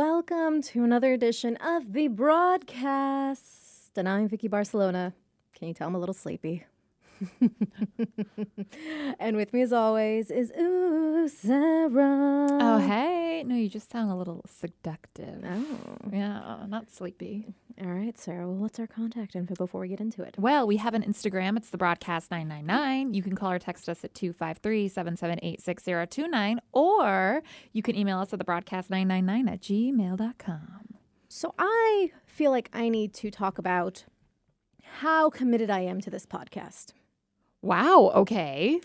Welcome 0.00 0.62
to 0.62 0.82
another 0.82 1.12
edition 1.12 1.56
of 1.56 1.92
the 1.92 2.08
broadcast. 2.08 3.90
And 3.98 4.08
I'm 4.08 4.28
Vicky 4.28 4.48
Barcelona. 4.48 5.12
Can 5.54 5.68
you 5.68 5.74
tell 5.74 5.88
I'm 5.88 5.94
a 5.94 5.98
little 5.98 6.14
sleepy? 6.14 6.64
and 9.20 9.36
with 9.36 9.52
me, 9.52 9.60
as 9.60 9.74
always, 9.74 10.30
is 10.30 10.52
Ooh 10.58 11.28
Sara. 11.28 12.48
Oh, 12.62 12.78
hey. 12.78 13.19
No, 13.46 13.54
you 13.54 13.68
just 13.68 13.90
sound 13.90 14.10
a 14.10 14.14
little 14.14 14.44
seductive. 14.48 15.44
Oh, 15.44 15.96
Yeah, 16.12 16.64
not 16.68 16.90
sleepy. 16.90 17.54
all 17.80 17.88
right, 17.92 18.16
Sara. 18.18 18.46
Well, 18.46 18.56
what's 18.56 18.78
our 18.78 18.86
contact 18.86 19.34
info 19.36 19.54
before 19.54 19.80
we 19.80 19.88
get 19.88 20.00
into 20.00 20.22
it? 20.22 20.34
Well, 20.38 20.66
we 20.66 20.76
have 20.78 20.94
an 20.94 21.02
Instagram. 21.02 21.56
It's 21.56 21.70
the 21.70 21.78
broadcast 21.78 22.30
999. 22.30 23.14
You 23.14 23.22
can 23.22 23.34
call 23.36 23.52
or 23.52 23.58
text 23.58 23.88
us 23.88 24.04
at 24.04 24.14
253 24.14 24.88
778 24.88 25.60
6029, 25.60 26.60
or 26.72 27.42
you 27.72 27.82
can 27.82 27.96
email 27.96 28.18
us 28.18 28.32
at 28.32 28.38
the 28.38 28.44
broadcast 28.44 28.90
999 28.90 29.52
at 29.52 29.60
gmail.com. 29.60 30.94
So 31.28 31.54
I 31.58 32.10
feel 32.26 32.50
like 32.50 32.68
I 32.72 32.88
need 32.88 33.14
to 33.14 33.30
talk 33.30 33.58
about 33.58 34.04
how 35.00 35.30
committed 35.30 35.70
I 35.70 35.80
am 35.80 36.00
to 36.00 36.10
this 36.10 36.26
podcast. 36.26 36.92
Wow. 37.62 38.10
Okay. 38.14 38.80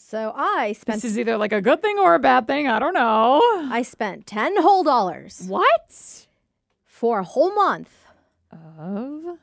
So 0.00 0.32
I 0.36 0.72
spent 0.74 1.02
This 1.02 1.10
is 1.12 1.18
either 1.18 1.36
like 1.36 1.52
a 1.52 1.60
good 1.60 1.82
thing 1.82 1.98
or 1.98 2.14
a 2.14 2.18
bad 2.20 2.46
thing. 2.46 2.68
I 2.68 2.78
don't 2.78 2.94
know. 2.94 3.40
I 3.70 3.82
spent 3.82 4.26
ten 4.26 4.56
whole 4.62 4.84
dollars 4.84 5.42
What? 5.46 6.26
for 6.84 7.18
a 7.18 7.24
whole 7.24 7.52
month. 7.54 7.90
Of? 8.52 9.38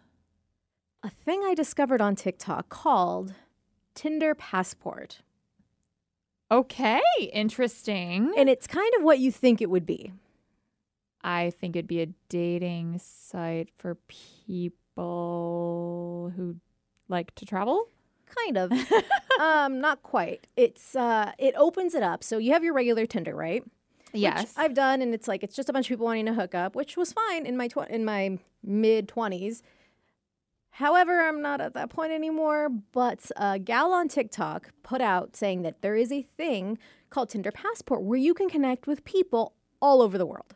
A 1.03 1.09
thing 1.09 1.41
I 1.45 1.53
discovered 1.55 1.99
on 2.01 2.15
TikTok 2.15 2.69
called 2.69 3.33
Tinder 3.93 4.33
Passport. 4.33 5.21
Okay. 6.49 7.01
Interesting. 7.33 8.33
And 8.37 8.47
it's 8.49 8.65
kind 8.65 8.91
of 8.97 9.03
what 9.03 9.19
you 9.19 9.31
think 9.33 9.61
it 9.61 9.69
would 9.69 9.85
be. 9.85 10.13
I 11.21 11.49
think 11.49 11.75
it'd 11.75 11.87
be 11.87 12.01
a 12.01 12.07
dating 12.29 12.99
site 13.03 13.69
for 13.77 13.95
people 14.07 14.91
who 16.35 16.55
like 17.09 17.35
to 17.35 17.45
travel. 17.45 17.89
Kind 18.43 18.57
of. 18.57 18.71
um, 19.39 19.79
not 19.79 20.03
quite. 20.03 20.47
It's 20.55 20.95
uh 20.95 21.31
it 21.37 21.53
opens 21.57 21.93
it 21.93 22.03
up. 22.03 22.23
So 22.23 22.37
you 22.37 22.53
have 22.53 22.63
your 22.63 22.73
regular 22.73 23.05
Tinder, 23.05 23.35
right? 23.35 23.63
Which 24.41 24.49
I've 24.57 24.73
done 24.73 25.01
and 25.01 25.13
it's 25.13 25.27
like 25.27 25.43
it's 25.43 25.55
just 25.55 25.69
a 25.69 25.73
bunch 25.73 25.87
of 25.87 25.89
people 25.89 26.05
wanting 26.05 26.25
to 26.27 26.33
hook 26.33 26.55
up, 26.55 26.75
which 26.75 26.95
was 26.97 27.13
fine 27.13 27.45
in 27.45 27.57
my 27.57 27.67
tw- 27.67 27.89
in 27.89 28.05
my 28.05 28.39
mid 28.63 29.07
20s. 29.07 29.61
However, 30.71 31.21
I'm 31.21 31.41
not 31.41 31.61
at 31.61 31.73
that 31.75 31.89
point 31.89 32.11
anymore, 32.11 32.67
but 32.91 33.31
a 33.37 33.57
gal 33.59 33.93
on 33.93 34.09
TikTok 34.09 34.71
put 34.83 34.99
out 34.99 35.35
saying 35.35 35.61
that 35.61 35.81
there 35.81 35.95
is 35.95 36.11
a 36.11 36.23
thing 36.37 36.77
called 37.09 37.29
Tinder 37.29 37.51
Passport 37.51 38.01
where 38.03 38.19
you 38.19 38.33
can 38.33 38.49
connect 38.49 38.85
with 38.85 39.05
people 39.05 39.53
all 39.81 40.01
over 40.01 40.17
the 40.17 40.25
world. 40.25 40.55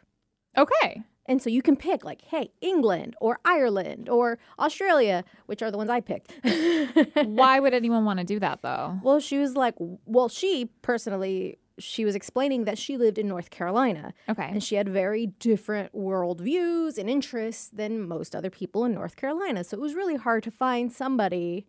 okay. 0.58 1.03
And 1.30 1.41
so 1.41 1.49
you 1.49 1.61
can 1.61 1.75
pick 1.77 2.03
like, 2.03 2.23
hey, 2.23 2.52
England 2.59 3.16
or 3.22 3.39
Ireland 3.45 4.09
or 4.09 4.38
Australia, 4.58 5.23
which 5.45 5.61
are 5.61 5.72
the 5.72 5.77
ones 5.77 5.89
I 5.89 6.02
picked. 6.02 6.33
Why 7.25 7.59
would 7.59 7.73
anyone 7.73 8.03
want 8.03 8.19
to 8.19 8.25
do 8.25 8.40
that 8.40 8.62
though? 8.62 8.97
well, 9.03 9.19
she 9.22 9.38
was 9.38 9.56
like, 9.56 9.75
well, 10.06 10.28
she 10.28 10.69
personally, 10.81 11.59
she 11.78 12.03
was 12.03 12.16
explaining 12.16 12.66
that 12.66 12.78
she 12.78 12.97
lived 12.97 13.18
in 13.18 13.28
North 13.28 13.51
Carolina 13.51 14.13
Okay. 14.28 14.50
and 14.51 14.62
she 14.63 14.75
had 14.75 14.89
very 14.89 15.28
different 15.28 15.94
worldviews 15.94 16.97
and 16.97 17.09
interests 17.09 17.69
than 17.69 18.06
most 18.07 18.35
other 18.35 18.50
people 18.50 18.84
in 18.84 18.94
North 18.94 19.16
Carolina. 19.16 19.63
So 19.63 19.78
it 19.78 19.81
was 19.81 19.94
really 19.94 20.16
hard 20.18 20.44
to 20.44 20.51
find 20.51 20.91
somebody 20.91 21.68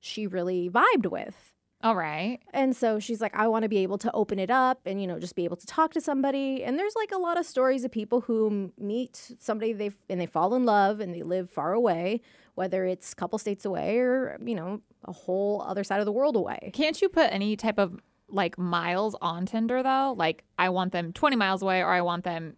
she 0.00 0.26
really 0.26 0.68
vibed 0.68 1.06
with. 1.10 1.51
All 1.82 1.96
right. 1.96 2.38
And 2.52 2.76
so 2.76 3.00
she's 3.00 3.20
like, 3.20 3.34
I 3.34 3.48
want 3.48 3.64
to 3.64 3.68
be 3.68 3.78
able 3.78 3.98
to 3.98 4.12
open 4.12 4.38
it 4.38 4.50
up 4.50 4.80
and, 4.86 5.00
you 5.00 5.06
know, 5.08 5.18
just 5.18 5.34
be 5.34 5.44
able 5.44 5.56
to 5.56 5.66
talk 5.66 5.92
to 5.94 6.00
somebody. 6.00 6.62
And 6.62 6.78
there's 6.78 6.94
like 6.94 7.10
a 7.10 7.18
lot 7.18 7.38
of 7.38 7.44
stories 7.44 7.84
of 7.84 7.90
people 7.90 8.20
who 8.20 8.72
meet 8.78 9.32
somebody 9.40 9.72
they 9.72 9.90
and 10.08 10.20
they 10.20 10.26
fall 10.26 10.54
in 10.54 10.64
love 10.64 11.00
and 11.00 11.12
they 11.12 11.22
live 11.22 11.50
far 11.50 11.72
away, 11.72 12.20
whether 12.54 12.84
it's 12.84 13.12
a 13.12 13.16
couple 13.16 13.36
states 13.38 13.64
away 13.64 13.98
or, 13.98 14.38
you 14.44 14.54
know, 14.54 14.80
a 15.06 15.12
whole 15.12 15.62
other 15.62 15.82
side 15.82 15.98
of 15.98 16.06
the 16.06 16.12
world 16.12 16.36
away. 16.36 16.70
Can't 16.72 17.00
you 17.02 17.08
put 17.08 17.32
any 17.32 17.56
type 17.56 17.78
of 17.78 18.00
like 18.28 18.56
miles 18.56 19.16
on 19.20 19.44
Tinder 19.44 19.82
though? 19.82 20.14
Like 20.16 20.44
I 20.58 20.68
want 20.68 20.92
them 20.92 21.12
20 21.12 21.34
miles 21.34 21.62
away 21.62 21.82
or 21.82 21.88
I 21.88 22.02
want 22.02 22.22
them 22.22 22.56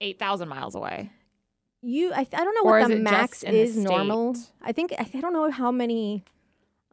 8,000 0.00 0.48
miles 0.48 0.74
away. 0.74 1.12
You, 1.80 2.12
I, 2.12 2.20
I 2.20 2.24
don't 2.24 2.54
know 2.54 2.70
Or 2.70 2.80
what 2.80 2.88
the 2.88 2.96
max 2.96 3.44
is 3.44 3.76
normal. 3.76 4.34
I 4.62 4.72
think, 4.72 4.92
I, 4.98 5.06
I 5.14 5.20
don't 5.20 5.34
know 5.34 5.50
how 5.50 5.70
many 5.70 6.24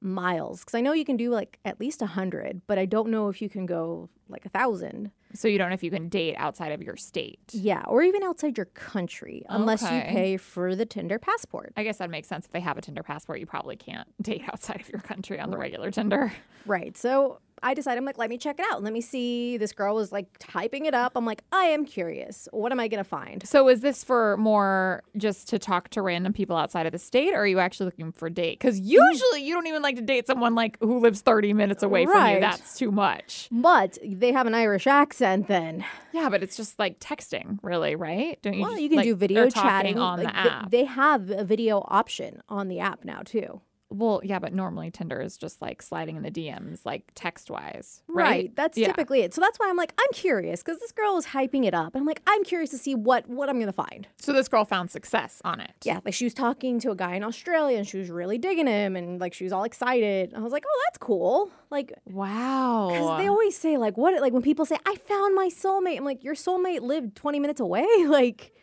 miles 0.01 0.62
because 0.62 0.75
I 0.75 0.81
know 0.81 0.94
you 0.94 1.06
can 1.06 1.17
do 1.17 1.29
like 1.29 1.59
at 1.66 1.79
least 1.79 2.01
a 2.01 2.07
hundred, 2.07 2.62
but 2.67 2.78
I 2.78 2.85
don't 2.85 3.09
know 3.09 3.29
if 3.29 3.41
you 3.41 3.50
can 3.50 3.66
go 3.66 4.09
like 4.29 4.45
a 4.45 4.50
thousand. 4.50 5.12
So 5.34 5.47
you 5.47 5.57
don't 5.57 5.69
know 5.69 5.75
if 5.75 5.84
you 5.84 5.91
can 5.91 6.09
date 6.09 6.35
outside 6.38 6.72
of 6.72 6.81
your 6.81 6.97
state. 6.97 7.39
Yeah, 7.51 7.84
or 7.88 8.01
even 8.03 8.23
outside 8.23 8.57
your 8.57 8.66
country, 8.66 9.45
unless 9.47 9.81
you 9.84 10.01
pay 10.01 10.38
for 10.38 10.75
the 10.75 10.85
Tinder 10.85 11.19
passport. 11.19 11.73
I 11.78 11.84
guess 11.84 12.00
that 12.00 12.09
makes 12.09 12.28
sense. 12.28 12.45
If 12.45 12.51
they 12.51 12.59
have 12.59 12.78
a 12.78 12.81
Tinder 12.81 13.03
passport, 13.03 13.39
you 13.39 13.45
probably 13.45 13.75
can't 13.75 14.07
date 14.22 14.44
outside 14.47 14.81
of 14.81 14.89
your 14.89 15.01
country 15.01 15.39
on 15.39 15.50
the 15.51 15.57
regular 15.57 15.91
Tinder. 15.91 16.33
Right. 16.66 16.97
So 16.97 17.39
I 17.63 17.73
decided, 17.73 17.99
I'm 17.99 18.05
like, 18.05 18.17
let 18.17 18.29
me 18.29 18.38
check 18.38 18.59
it 18.59 18.66
out. 18.72 18.83
Let 18.83 18.94
me 18.94 19.01
see. 19.01 19.57
This 19.57 19.72
girl 19.72 19.95
was 19.95 20.11
like 20.11 20.27
typing 20.39 20.85
it 20.85 20.94
up. 20.94 21.13
I'm 21.16 21.25
like, 21.25 21.44
I 21.51 21.66
am 21.66 21.85
curious. 21.85 22.47
What 22.51 22.72
am 22.72 22.79
I 22.79 22.88
going 22.88 23.03
to 23.03 23.07
find? 23.07 23.45
So 23.47 23.67
is 23.69 23.81
this 23.81 24.03
for 24.03 24.38
more 24.38 25.03
just 25.17 25.47
to 25.49 25.59
talk 25.59 25.89
to 25.89 26.01
random 26.01 26.33
people 26.33 26.55
outside 26.55 26.85
of 26.85 26.91
the 26.91 27.00
state, 27.00 27.33
or 27.33 27.38
are 27.38 27.47
you 27.47 27.59
actually 27.59 27.85
looking 27.85 28.11
for 28.11 28.27
a 28.27 28.31
date? 28.31 28.59
Because 28.59 28.79
mm. 28.79 28.85
usually 28.85 29.44
you 29.44 29.53
don't 29.53 29.67
even 29.67 29.81
like 29.81 29.95
to 29.95 30.01
date 30.01 30.27
someone 30.27 30.55
like 30.55 30.77
who 30.79 31.00
lives 31.00 31.21
30 31.21 31.53
minutes 31.53 31.83
away 31.83 32.05
from 32.05 32.29
you. 32.29 32.39
That's 32.39 32.77
too 32.77 32.91
much. 32.91 33.47
But 33.51 33.97
they 34.03 34.31
have 34.31 34.47
an 34.47 34.55
Irish 34.55 34.88
accent 34.88 35.47
then. 35.47 35.85
Yeah, 36.13 36.29
but 36.29 36.44
it's 36.44 36.57
just 36.57 36.79
like 36.79 37.00
texting, 37.00 37.59
really, 37.61 37.95
right? 37.95 38.41
Don't 38.41 38.55
you? 38.55 38.61
Well, 38.61 38.71
just, 38.71 38.81
you 38.81 38.89
can 38.89 38.97
like, 38.97 39.05
do 39.05 39.16
video 39.16 39.50
chatting 39.50 40.00
on 40.00 40.23
Like, 40.23 40.33
the 40.33 40.35
app. 40.35 40.71
They 40.71 40.85
have 40.85 41.29
a 41.29 41.44
video 41.44 41.83
option 41.88 42.41
on 42.50 42.67
the 42.67 42.79
app 42.79 43.05
now 43.05 43.21
too. 43.23 43.61
Well, 43.91 44.22
yeah, 44.24 44.40
but 44.40 44.53
normally 44.53 44.90
Tinder 44.90 45.19
is 45.22 45.35
just 45.38 45.62
like 45.62 45.81
sliding 45.81 46.16
in 46.16 46.24
the 46.24 46.31
DMs, 46.31 46.79
like 46.85 47.12
text 47.13 47.52
wise, 47.52 48.02
right? 48.07 48.56
That's 48.56 48.78
Yeah. 48.78 48.88
typically 48.88 49.22
it. 49.22 49.34
So 49.34 49.41
that's 49.41 49.59
why 49.59 49.68
I'm 49.69 49.75
like, 49.75 49.94
I'm 50.00 50.12
curious 50.13 50.63
because 50.63 50.79
this 50.79 50.91
girl 50.91 51.18
is 51.18 51.28
hyping 51.28 51.66
it 51.66 51.74
up. 51.74 51.94
And 51.94 52.01
I'm 52.01 52.07
like, 52.07 52.22
I'm 52.25 52.44
curious 52.44 52.69
to 52.72 52.78
see 52.78 52.96
what 52.96 53.28
what 53.28 53.50
I'm 53.50 53.56
going 53.57 53.68
to 53.68 53.74
find. 53.74 54.07
So 54.18 54.31
this 54.34 54.47
girl 54.47 54.63
found 54.66 54.90
success 54.91 55.41
on 55.44 55.59
it. 55.59 55.72
Yeah, 55.84 56.00
like 56.06 56.13
she 56.13 56.24
was 56.25 56.34
talking 56.34 56.80
to 56.80 56.91
a 56.91 56.96
guy 56.96 57.16
in 57.16 57.24
Australia 57.24 57.78
and 57.78 57.85
she 57.88 57.97
was 57.97 58.09
really 58.09 58.38
digging 58.38 58.68
him 58.68 58.96
and 58.96 59.19
like 59.19 59.34
she 59.34 59.44
was 59.44 59.51
all 59.53 59.66
excited. 59.66 60.34
I 60.34 60.40
was 60.40 60.53
like, 60.53 60.63
oh, 60.66 60.81
that's 60.88 60.97
cool. 60.97 61.51
Like 61.69 61.94
Wow. 62.06 62.90
Because 62.91 63.18
they 63.19 63.28
always 63.28 63.57
say 63.57 63.78
like 63.78 63.97
what 63.97 64.19
like 64.22 64.34
when 64.34 64.41
people 64.41 64.66
say 64.66 64.78
I 64.85 64.96
found 64.96 65.35
my 65.35 65.47
soulmate, 65.50 65.97
I'm 65.97 66.06
like 66.06 66.24
your 66.24 66.35
soulmate 66.35 66.81
lived 66.81 67.16
20 67.16 67.40
minutes 67.40 67.59
away. 67.59 67.85
Like, 68.07 68.53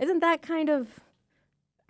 isn't 0.00 0.20
that 0.20 0.42
kind 0.42 0.68
of 0.68 0.88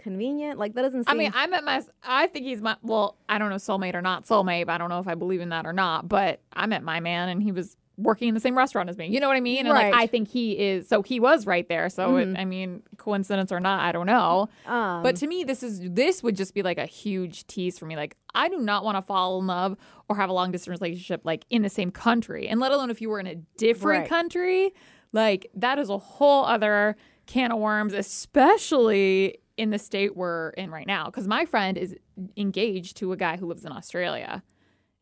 convenient? 0.08 0.58
Like 0.58 0.74
that 0.74 0.82
doesn't. 0.82 1.04
Seem, 1.04 1.12
I 1.14 1.16
mean, 1.18 1.32
I 1.34 1.46
met 1.46 1.64
my. 1.64 1.82
I 2.04 2.26
think 2.28 2.46
he's 2.46 2.60
my. 2.60 2.76
Well, 2.82 3.16
I 3.28 3.38
don't 3.38 3.50
know 3.50 3.56
soulmate 3.56 3.94
or 3.94 4.02
not 4.02 4.24
soulmate. 4.26 4.66
But 4.66 4.72
I 4.72 4.78
don't 4.78 4.88
know 4.88 4.98
if 5.00 5.08
I 5.08 5.14
believe 5.14 5.40
in 5.40 5.50
that 5.50 5.66
or 5.66 5.72
not. 5.72 6.08
But 6.08 6.40
I 6.52 6.66
met 6.66 6.82
my 6.82 7.00
man, 7.00 7.28
and 7.28 7.42
he 7.42 7.52
was 7.52 7.76
working 7.96 8.28
in 8.28 8.34
the 8.34 8.40
same 8.40 8.56
restaurant 8.56 8.88
as 8.88 8.96
me. 8.96 9.08
You 9.08 9.18
know 9.18 9.26
what 9.26 9.36
I 9.36 9.40
mean? 9.40 9.66
And 9.66 9.74
Right. 9.74 9.92
Mm-hmm. 9.92 10.00
I 10.02 10.06
think 10.06 10.28
he 10.28 10.52
is. 10.56 10.86
So 10.88 11.02
he 11.02 11.18
was 11.18 11.46
right 11.46 11.68
there. 11.68 11.88
So 11.88 12.16
it, 12.18 12.28
I 12.38 12.44
mean, 12.44 12.84
coincidence 12.96 13.50
or 13.50 13.58
not, 13.58 13.80
I 13.80 13.90
don't 13.90 14.06
know. 14.06 14.48
um, 14.66 15.02
But 15.02 15.16
to 15.16 15.26
me, 15.26 15.42
this 15.42 15.64
is 15.64 15.80
this 15.82 16.22
would 16.22 16.36
just 16.36 16.54
be 16.54 16.62
like 16.62 16.78
a 16.78 16.86
huge 16.86 17.44
tease 17.48 17.76
for 17.76 17.86
me. 17.86 17.96
Like, 17.96 18.16
I 18.34 18.48
do 18.48 18.58
not 18.60 18.84
want 18.84 18.98
to 18.98 19.02
fall 19.02 19.40
in 19.40 19.48
love 19.48 19.76
or 20.08 20.14
have 20.14 20.30
a 20.30 20.32
long 20.32 20.52
distance 20.52 20.80
relationship 20.80 21.22
like 21.24 21.44
in 21.50 21.62
the 21.62 21.68
same 21.68 21.90
country, 21.90 22.46
and 22.46 22.60
let 22.60 22.70
alone 22.70 22.88
if 22.90 23.00
you 23.00 23.08
were 23.10 23.18
in 23.18 23.26
a 23.26 23.34
different 23.56 24.02
Right. 24.02 24.08
country. 24.08 24.72
Like 25.12 25.50
that 25.54 25.80
is 25.80 25.88
a 25.90 25.98
whole 25.98 26.44
other 26.44 26.94
can 27.26 27.50
of 27.50 27.58
worms, 27.58 27.94
especially 27.94 29.38
in 29.58 29.70
the 29.70 29.78
state 29.78 30.16
we're 30.16 30.50
in 30.50 30.70
right 30.70 30.86
now. 30.86 31.06
Because 31.06 31.28
my 31.28 31.44
friend 31.44 31.76
is 31.76 31.94
engaged 32.36 32.96
to 32.98 33.12
a 33.12 33.16
guy 33.16 33.36
who 33.36 33.46
lives 33.46 33.64
in 33.64 33.72
Australia, 33.72 34.42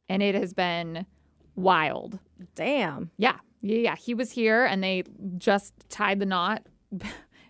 and 0.08 0.22
it 0.22 0.34
has 0.34 0.52
been 0.52 1.06
wild. 1.54 2.18
damn. 2.54 3.10
Yeah. 3.16 3.36
Yeah, 3.62 3.78
yeah. 3.78 3.96
He 3.96 4.14
was 4.14 4.30
here 4.30 4.64
and 4.64 4.82
they 4.82 5.04
just 5.38 5.72
tied 5.88 6.18
the 6.20 6.26
knot. 6.26 6.66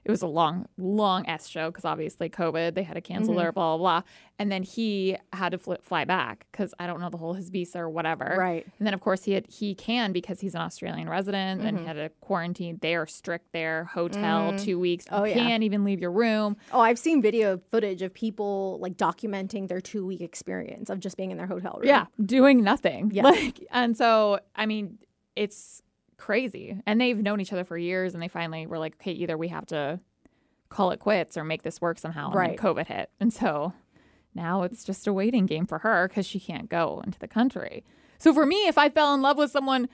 It 0.07 0.11
was 0.11 0.23
a 0.23 0.27
long, 0.27 0.67
long 0.79 1.29
S 1.29 1.49
show 1.49 1.71
because 1.71 1.85
obviously 1.85 2.31
COVID, 2.31 2.75
they 2.75 2.83
had 2.85 2.95
to 2.95 3.01
cancel 3.01 3.35
Mm-hmm. 3.35 3.41
their 3.43 3.53
blah, 3.53 3.77
blah, 3.77 4.01
blah. 4.01 4.09
And 4.39 4.53
then 4.53 4.63
he 4.63 5.17
had 5.33 5.51
to 5.53 5.59
fly, 5.59 5.77
fly 5.83 6.05
back 6.05 6.47
because 6.53 6.73
I 6.79 6.87
don't 6.87 7.01
know 7.01 7.09
the 7.11 7.17
whole 7.17 7.33
his 7.35 7.49
visa 7.49 7.79
or 7.81 7.89
whatever. 7.91 8.37
Right. 8.39 8.67
And 8.79 8.87
then, 8.87 8.93
of 8.95 9.01
course, 9.01 9.25
he 9.25 9.33
had, 9.33 9.47
he 9.49 9.75
can 9.75 10.13
because 10.13 10.41
he's 10.41 10.55
an 10.55 10.61
Australian 10.61 11.09
resident 11.09 11.63
and 11.63 11.77
Mm-hmm. 11.77 11.79
he 11.79 11.87
had 11.87 11.97
a 11.99 12.11
quarantine. 12.21 12.79
They 12.83 12.95
are 12.95 13.07
strict 13.07 13.53
there, 13.53 13.85
hotel, 13.85 14.57
two 14.59 14.79
weeks. 14.79 15.07
Oh, 15.11 15.25
you 15.25 15.31
yeah. 15.35 15.39
can't 15.47 15.63
even 15.63 15.85
leave 15.85 16.01
your 16.01 16.13
room. 16.13 16.57
Oh, 16.73 16.81
I've 16.81 16.99
seen 16.99 17.21
video 17.23 17.61
footage 17.71 18.03
of 18.03 18.13
people 18.15 18.79
like 18.81 18.97
documenting 18.97 19.69
their 19.69 19.81
two 19.81 20.07
week 20.07 20.21
experience 20.21 20.91
of 20.91 21.01
just 21.01 21.17
being 21.17 21.31
in 21.31 21.37
their 21.39 21.47
hotel 21.47 21.79
room. 21.81 21.89
Yeah, 21.89 22.07
doing 22.25 22.63
nothing. 22.63 23.11
Yeah. 23.13 23.23
Like, 23.31 23.67
and 23.73 23.97
so 23.97 24.39
I 24.55 24.67
mean, 24.67 24.99
it's 25.35 25.83
crazy. 26.17 26.81
And 26.87 27.01
they've 27.01 27.19
known 27.19 27.41
each 27.41 27.53
other 27.53 27.65
for 27.65 27.77
years, 27.79 28.15
and 28.15 28.23
they 28.23 28.29
finally 28.29 28.67
were 28.67 28.79
like, 28.79 28.95
okay, 29.01 29.13
either 29.13 29.37
we 29.37 29.49
have 29.49 29.67
to 29.67 30.01
call 30.69 30.91
it 30.91 30.99
quits 30.99 31.37
or 31.37 31.45
make 31.45 31.63
this 31.63 31.81
work 31.81 31.99
somehow. 31.99 32.27
And 32.27 32.35
Right. 32.35 32.59
COVID 32.59 32.87
hit, 32.87 33.11
and 33.21 33.33
so 33.33 33.73
now 34.35 34.63
it's 34.65 34.85
just 34.85 35.07
a 35.07 35.13
waiting 35.13 35.47
game 35.47 35.67
for 35.67 35.79
her 35.79 36.09
because 36.09 36.27
she 36.27 36.39
can't 36.41 36.69
go 36.69 37.03
into 37.05 37.19
the 37.19 37.29
country. 37.29 37.85
So 38.19 38.35
for 38.35 38.45
me, 38.47 38.67
if 38.67 38.77
I 38.77 38.89
fell 38.89 39.15
in 39.15 39.23
love 39.23 39.39
with 39.39 39.51
someone 39.51 39.89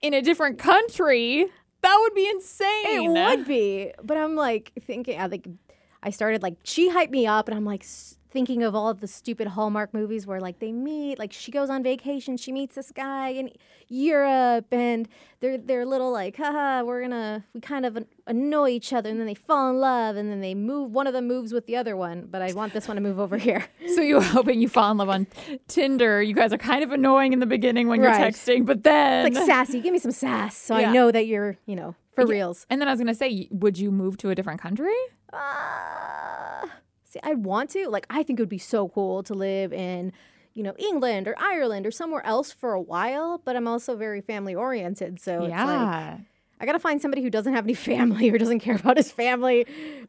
in 0.00 0.14
a 0.14 0.22
different 0.22 0.58
country, 0.58 1.46
That 1.82 1.98
would 2.00 2.14
be 2.14 2.28
insane. 2.28 2.66
It 2.86 3.08
would 3.10 3.44
be. 3.46 3.92
But 4.02 4.16
I'm 4.16 4.36
like 4.36 4.72
thinking, 4.80 5.18
I 5.18 5.28
think 5.28 5.48
I 6.02 6.10
started 6.10 6.42
like, 6.42 6.56
she 6.64 6.88
hyped 6.90 7.10
me 7.10 7.26
up, 7.26 7.48
and 7.48 7.56
I'm 7.56 7.64
like, 7.64 7.84
thinking 8.32 8.62
of 8.62 8.74
all 8.74 8.88
of 8.88 9.00
the 9.00 9.06
stupid 9.06 9.46
Hallmark 9.48 9.92
movies 9.92 10.26
where 10.26 10.40
like 10.40 10.58
they 10.58 10.72
meet, 10.72 11.18
like 11.18 11.32
she 11.32 11.52
goes 11.52 11.68
on 11.68 11.82
vacation, 11.82 12.36
she 12.36 12.50
meets 12.50 12.74
this 12.74 12.90
guy 12.90 13.28
in 13.28 13.50
Europe, 13.88 14.66
and 14.72 15.08
they're 15.40 15.58
they're 15.58 15.84
little 15.84 16.10
like, 16.10 16.36
haha, 16.36 16.82
we're 16.82 17.02
gonna 17.02 17.44
we 17.52 17.60
kind 17.60 17.84
of 17.84 17.98
annoy 18.26 18.70
each 18.70 18.92
other, 18.92 19.10
and 19.10 19.20
then 19.20 19.26
they 19.26 19.34
fall 19.34 19.70
in 19.70 19.76
love, 19.76 20.16
and 20.16 20.30
then 20.30 20.40
they 20.40 20.54
move. 20.54 20.92
One 20.92 21.06
of 21.06 21.12
them 21.12 21.28
moves 21.28 21.52
with 21.52 21.66
the 21.66 21.76
other 21.76 21.96
one, 21.96 22.26
but 22.30 22.40
I 22.42 22.52
want 22.52 22.72
this 22.72 22.88
one 22.88 22.96
to 22.96 23.02
move 23.02 23.20
over 23.20 23.36
here. 23.36 23.66
So 23.92 24.00
you 24.00 24.14
were 24.14 24.22
hoping 24.22 24.60
you 24.60 24.68
fall 24.68 24.90
in 24.90 24.96
love 24.96 25.10
on 25.10 25.26
Tinder. 25.68 26.22
You 26.22 26.34
guys 26.34 26.50
are 26.50 26.58
kind 26.58 26.82
of 26.82 26.92
annoying 26.92 27.34
in 27.34 27.40
the 27.40 27.46
beginning 27.46 27.88
when 27.88 28.00
you're 28.00 28.10
texting, 28.10 28.64
but 28.64 28.84
then 28.84 29.26
it's 29.26 29.36
like 29.36 29.46
sassy. 29.46 29.80
Give 29.80 29.92
me 29.92 29.98
some 29.98 30.12
sass, 30.12 30.56
so 30.56 30.78
yeah. 30.78 30.88
I 30.88 30.92
know 30.92 31.10
that 31.10 31.26
you're 31.26 31.58
you 31.66 31.76
know 31.76 31.94
for 32.14 32.22
yeah. 32.22 32.30
reals. 32.30 32.66
And 32.70 32.80
then 32.80 32.88
I 32.88 32.92
was 32.92 33.00
gonna 33.00 33.14
say, 33.14 33.48
would 33.50 33.76
you 33.76 33.90
move 33.90 34.16
to 34.18 34.30
a 34.30 34.34
different 34.34 34.62
country? 34.62 34.94
Uh, 35.30 36.66
See, 37.12 37.20
I 37.22 37.34
want 37.34 37.70
to. 37.70 37.88
Like, 37.88 38.06
I 38.08 38.22
think 38.22 38.38
it 38.38 38.42
would 38.42 38.48
be 38.48 38.58
so 38.58 38.88
cool 38.88 39.22
to 39.24 39.34
live 39.34 39.72
in, 39.72 40.12
you 40.54 40.62
know, 40.62 40.74
England 40.78 41.28
or 41.28 41.34
Ireland 41.38 41.86
or 41.86 41.90
somewhere 41.90 42.24
else 42.24 42.50
for 42.50 42.72
a 42.72 42.80
while. 42.80 43.40
But 43.44 43.54
I'm 43.54 43.68
also 43.68 43.96
very 43.96 44.22
family 44.22 44.54
oriented, 44.54 45.20
so 45.20 45.46
yeah. 45.46 46.16
Like, 46.16 46.26
I 46.58 46.64
gotta 46.64 46.78
find 46.78 47.02
somebody 47.02 47.22
who 47.22 47.28
doesn't 47.28 47.52
have 47.52 47.64
any 47.64 47.74
family 47.92 48.30
or 48.30 48.38
doesn't 48.38 48.60
care 48.60 48.76
about 48.76 48.96
his 48.96 49.12
family, 49.12 49.66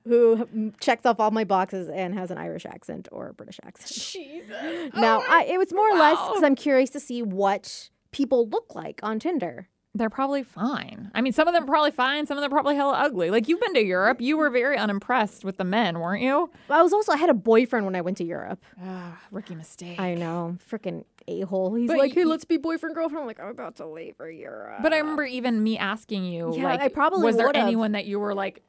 who 0.07 0.71
checks 0.79 1.05
off 1.05 1.19
all 1.19 1.31
my 1.31 1.43
boxes 1.43 1.89
and 1.89 2.13
has 2.13 2.31
an 2.31 2.37
Irish 2.37 2.65
accent 2.65 3.09
or 3.11 3.27
a 3.29 3.33
British 3.33 3.59
accent. 3.63 3.91
Jesus. 3.91 4.93
Now, 4.95 5.19
oh 5.19 5.25
I, 5.27 5.45
it 5.45 5.57
was 5.57 5.73
more 5.73 5.89
wow. 5.89 5.95
or 5.95 5.99
less 5.99 6.27
because 6.29 6.43
I'm 6.43 6.55
curious 6.55 6.89
to 6.91 7.01
see 7.01 7.21
what 7.21 7.89
people 8.11 8.47
look 8.47 8.75
like 8.75 9.01
on 9.03 9.19
Tinder 9.19 9.67
they're 9.95 10.09
probably 10.09 10.43
fine. 10.43 11.11
I 11.13 11.21
mean, 11.21 11.33
some 11.33 11.47
of 11.47 11.53
them 11.53 11.63
are 11.63 11.67
probably 11.67 11.91
fine. 11.91 12.25
Some 12.25 12.37
of 12.37 12.41
them 12.41 12.51
are 12.51 12.55
probably 12.55 12.75
hella 12.75 12.93
ugly. 12.93 13.29
Like 13.29 13.47
you've 13.47 13.59
been 13.59 13.75
to 13.75 13.83
Europe, 13.83 14.21
you 14.21 14.37
were 14.37 14.49
very 14.49 14.77
unimpressed 14.77 15.45
with 15.45 15.57
the 15.57 15.63
men, 15.63 15.99
weren't 15.99 16.23
you? 16.23 16.49
I 16.69 16.81
was 16.81 16.93
also 16.93 17.11
I 17.11 17.17
had 17.17 17.29
a 17.29 17.35
boyfriend 17.35 17.85
when 17.85 17.95
I 17.95 18.01
went 18.01 18.17
to 18.17 18.23
Europe. 18.23 18.63
Ah, 18.83 19.19
rookie 19.31 19.55
mistake. 19.55 19.99
I 19.99 20.15
know, 20.15 20.57
freaking 20.69 21.05
a 21.27 21.41
hole. 21.41 21.75
He's 21.75 21.87
but 21.87 21.97
like, 21.97 22.13
hey, 22.13 22.25
let's 22.25 22.45
be 22.45 22.57
boyfriend 22.57 22.95
girlfriend. 22.95 23.21
I'm 23.21 23.27
like, 23.27 23.39
I'm 23.39 23.49
about 23.49 23.75
to 23.77 23.87
leave 23.87 24.15
for 24.17 24.29
Europe. 24.29 24.79
But 24.81 24.93
I 24.93 24.97
remember 24.97 25.25
even 25.25 25.61
me 25.61 25.77
asking 25.77 26.25
you, 26.25 26.55
yeah, 26.55 26.63
like, 26.63 26.81
I 26.81 26.87
probably 26.87 27.25
was 27.25 27.37
there 27.37 27.47
would've. 27.47 27.61
anyone 27.61 27.91
that 27.93 28.05
you 28.05 28.19
were 28.19 28.33
like 28.33 28.63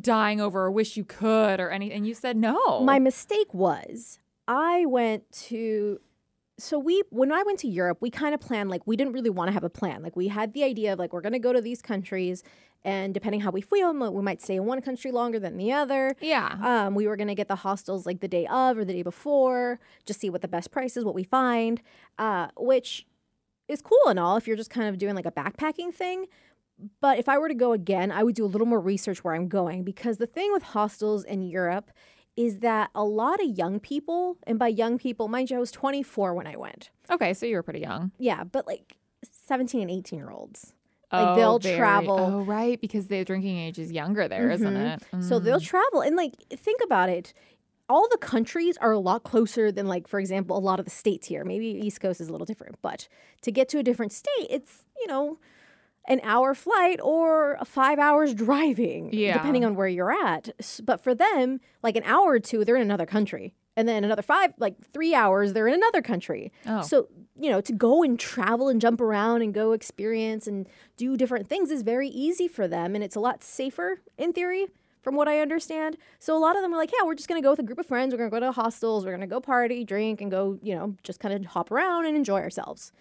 dying 0.00 0.40
over 0.40 0.64
or 0.64 0.70
wish 0.70 0.96
you 0.96 1.04
could 1.04 1.60
or 1.60 1.70
anything? 1.70 1.98
And 1.98 2.06
you 2.06 2.14
said 2.14 2.36
no. 2.36 2.80
My 2.80 2.98
mistake 2.98 3.52
was 3.54 4.18
I 4.48 4.86
went 4.86 5.30
to 5.48 6.00
so 6.58 6.78
we 6.78 7.02
when 7.10 7.32
I 7.32 7.42
went 7.42 7.58
to 7.60 7.68
Europe, 7.68 7.98
we 8.00 8.10
kind 8.10 8.34
of 8.34 8.40
planned 8.40 8.70
like 8.70 8.86
we 8.86 8.96
didn't 8.96 9.12
really 9.12 9.30
want 9.30 9.48
to 9.48 9.52
have 9.52 9.64
a 9.64 9.70
plan. 9.70 10.02
Like 10.02 10.16
we 10.16 10.28
had 10.28 10.52
the 10.52 10.64
idea 10.64 10.92
of 10.92 10.98
like 10.98 11.12
we're 11.12 11.20
going 11.20 11.32
to 11.32 11.38
go 11.38 11.52
to 11.52 11.60
these 11.60 11.82
countries 11.82 12.42
and 12.84 13.14
depending 13.14 13.40
how 13.40 13.50
we 13.50 13.62
feel, 13.62 13.94
we 13.94 14.22
might 14.22 14.42
stay 14.42 14.56
in 14.56 14.66
one 14.66 14.80
country 14.82 15.10
longer 15.10 15.38
than 15.38 15.56
the 15.56 15.72
other. 15.72 16.14
Yeah. 16.20 16.58
Um, 16.62 16.94
we 16.94 17.06
were 17.06 17.16
going 17.16 17.28
to 17.28 17.34
get 17.34 17.48
the 17.48 17.56
hostels 17.56 18.04
like 18.04 18.20
the 18.20 18.28
day 18.28 18.46
of 18.46 18.76
or 18.76 18.84
the 18.84 18.92
day 18.92 19.02
before, 19.02 19.80
just 20.04 20.20
see 20.20 20.28
what 20.28 20.42
the 20.42 20.48
best 20.48 20.70
price 20.70 20.96
is, 20.96 21.04
what 21.04 21.14
we 21.14 21.24
find, 21.24 21.80
uh, 22.18 22.48
which 22.58 23.06
is 23.68 23.80
cool 23.80 24.06
and 24.06 24.18
all 24.18 24.36
if 24.36 24.46
you're 24.46 24.56
just 24.56 24.68
kind 24.68 24.86
of 24.86 24.98
doing 24.98 25.14
like 25.14 25.24
a 25.24 25.32
backpacking 25.32 25.94
thing. 25.94 26.26
But 27.00 27.18
if 27.18 27.28
I 27.28 27.38
were 27.38 27.48
to 27.48 27.54
go 27.54 27.72
again, 27.72 28.12
I 28.12 28.22
would 28.22 28.34
do 28.34 28.44
a 28.44 28.46
little 28.46 28.66
more 28.66 28.80
research 28.80 29.24
where 29.24 29.34
I'm 29.34 29.48
going 29.48 29.82
because 29.82 30.18
the 30.18 30.26
thing 30.26 30.52
with 30.52 30.62
hostels 30.62 31.24
in 31.24 31.42
Europe 31.42 31.90
is 32.36 32.60
that 32.60 32.90
a 32.94 33.04
lot 33.04 33.40
of 33.40 33.56
young 33.56 33.80
people, 33.80 34.38
and 34.46 34.58
by 34.58 34.68
young 34.68 34.98
people, 34.98 35.28
mind 35.28 35.50
you, 35.50 35.56
I 35.56 35.60
was 35.60 35.70
24 35.70 36.34
when 36.34 36.46
I 36.46 36.56
went. 36.56 36.90
Okay, 37.10 37.34
so 37.34 37.46
you 37.46 37.56
were 37.56 37.62
pretty 37.62 37.80
young. 37.80 38.12
Yeah, 38.18 38.44
but 38.44 38.66
like 38.66 38.96
17 39.46 39.82
and 39.82 39.90
18 39.90 40.18
year 40.18 40.30
olds. 40.30 40.72
Like 41.12 41.28
oh, 41.28 41.36
they'll 41.36 41.58
very, 41.60 41.76
travel. 41.76 42.18
Oh, 42.18 42.40
right, 42.40 42.80
because 42.80 43.06
the 43.06 43.24
drinking 43.24 43.56
age 43.58 43.78
is 43.78 43.92
younger 43.92 44.26
there, 44.26 44.48
mm-hmm. 44.48 44.64
not 44.64 44.74
it? 44.74 45.02
Mm. 45.12 45.22
So 45.22 45.38
they'll 45.38 45.60
mm. 45.60 45.64
travel. 45.64 46.00
And 46.00 46.16
like, 46.16 46.34
think 46.50 46.80
about 46.82 47.08
it. 47.08 47.32
All 47.88 48.08
the 48.08 48.18
countries 48.18 48.76
are 48.78 48.92
a 48.92 48.98
lot 48.98 49.22
closer 49.22 49.70
than, 49.70 49.86
like, 49.86 50.08
for 50.08 50.18
example, 50.18 50.56
a 50.56 50.58
lot 50.58 50.80
of 50.80 50.86
the 50.86 50.90
states 50.90 51.28
here. 51.28 51.44
Maybe 51.44 51.66
East 51.66 52.00
Coast 52.00 52.20
is 52.20 52.28
a 52.28 52.32
little 52.32 52.46
different, 52.46 52.76
but 52.82 53.06
to 53.42 53.52
get 53.52 53.68
to 53.68 53.78
a 53.78 53.82
different 53.82 54.10
state, 54.10 54.46
it's, 54.48 54.84
you 54.98 55.06
know, 55.06 55.38
an 56.06 56.20
hour 56.22 56.54
flight 56.54 57.00
or 57.02 57.58
five 57.64 57.98
hours 57.98 58.34
driving, 58.34 59.12
yeah. 59.12 59.34
depending 59.34 59.64
on 59.64 59.74
where 59.74 59.88
you're 59.88 60.12
at. 60.12 60.50
But 60.82 61.02
for 61.02 61.14
them, 61.14 61.60
like 61.82 61.96
an 61.96 62.04
hour 62.04 62.32
or 62.32 62.40
two, 62.40 62.64
they're 62.64 62.76
in 62.76 62.82
another 62.82 63.06
country. 63.06 63.54
And 63.76 63.88
then 63.88 64.04
another 64.04 64.22
five, 64.22 64.52
like 64.58 64.76
three 64.92 65.14
hours, 65.14 65.52
they're 65.52 65.66
in 65.66 65.74
another 65.74 66.00
country. 66.00 66.52
Oh. 66.66 66.82
So, 66.82 67.08
you 67.36 67.50
know, 67.50 67.60
to 67.60 67.72
go 67.72 68.04
and 68.04 68.20
travel 68.20 68.68
and 68.68 68.80
jump 68.80 69.00
around 69.00 69.42
and 69.42 69.52
go 69.52 69.72
experience 69.72 70.46
and 70.46 70.68
do 70.96 71.16
different 71.16 71.48
things 71.48 71.70
is 71.70 71.82
very 71.82 72.08
easy 72.08 72.46
for 72.46 72.68
them. 72.68 72.94
And 72.94 73.02
it's 73.02 73.16
a 73.16 73.20
lot 73.20 73.42
safer 73.42 74.00
in 74.16 74.32
theory, 74.32 74.68
from 75.02 75.16
what 75.16 75.28
I 75.28 75.40
understand. 75.40 75.96
So 76.18 76.36
a 76.36 76.38
lot 76.38 76.56
of 76.56 76.62
them 76.62 76.72
are 76.72 76.76
like, 76.76 76.92
yeah, 76.92 77.04
we're 77.04 77.14
just 77.14 77.28
going 77.28 77.40
to 77.40 77.44
go 77.44 77.50
with 77.50 77.58
a 77.58 77.64
group 77.64 77.78
of 77.78 77.86
friends. 77.86 78.12
We're 78.12 78.18
going 78.18 78.30
to 78.30 78.40
go 78.40 78.46
to 78.46 78.52
hostels. 78.52 79.04
We're 79.04 79.10
going 79.10 79.20
to 79.20 79.26
go 79.26 79.40
party, 79.40 79.84
drink, 79.84 80.20
and 80.20 80.30
go, 80.30 80.58
you 80.62 80.74
know, 80.74 80.96
just 81.02 81.20
kind 81.20 81.34
of 81.34 81.44
hop 81.50 81.70
around 81.70 82.06
and 82.06 82.16
enjoy 82.16 82.40
ourselves. 82.40 82.92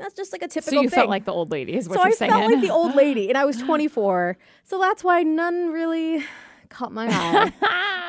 That's 0.00 0.14
just 0.14 0.32
like 0.32 0.42
a 0.42 0.48
typical. 0.48 0.70
Thing. 0.70 0.78
So 0.78 0.82
you 0.82 0.88
thing. 0.88 0.96
felt 0.96 1.10
like 1.10 1.24
the 1.24 1.32
old 1.32 1.50
lady, 1.50 1.74
is 1.74 1.88
what 1.88 1.96
so 1.96 2.00
you're 2.02 2.08
I 2.08 2.12
saying. 2.12 2.30
So 2.30 2.36
I 2.36 2.40
felt 2.40 2.52
like 2.52 2.62
the 2.62 2.70
old 2.70 2.94
lady, 3.04 3.28
and 3.28 3.36
I 3.38 3.44
was 3.44 3.58
24. 3.58 4.36
so 4.64 4.78
that's 4.80 5.04
why 5.04 5.22
none 5.22 5.70
really 5.70 6.24
caught 6.68 6.92
my 6.92 7.06
eye. 7.08 7.52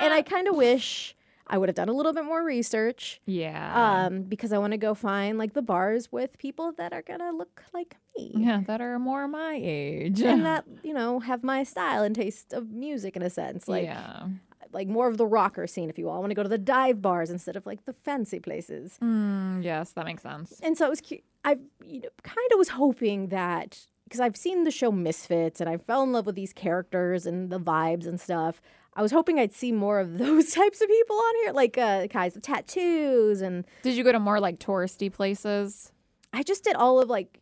and 0.01 0.13
I 0.13 0.21
kind 0.25 0.47
of 0.47 0.55
wish 0.55 1.15
I 1.47 1.57
would 1.57 1.67
have 1.67 1.75
done 1.75 1.89
a 1.89 1.93
little 1.93 2.13
bit 2.13 2.23
more 2.23 2.43
research. 2.43 3.19
Yeah. 3.25 4.05
Um, 4.05 4.23
because 4.23 4.53
I 4.53 4.57
want 4.57 4.71
to 4.71 4.77
go 4.77 4.93
find 4.93 5.38
like 5.38 5.53
the 5.53 5.61
bars 5.61 6.11
with 6.11 6.38
people 6.38 6.71
that 6.73 6.93
are 6.93 7.01
gonna 7.01 7.31
look 7.31 7.63
like 7.73 7.97
me. 8.15 8.31
Yeah, 8.35 8.61
that 8.67 8.79
are 8.79 8.97
more 8.99 9.27
my 9.27 9.59
age. 9.61 10.21
and 10.21 10.45
that, 10.45 10.65
you 10.83 10.94
know, 10.94 11.19
have 11.19 11.44
my 11.44 11.63
style 11.63 12.03
and 12.03 12.15
taste 12.15 12.53
of 12.53 12.69
music 12.71 13.15
in 13.17 13.21
a 13.21 13.29
sense. 13.29 13.67
Like 13.67 13.83
yeah 13.85 14.27
like 14.73 14.87
more 14.87 15.07
of 15.07 15.18
the 15.18 15.25
rocker 15.25 15.68
scene, 15.68 15.89
if 15.89 15.97
you 15.97 16.06
will. 16.06 16.13
I 16.13 16.19
want 16.19 16.31
to 16.31 16.35
go 16.35 16.44
to 16.44 16.49
the 16.49 16.57
dive 16.57 17.01
bars 17.01 17.30
instead 17.30 17.56
of 17.56 17.66
like 17.66 17.85
the 17.85 17.94
fancy 17.94 18.39
places. 18.39 18.97
Mm, 19.01 19.63
yes, 19.63 19.92
that 19.92 20.06
makes 20.06 20.23
sense. 20.23 20.59
And 20.63 20.77
so 20.77 20.85
it 20.85 20.89
was, 20.89 21.01
cu- 21.01 21.18
I 21.44 21.57
you 21.86 22.02
know, 22.02 22.10
kind 22.24 22.48
of 22.52 22.57
was 22.57 22.69
hoping 22.69 23.28
that 23.28 23.88
because 24.04 24.19
I've 24.19 24.36
seen 24.36 24.64
the 24.64 24.71
show 24.71 24.92
Misfits 24.92 25.62
and 25.62 25.69
I 25.69 25.78
fell 25.78 26.04
in 26.04 26.12
love 26.12 26.26
with 26.26 26.36
these 26.36 26.54
characters 26.54 27.26
and 27.26 27.50
the 27.50 27.60
vibes 27.60 28.06
and 28.06 28.19
stuff. 28.19 28.62
I 28.94 29.02
was 29.02 29.12
hoping 29.12 29.40
I'd 29.40 29.54
see 29.54 29.71
more 29.71 30.00
of 30.00 30.18
those 30.18 30.52
types 30.52 30.81
of 30.81 30.88
people 30.88 31.16
on 31.16 31.36
here, 31.44 31.54
like 31.54 31.78
uh, 31.78 32.07
guys 32.07 32.36
with 32.36 32.44
tattoos 32.44 33.42
and. 33.42 33.66
Did 33.83 33.95
you 33.95 34.04
go 34.04 34.12
to 34.12 34.19
more 34.19 34.40
like 34.40 34.60
touristy 34.60 35.12
places? 35.12 35.92
I 36.33 36.44
just 36.44 36.64
did 36.64 36.76
all 36.76 37.00
of 37.00 37.10
like 37.10 37.40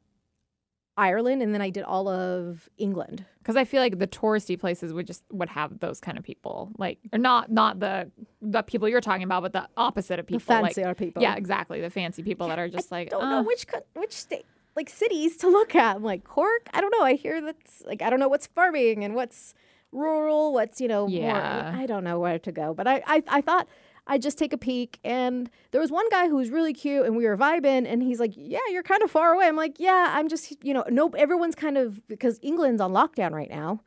Ireland 0.97 1.41
and 1.41 1.53
then 1.53 1.61
I 1.61 1.69
did 1.69 1.83
all 1.83 2.07
of 2.07 2.69
England. 2.77 3.25
Because 3.39 3.55
I 3.55 3.63
feel 3.63 3.81
like 3.81 3.99
the 3.99 4.07
touristy 4.07 4.59
places 4.59 4.93
would 4.93 5.07
just 5.07 5.23
would 5.31 5.49
have 5.49 5.79
those 5.79 5.99
kind 5.99 6.17
of 6.17 6.23
people, 6.23 6.71
like 6.77 6.99
or 7.11 7.19
not 7.19 7.51
not 7.51 7.79
the 7.79 8.11
the 8.41 8.61
people 8.61 8.87
you're 8.87 9.01
talking 9.01 9.23
about, 9.23 9.41
but 9.41 9.53
the 9.53 9.67
opposite 9.77 10.19
of 10.19 10.27
people, 10.27 10.39
the 10.39 10.45
fancy 10.45 10.83
like, 10.83 10.97
people. 10.97 11.21
Yeah, 11.21 11.35
exactly, 11.35 11.81
the 11.81 11.89
fancy 11.89 12.21
people 12.21 12.47
that 12.49 12.59
are 12.59 12.67
just 12.67 12.91
I 12.91 12.97
like. 12.97 13.07
I 13.07 13.09
don't 13.11 13.23
uh. 13.23 13.41
know 13.41 13.43
which 13.43 13.65
which 13.95 14.11
state 14.11 14.45
like 14.75 14.89
cities 14.89 15.37
to 15.37 15.47
look 15.49 15.75
at. 15.75 15.95
I'm 15.95 16.03
like 16.03 16.23
Cork. 16.23 16.69
I 16.73 16.81
don't 16.81 16.91
know. 16.91 17.03
I 17.03 17.15
hear 17.15 17.41
that's 17.41 17.81
like 17.85 18.01
I 18.01 18.09
don't 18.09 18.19
know 18.19 18.27
what's 18.27 18.47
farming 18.47 19.03
and 19.03 19.15
what's 19.15 19.53
rural, 19.91 20.53
what's 20.53 20.79
you 20.79 20.87
know 20.87 21.07
yeah. 21.07 21.71
more. 21.71 21.81
I 21.81 21.85
don't 21.85 22.03
know 22.03 22.19
where 22.19 22.39
to 22.39 22.51
go, 22.51 22.73
but 22.73 22.87
I 22.87 23.01
I, 23.07 23.23
I 23.27 23.41
thought 23.41 23.67
I'd 24.09 24.21
just 24.23 24.37
take 24.37 24.51
a 24.51 24.57
peek. 24.57 24.99
And 25.03 25.49
there 25.71 25.79
was 25.79 25.91
one 25.91 26.09
guy 26.09 26.27
who 26.27 26.35
was 26.35 26.49
really 26.49 26.73
cute 26.73 27.05
and 27.05 27.15
we 27.15 27.25
were 27.25 27.37
vibing 27.37 27.87
and 27.87 28.03
he's 28.03 28.19
like, 28.19 28.33
Yeah, 28.35 28.59
you're 28.71 28.83
kind 28.83 29.03
of 29.03 29.11
far 29.11 29.33
away. 29.33 29.45
I'm 29.45 29.55
like, 29.55 29.79
Yeah, 29.79 30.13
I'm 30.15 30.27
just, 30.27 30.63
you 30.63 30.73
know, 30.73 30.83
nope, 30.89 31.15
everyone's 31.17 31.55
kind 31.55 31.77
of 31.77 32.05
because 32.07 32.39
England's 32.41 32.81
on 32.81 32.91
lockdown 32.91 33.31
right 33.31 33.49
now. 33.49 33.81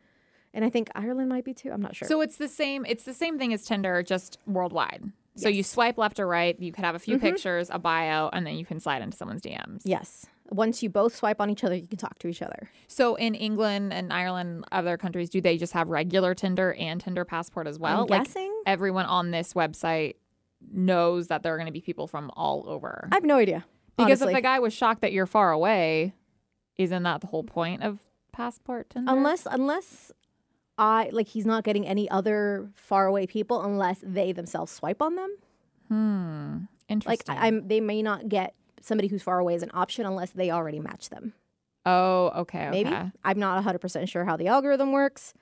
And 0.55 0.65
I 0.65 0.71
think 0.71 0.89
Ireland 0.95 1.29
might 1.29 1.45
be 1.45 1.53
too. 1.53 1.71
I'm 1.73 1.83
not 1.83 1.97
sure. 1.97 2.07
So 2.09 2.21
it's 2.21 2.37
the 2.37 2.49
same 2.49 2.87
it's 2.87 3.05
the 3.05 3.15
same 3.15 3.39
thing 3.39 3.53
as 3.53 3.65
Tinder, 3.65 4.03
just 4.03 4.39
worldwide. 4.47 5.03
So 5.35 5.49
yes. 5.49 5.57
you 5.57 5.63
swipe 5.63 5.99
left 5.99 6.21
or 6.21 6.27
right, 6.27 6.59
you 6.61 6.73
could 6.73 6.85
have 6.85 6.95
a 6.95 6.99
few 6.99 7.17
mm-hmm. 7.17 7.27
pictures, 7.27 7.71
a 7.71 7.79
bio, 7.79 8.29
and 8.33 8.47
then 8.47 8.57
you 8.57 8.67
can 8.67 8.81
slide 8.81 9.03
into 9.03 9.17
someone's 9.17 9.41
DMs. 9.41 9.81
Yes. 9.85 10.27
Once 10.53 10.83
you 10.83 10.91
both 10.91 11.15
swipe 11.15 11.41
on 11.41 11.51
each 11.51 11.65
other, 11.65 11.75
you 11.75 11.87
can 11.87 11.99
talk 11.99 12.19
to 12.19 12.29
each 12.29 12.43
other. 12.43 12.71
So 12.87 13.15
in 13.15 13.35
England 13.35 13.93
and 13.93 14.13
Ireland, 14.13 14.65
other 14.71 14.97
countries, 14.97 15.31
do 15.31 15.41
they 15.41 15.57
just 15.57 15.73
have 15.73 15.89
regular 15.89 16.35
Tinder 16.35 16.75
and 16.75 17.01
Tinder 17.01 17.25
passport 17.25 17.67
as 17.67 17.79
well? 17.79 18.03
I'm 18.03 18.07
like 18.07 18.25
guessing 18.25 18.63
everyone 18.67 19.07
on 19.07 19.31
this 19.31 19.55
website 19.55 20.17
knows 20.73 21.29
that 21.29 21.43
there 21.43 21.55
are 21.55 21.57
going 21.57 21.67
to 21.67 21.73
be 21.73 21.81
people 21.81 22.07
from 22.07 22.31
all 22.37 22.65
over. 22.69 23.09
I 23.11 23.17
have 23.17 23.25
no 23.25 23.39
idea. 23.39 23.65
Because 23.97 24.23
honestly. 24.23 24.33
if 24.33 24.37
the 24.39 24.43
guy 24.43 24.59
was 24.59 24.73
shocked 24.73 25.01
that 25.03 25.13
you're 25.13 25.27
far 25.27 25.53
away, 25.53 26.15
isn't 26.77 27.03
that 27.03 27.21
the 27.21 27.27
whole 27.27 27.45
point 27.45 27.83
of 27.83 27.99
passport 28.33 28.91
Tinder? 28.91 29.13
Unless 29.13 29.47
unless 29.51 30.13
I 30.79 31.11
like 31.13 31.29
he's 31.29 31.47
not 31.47 31.65
getting 31.65 31.87
any 31.87 32.11
other 32.11 32.71
far 32.75 33.07
away 33.07 33.27
people 33.27 33.63
unless 33.63 33.99
they 34.03 34.33
themselves 34.33 34.73
swipe 34.73 35.03
on 35.03 35.17
them. 35.17 35.37
Hmm. 35.89 36.57
Interesting. 36.89 37.35
Like 37.35 37.45
I'm 37.45 37.69
they 37.69 37.81
may 37.81 38.03
not 38.03 38.29
get 38.29 38.55
somebody 38.85 39.09
who's 39.09 39.23
far 39.23 39.39
away 39.39 39.55
is 39.55 39.63
an 39.63 39.71
option 39.75 40.07
unless 40.07 40.31
they 40.31 40.51
already 40.51 40.81
match 40.81 41.09
them. 41.11 41.35
Oh, 41.85 42.31
okay. 42.37 42.69
okay. 42.69 42.85
Maybe. 42.85 43.13
I'm 43.25 43.39
not 43.39 43.63
100% 43.65 44.09
sure 44.09 44.25
how 44.25 44.37
the 44.37 44.47
algorithm 44.47 44.93
works. 44.93 45.35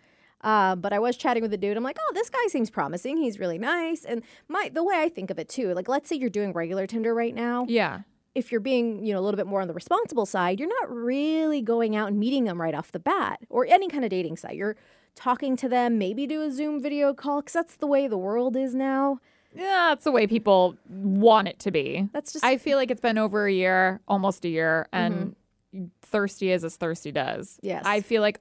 Uh, 0.42 0.74
but 0.74 0.92
I 0.92 0.98
was 0.98 1.18
chatting 1.18 1.42
with 1.42 1.52
a 1.52 1.58
dude. 1.58 1.76
I'm 1.76 1.82
like, 1.84 1.98
oh, 2.00 2.12
this 2.14 2.30
guy 2.30 2.46
seems 2.48 2.70
promising. 2.70 3.18
He's 3.18 3.38
really 3.38 3.58
nice. 3.58 4.06
And 4.06 4.22
my 4.48 4.70
the 4.72 4.82
way 4.82 4.94
I 4.96 5.10
think 5.10 5.30
of 5.30 5.38
it 5.38 5.50
too, 5.50 5.74
like 5.74 5.86
let's 5.86 6.08
say 6.08 6.16
you're 6.16 6.30
doing 6.30 6.54
regular 6.54 6.86
Tinder 6.86 7.14
right 7.14 7.34
now. 7.34 7.66
Yeah. 7.68 8.00
if 8.34 8.50
you're 8.50 8.60
being, 8.62 9.04
you 9.04 9.12
know, 9.12 9.20
a 9.20 9.24
little 9.24 9.36
bit 9.36 9.46
more 9.46 9.60
on 9.60 9.68
the 9.68 9.74
responsible 9.74 10.24
side, 10.24 10.58
you're 10.58 10.68
not 10.80 10.90
really 10.90 11.60
going 11.60 11.94
out 11.94 12.08
and 12.08 12.18
meeting 12.18 12.44
them 12.44 12.58
right 12.58 12.74
off 12.74 12.90
the 12.92 12.98
bat 12.98 13.40
or 13.50 13.66
any 13.66 13.88
kind 13.88 14.02
of 14.04 14.10
dating 14.10 14.36
site. 14.38 14.54
You're 14.56 14.76
talking 15.14 15.56
to 15.56 15.68
them, 15.68 15.98
maybe 15.98 16.26
do 16.26 16.40
a 16.40 16.50
Zoom 16.50 16.80
video 16.80 17.12
call 17.12 17.40
because 17.42 17.52
that's 17.52 17.76
the 17.76 17.86
way 17.86 18.06
the 18.08 18.16
world 18.16 18.56
is 18.56 18.74
now. 18.74 19.18
Yeah, 19.54 19.88
that's 19.90 20.04
the 20.04 20.12
way 20.12 20.26
people 20.26 20.76
want 20.88 21.48
it 21.48 21.58
to 21.60 21.70
be. 21.70 22.08
That's 22.12 22.32
just. 22.32 22.44
I 22.44 22.56
feel 22.56 22.78
like 22.78 22.90
it's 22.90 23.00
been 23.00 23.18
over 23.18 23.46
a 23.46 23.52
year, 23.52 24.00
almost 24.06 24.44
a 24.44 24.48
year, 24.48 24.88
and 24.92 25.34
mm-hmm. 25.74 25.84
thirsty 26.02 26.52
is 26.52 26.64
as 26.64 26.76
thirsty 26.76 27.12
does. 27.12 27.58
Yes. 27.62 27.82
I 27.84 28.00
feel 28.00 28.22
like 28.22 28.40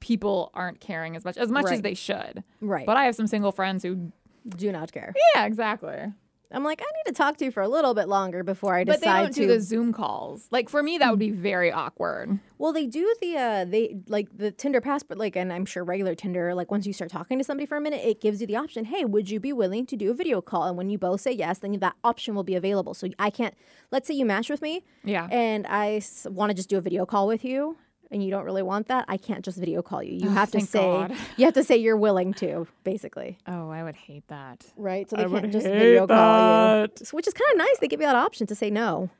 people 0.00 0.50
aren't 0.54 0.80
caring 0.80 1.16
as 1.16 1.24
much 1.24 1.36
as 1.36 1.50
much 1.50 1.66
right. 1.66 1.74
as 1.74 1.82
they 1.82 1.94
should. 1.94 2.42
Right. 2.60 2.86
But 2.86 2.96
I 2.96 3.04
have 3.04 3.14
some 3.14 3.26
single 3.26 3.52
friends 3.52 3.82
who 3.82 4.12
do 4.48 4.72
not 4.72 4.92
care. 4.92 5.14
Yeah, 5.34 5.44
exactly. 5.44 6.12
I'm 6.50 6.64
like, 6.64 6.80
I 6.80 6.84
need 6.84 7.12
to 7.12 7.16
talk 7.16 7.36
to 7.38 7.44
you 7.44 7.50
for 7.50 7.62
a 7.62 7.68
little 7.68 7.92
bit 7.92 8.08
longer 8.08 8.42
before 8.42 8.74
I 8.74 8.84
decide 8.84 9.00
but 9.00 9.06
they 9.06 9.12
don't 9.12 9.34
to 9.34 9.40
do 9.40 9.46
the 9.46 9.60
Zoom 9.60 9.92
calls. 9.92 10.48
Like 10.50 10.70
for 10.70 10.82
me, 10.82 10.96
that 10.96 11.10
would 11.10 11.18
be 11.18 11.30
very 11.30 11.70
awkward. 11.70 12.38
Well, 12.56 12.72
they 12.72 12.86
do 12.86 13.14
the 13.20 13.36
uh, 13.36 13.64
they 13.66 13.98
like 14.08 14.36
the 14.36 14.50
Tinder 14.50 14.80
passport, 14.80 15.18
like, 15.18 15.36
and 15.36 15.52
I'm 15.52 15.66
sure 15.66 15.84
regular 15.84 16.14
Tinder. 16.14 16.54
Like 16.54 16.70
once 16.70 16.86
you 16.86 16.92
start 16.92 17.10
talking 17.10 17.38
to 17.38 17.44
somebody 17.44 17.66
for 17.66 17.76
a 17.76 17.80
minute, 17.80 18.00
it 18.02 18.20
gives 18.20 18.40
you 18.40 18.46
the 18.46 18.56
option. 18.56 18.86
Hey, 18.86 19.04
would 19.04 19.28
you 19.28 19.40
be 19.40 19.52
willing 19.52 19.84
to 19.86 19.96
do 19.96 20.10
a 20.10 20.14
video 20.14 20.40
call? 20.40 20.64
And 20.64 20.76
when 20.76 20.88
you 20.88 20.96
both 20.96 21.20
say 21.20 21.32
yes, 21.32 21.58
then 21.58 21.78
that 21.78 21.96
option 22.02 22.34
will 22.34 22.44
be 22.44 22.54
available. 22.54 22.94
So 22.94 23.08
I 23.18 23.28
can't. 23.30 23.54
Let's 23.90 24.08
say 24.08 24.14
you 24.14 24.24
match 24.24 24.48
with 24.48 24.62
me, 24.62 24.84
yeah, 25.04 25.28
and 25.30 25.66
I 25.68 26.00
want 26.24 26.50
to 26.50 26.54
just 26.54 26.70
do 26.70 26.78
a 26.78 26.80
video 26.80 27.04
call 27.04 27.26
with 27.26 27.44
you 27.44 27.76
and 28.10 28.22
you 28.24 28.30
don't 28.30 28.44
really 28.44 28.62
want 28.62 28.88
that, 28.88 29.04
I 29.08 29.16
can't 29.16 29.44
just 29.44 29.58
video 29.58 29.82
call 29.82 30.02
you. 30.02 30.14
You 30.14 30.28
oh, 30.28 30.32
have 30.32 30.50
to 30.52 30.60
say 30.60 30.80
God. 30.80 31.14
you 31.36 31.44
have 31.44 31.54
to 31.54 31.64
say 31.64 31.76
you're 31.76 31.96
willing 31.96 32.32
to, 32.34 32.66
basically. 32.84 33.38
Oh, 33.46 33.70
I 33.70 33.82
would 33.82 33.96
hate 33.96 34.26
that. 34.28 34.64
Right? 34.76 35.08
So 35.08 35.16
they 35.16 35.24
I 35.24 35.28
can't 35.28 35.52
just 35.52 35.66
video 35.66 36.06
that. 36.06 36.14
call 36.14 36.80
you. 36.82 37.06
Which 37.12 37.28
is 37.28 37.34
kind 37.34 37.50
of 37.52 37.58
nice. 37.58 37.78
They 37.80 37.88
give 37.88 38.00
you 38.00 38.06
that 38.06 38.16
option 38.16 38.46
to 38.46 38.54
say 38.54 38.70
no. 38.70 39.10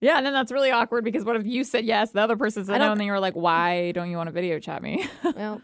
Yeah, 0.00 0.18
and 0.18 0.26
then 0.26 0.32
that's 0.32 0.52
really 0.52 0.70
awkward 0.70 1.04
because 1.04 1.24
what 1.24 1.36
if 1.36 1.46
you 1.46 1.64
said 1.64 1.84
yes, 1.84 2.10
the 2.10 2.20
other 2.20 2.36
person 2.36 2.64
said 2.64 2.78
no, 2.78 2.90
and 2.92 3.00
then 3.00 3.06
you're 3.06 3.20
like, 3.20 3.34
why 3.34 3.92
don't 3.92 4.10
you 4.10 4.16
want 4.16 4.26
to 4.26 4.32
video 4.32 4.58
chat 4.58 4.82
me? 4.82 5.08
well, 5.36 5.62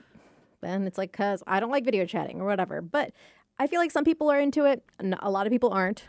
then 0.63 0.87
it's 0.87 0.97
like, 0.97 1.13
because 1.13 1.43
I 1.47 1.61
don't 1.61 1.71
like 1.71 1.85
video 1.85 2.07
chatting 2.07 2.41
or 2.41 2.47
whatever. 2.47 2.81
But 2.81 3.13
I 3.59 3.67
feel 3.67 3.81
like 3.81 3.91
some 3.91 4.05
people 4.05 4.31
are 4.31 4.41
into 4.41 4.65
it, 4.65 4.83
a 5.01 5.31
lot 5.31 5.47
of 5.47 5.51
people 5.51 5.71
aren't. 5.71 6.05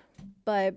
But 0.46 0.76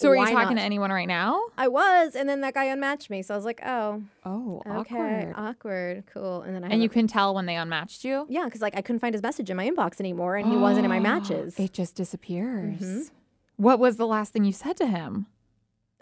so 0.00 0.10
are 0.10 0.16
you 0.16 0.26
talking 0.26 0.56
not? 0.56 0.60
to 0.60 0.62
anyone 0.62 0.90
right 0.90 1.08
now? 1.08 1.40
I 1.58 1.68
was, 1.68 2.14
and 2.14 2.28
then 2.28 2.40
that 2.40 2.54
guy 2.54 2.64
unmatched 2.66 3.10
me. 3.10 3.22
So 3.22 3.34
I 3.34 3.36
was 3.36 3.44
like, 3.44 3.60
oh, 3.64 4.02
oh, 4.24 4.62
okay, 4.66 4.96
awkward, 4.96 5.34
awkward 5.36 6.04
cool. 6.12 6.42
And 6.42 6.54
then 6.54 6.64
I 6.64 6.68
and 6.68 6.82
you 6.82 6.88
a, 6.88 6.92
can 6.92 7.06
tell 7.06 7.34
when 7.34 7.46
they 7.46 7.56
unmatched 7.56 8.04
you. 8.04 8.26
Yeah, 8.28 8.44
because 8.44 8.60
like 8.60 8.76
I 8.76 8.82
couldn't 8.82 9.00
find 9.00 9.14
his 9.14 9.22
message 9.22 9.50
in 9.50 9.56
my 9.56 9.68
inbox 9.68 10.00
anymore, 10.00 10.36
and 10.36 10.50
he 10.50 10.56
wasn't 10.56 10.84
in 10.84 10.90
my 10.90 11.00
matches. 11.00 11.58
It 11.58 11.72
just 11.72 11.94
disappears. 11.94 12.80
Mm-hmm. 12.80 13.02
What 13.56 13.78
was 13.78 13.96
the 13.96 14.06
last 14.06 14.32
thing 14.32 14.44
you 14.44 14.52
said 14.52 14.76
to 14.78 14.86
him? 14.86 15.26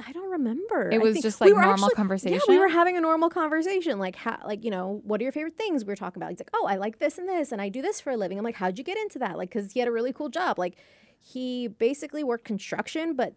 I 0.06 0.12
don't 0.12 0.30
remember. 0.30 0.90
It 0.90 1.00
was 1.00 1.20
just 1.20 1.40
like 1.40 1.48
we 1.48 1.54
normal 1.54 1.72
actually, 1.72 1.94
conversation. 1.96 2.40
Yeah, 2.46 2.54
we 2.54 2.58
were 2.60 2.68
having 2.68 2.96
a 2.96 3.00
normal 3.00 3.30
conversation. 3.30 3.98
Like, 3.98 4.14
how, 4.14 4.38
like 4.44 4.64
you 4.64 4.70
know, 4.70 5.00
what 5.04 5.20
are 5.20 5.24
your 5.24 5.32
favorite 5.32 5.56
things? 5.56 5.84
We 5.84 5.90
were 5.90 5.96
talking 5.96 6.22
about. 6.22 6.30
He's 6.30 6.38
like, 6.38 6.50
oh, 6.54 6.66
I 6.66 6.76
like 6.76 7.00
this 7.00 7.18
and 7.18 7.28
this, 7.28 7.50
and 7.50 7.60
I 7.60 7.68
do 7.68 7.82
this 7.82 8.00
for 8.00 8.10
a 8.10 8.16
living. 8.16 8.38
I'm 8.38 8.44
like, 8.44 8.54
how'd 8.54 8.78
you 8.78 8.84
get 8.84 8.96
into 8.96 9.18
that? 9.18 9.36
Like, 9.36 9.50
because 9.50 9.72
he 9.72 9.80
had 9.80 9.88
a 9.88 9.92
really 9.92 10.12
cool 10.12 10.28
job. 10.28 10.58
Like, 10.58 10.76
he 11.18 11.68
basically 11.68 12.22
worked 12.22 12.44
construction, 12.44 13.14
but 13.14 13.34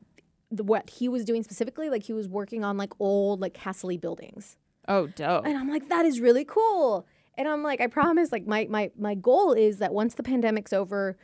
the, 0.52 0.64
what 0.64 0.90
he 0.90 1.08
was 1.08 1.26
doing 1.26 1.44
specifically, 1.44 1.90
like 1.90 2.04
he 2.04 2.14
was 2.14 2.28
working 2.28 2.64
on 2.64 2.78
like 2.78 2.92
old 3.00 3.40
like 3.42 3.54
castle 3.54 3.98
buildings. 3.98 4.58
Oh, 4.88 5.08
dope! 5.08 5.46
And 5.46 5.58
I'm 5.58 5.70
like, 5.70 5.90
that 5.90 6.06
is 6.06 6.20
really 6.20 6.44
cool. 6.46 7.06
And 7.38 7.48
I'm 7.48 7.64
like, 7.64 7.80
I 7.82 7.88
promise, 7.88 8.32
like 8.32 8.46
my 8.46 8.68
my 8.70 8.92
my 8.98 9.16
goal 9.16 9.54
is 9.54 9.78
that 9.78 9.94
once 9.94 10.16
the 10.16 10.24
pandemic's 10.24 10.74
over, 10.74 11.18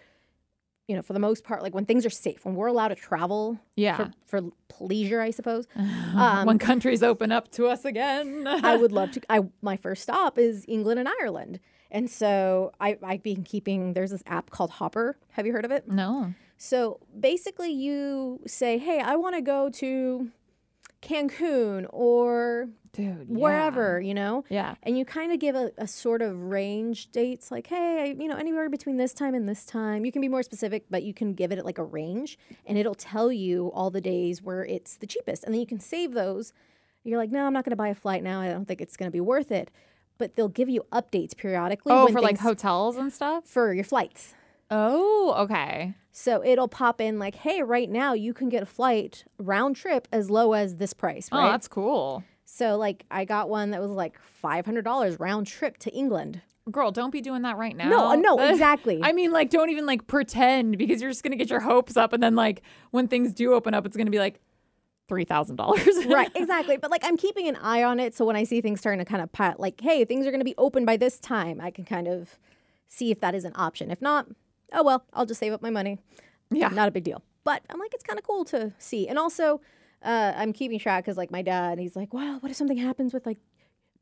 you 0.88 0.96
know, 0.96 1.02
for 1.02 1.14
the 1.14 1.20
most 1.20 1.44
part, 1.44 1.62
like 1.62 1.76
when 1.76 1.86
things 1.86 2.06
are 2.06 2.10
safe, 2.10 2.46
when 2.46 2.56
we're 2.56 2.68
allowed 2.68 2.90
to 2.90 2.96
travel, 2.96 3.60
yeah, 3.76 4.10
for, 4.26 4.44
for 4.70 4.86
leisure, 4.86 5.22
I 5.22 5.32
suppose. 5.32 5.68
Um, 6.16 6.48
when 6.48 6.58
countries 6.58 7.04
open 7.04 7.32
up 7.32 7.52
to 7.52 7.68
us 7.68 7.86
again, 7.86 8.48
I 8.48 8.76
would 8.76 8.92
love 8.92 9.12
to. 9.12 9.22
I 9.30 9.42
my 9.62 9.78
first 9.78 10.02
stop 10.02 10.40
is 10.40 10.66
England 10.68 11.00
and 11.00 11.08
Ireland, 11.22 11.60
and 11.92 12.10
so 12.10 12.72
I 12.80 12.98
I've 13.04 13.22
been 13.24 13.44
keeping. 13.44 13.94
There's 13.94 14.12
this 14.12 14.24
app 14.26 14.50
called 14.50 14.72
Hopper. 14.72 15.18
Have 15.32 15.46
you 15.46 15.52
heard 15.52 15.66
of 15.66 15.72
it? 15.72 15.88
No. 15.88 16.34
So 16.58 17.00
basically, 17.18 17.72
you 17.72 18.42
say, 18.48 18.78
hey, 18.78 19.00
I 19.00 19.16
want 19.16 19.36
to 19.36 19.42
go 19.42 19.70
to 19.70 20.30
Cancun 21.02 21.86
or 21.92 22.70
Dude, 22.94 23.30
wherever, 23.30 24.02
you 24.02 24.16
know? 24.16 24.44
Yeah. 24.50 24.74
And 24.82 24.98
you 24.98 25.06
kind 25.06 25.32
of 25.32 25.40
give 25.40 25.56
a, 25.56 25.72
a, 25.78 25.88
sort 25.88 26.24
of 26.24 26.36
range 26.42 27.12
dates 27.12 27.52
like, 27.52 27.68
hey, 27.68 28.16
you 28.18 28.28
know, 28.28 28.36
anywhere 28.36 28.70
between 28.70 28.98
this 28.98 29.14
time 29.14 29.36
and 29.36 29.48
this 29.48 29.66
time. 29.66 30.04
You 30.04 30.12
can 30.12 30.22
be 30.22 30.28
more 30.28 30.42
specific, 30.42 30.86
but 30.90 31.04
you 31.04 31.14
can 31.14 31.36
give 31.36 31.52
it 31.52 31.64
like 31.64 31.78
a 31.78 31.84
range 31.84 32.40
and 32.66 32.76
it'll 32.76 32.96
tell 32.96 33.32
you 33.32 33.72
all 33.76 33.92
the 33.92 34.02
days 34.02 34.42
where 34.42 34.66
it's 34.66 34.98
the 34.98 35.06
cheapest. 35.06 35.44
And 35.44 35.54
then 35.54 35.62
you 35.62 35.68
can 35.68 35.80
save 35.80 36.14
those. 36.14 36.54
You're 37.04 37.20
like, 37.20 37.32
no, 37.32 37.46
I'm 37.46 37.54
not 37.54 37.66
going 37.66 37.72
to 37.72 37.78
buy 37.78 37.90
a 37.90 37.96
flight 37.96 38.24
now. 38.24 38.42
I 38.42 38.50
don't 38.50 38.68
think 38.68 38.82
it's 38.82 38.98
going 38.98 39.08
to 39.08 39.14
be 39.14 39.22
worth 39.22 39.52
it. 39.52 39.70
But 40.18 40.36
they'll 40.36 40.50
give 40.50 40.68
you 40.68 40.84
updates 40.92 41.38
periodically. 41.38 41.94
Oh, 41.94 42.08
for 42.08 42.20
like 42.20 42.40
hotels 42.40 42.98
and 42.98 43.14
stuff? 43.14 43.46
For 43.46 43.72
your 43.72 43.84
flights. 43.84 44.34
Oh, 44.70 45.36
okay. 45.40 45.94
So 46.12 46.44
it'll 46.44 46.68
pop 46.68 47.00
in 47.00 47.20
like, 47.20 47.36
hey, 47.36 47.62
right 47.62 47.90
now 47.90 48.14
you 48.14 48.34
can 48.34 48.50
get 48.50 48.64
a 48.64 48.66
flight 48.66 49.24
round 49.38 49.76
trip 49.76 50.08
as 50.12 50.30
low 50.30 50.54
as 50.54 50.78
this 50.78 50.94
price. 50.94 51.30
Oh, 51.32 51.38
right? 51.38 51.48
Oh, 51.48 51.52
that's 51.52 51.68
cool. 51.68 52.24
So 52.46 52.78
like 52.78 53.06
I 53.12 53.26
got 53.26 53.50
one 53.50 53.72
that 53.72 53.82
was 53.82 53.92
like 53.92 54.18
five 54.20 54.66
hundred 54.66 54.84
dollars 54.84 55.20
round 55.20 55.48
trip 55.48 55.78
to 55.80 55.92
England. 55.94 56.42
Girl, 56.72 56.92
don't 56.92 57.12
be 57.12 57.22
doing 57.22 57.44
that 57.44 57.58
right 57.58 57.76
now. 57.76 57.88
No, 57.90 58.08
uh, 58.08 58.16
no, 58.16 58.40
exactly. 58.50 59.00
I 59.02 59.14
mean, 59.14 59.32
like, 59.32 59.50
don't 59.50 59.70
even 59.70 59.86
like 59.86 60.08
pretend 60.08 60.78
because 60.78 61.02
you're 61.02 61.12
just 61.12 61.24
gonna 61.24 61.36
get 61.36 61.50
your 61.50 61.60
hopes 61.60 61.96
up, 61.96 62.14
and 62.14 62.22
then 62.22 62.36
like 62.36 62.62
when 62.92 63.08
things 63.08 63.34
do 63.34 63.54
open 63.54 63.74
up, 63.74 63.86
it's 63.86 63.96
gonna 63.96 64.12
be 64.12 64.20
like 64.20 64.40
three 65.08 65.24
thousand 65.24 65.56
dollars. 65.58 65.88
right, 66.08 66.32
exactly. 66.36 66.78
But 66.78 66.90
like, 66.92 67.06
I'm 67.06 67.16
keeping 67.16 67.48
an 67.48 67.58
eye 67.58 67.84
on 67.84 68.00
it, 68.00 68.16
so 68.16 68.26
when 68.26 68.36
I 68.36 68.44
see 68.44 68.60
things 68.60 68.80
starting 68.80 69.00
to 69.00 69.06
kind 69.06 69.22
of 69.22 69.32
pat, 69.32 69.60
like, 69.60 69.80
hey, 69.80 70.04
things 70.04 70.26
are 70.26 70.32
gonna 70.32 70.44
be 70.44 70.56
open 70.58 70.84
by 70.84 70.98
this 70.98 71.20
time, 71.20 71.62
I 71.62 71.72
can 71.72 71.86
kind 71.86 72.08
of 72.08 72.40
see 72.88 73.12
if 73.12 73.20
that 73.22 73.36
is 73.36 73.46
an 73.46 73.54
option. 73.56 73.92
If 73.92 74.02
not, 74.02 74.28
oh 74.74 74.84
well, 74.84 75.04
I'll 75.14 75.26
just 75.26 75.40
save 75.40 75.54
up 75.54 75.62
my 75.62 75.70
money. 75.70 76.00
Yeah. 76.50 76.70
Not 76.70 76.88
a 76.88 76.92
big 76.92 77.04
deal. 77.04 77.22
But 77.44 77.64
I'm 77.70 77.80
like, 77.80 77.94
it's 77.94 78.04
kind 78.04 78.20
of 78.20 78.26
cool 78.26 78.46
to 78.46 78.74
see. 78.78 79.08
And 79.08 79.18
also, 79.18 79.62
uh, 80.04 80.34
I'm 80.36 80.54
keeping 80.54 80.80
track 80.80 81.06
because 81.06 81.18
like 81.18 81.32
my 81.32 81.42
dad, 81.42 81.80
he's 81.80 81.96
like, 81.96 82.14
well, 82.14 82.40
what 82.40 82.50
if 82.50 82.58
something 82.58 82.78
happens 82.78 83.14
with 83.14 83.26
like 83.26 83.38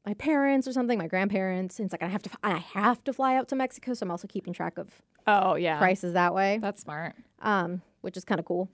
my 0.05 0.13
parents 0.15 0.67
or 0.67 0.73
something, 0.73 0.97
my 0.97 1.07
grandparents? 1.07 1.79
And 1.79 1.85
it's 1.85 1.93
like 1.93 2.03
I 2.03 2.07
have 2.07 2.23
to, 2.23 2.29
I 2.43 2.57
have 2.57 3.03
to 3.03 3.13
fly 3.13 3.35
out 3.35 3.47
to 3.49 3.55
Mexico, 3.55 3.93
so 3.93 4.05
I'm 4.05 4.11
also 4.11 4.27
keeping 4.27 4.53
track 4.53 4.77
of 4.77 4.89
oh 5.27 5.55
yeah 5.55 5.77
prices 5.77 6.13
that 6.13 6.33
way. 6.33 6.59
That's 6.61 6.81
smart. 6.81 7.15
Um, 7.41 7.81
which 8.01 8.17
is 8.17 8.25
kind 8.25 8.39
of 8.39 8.45
cool. 8.45 8.69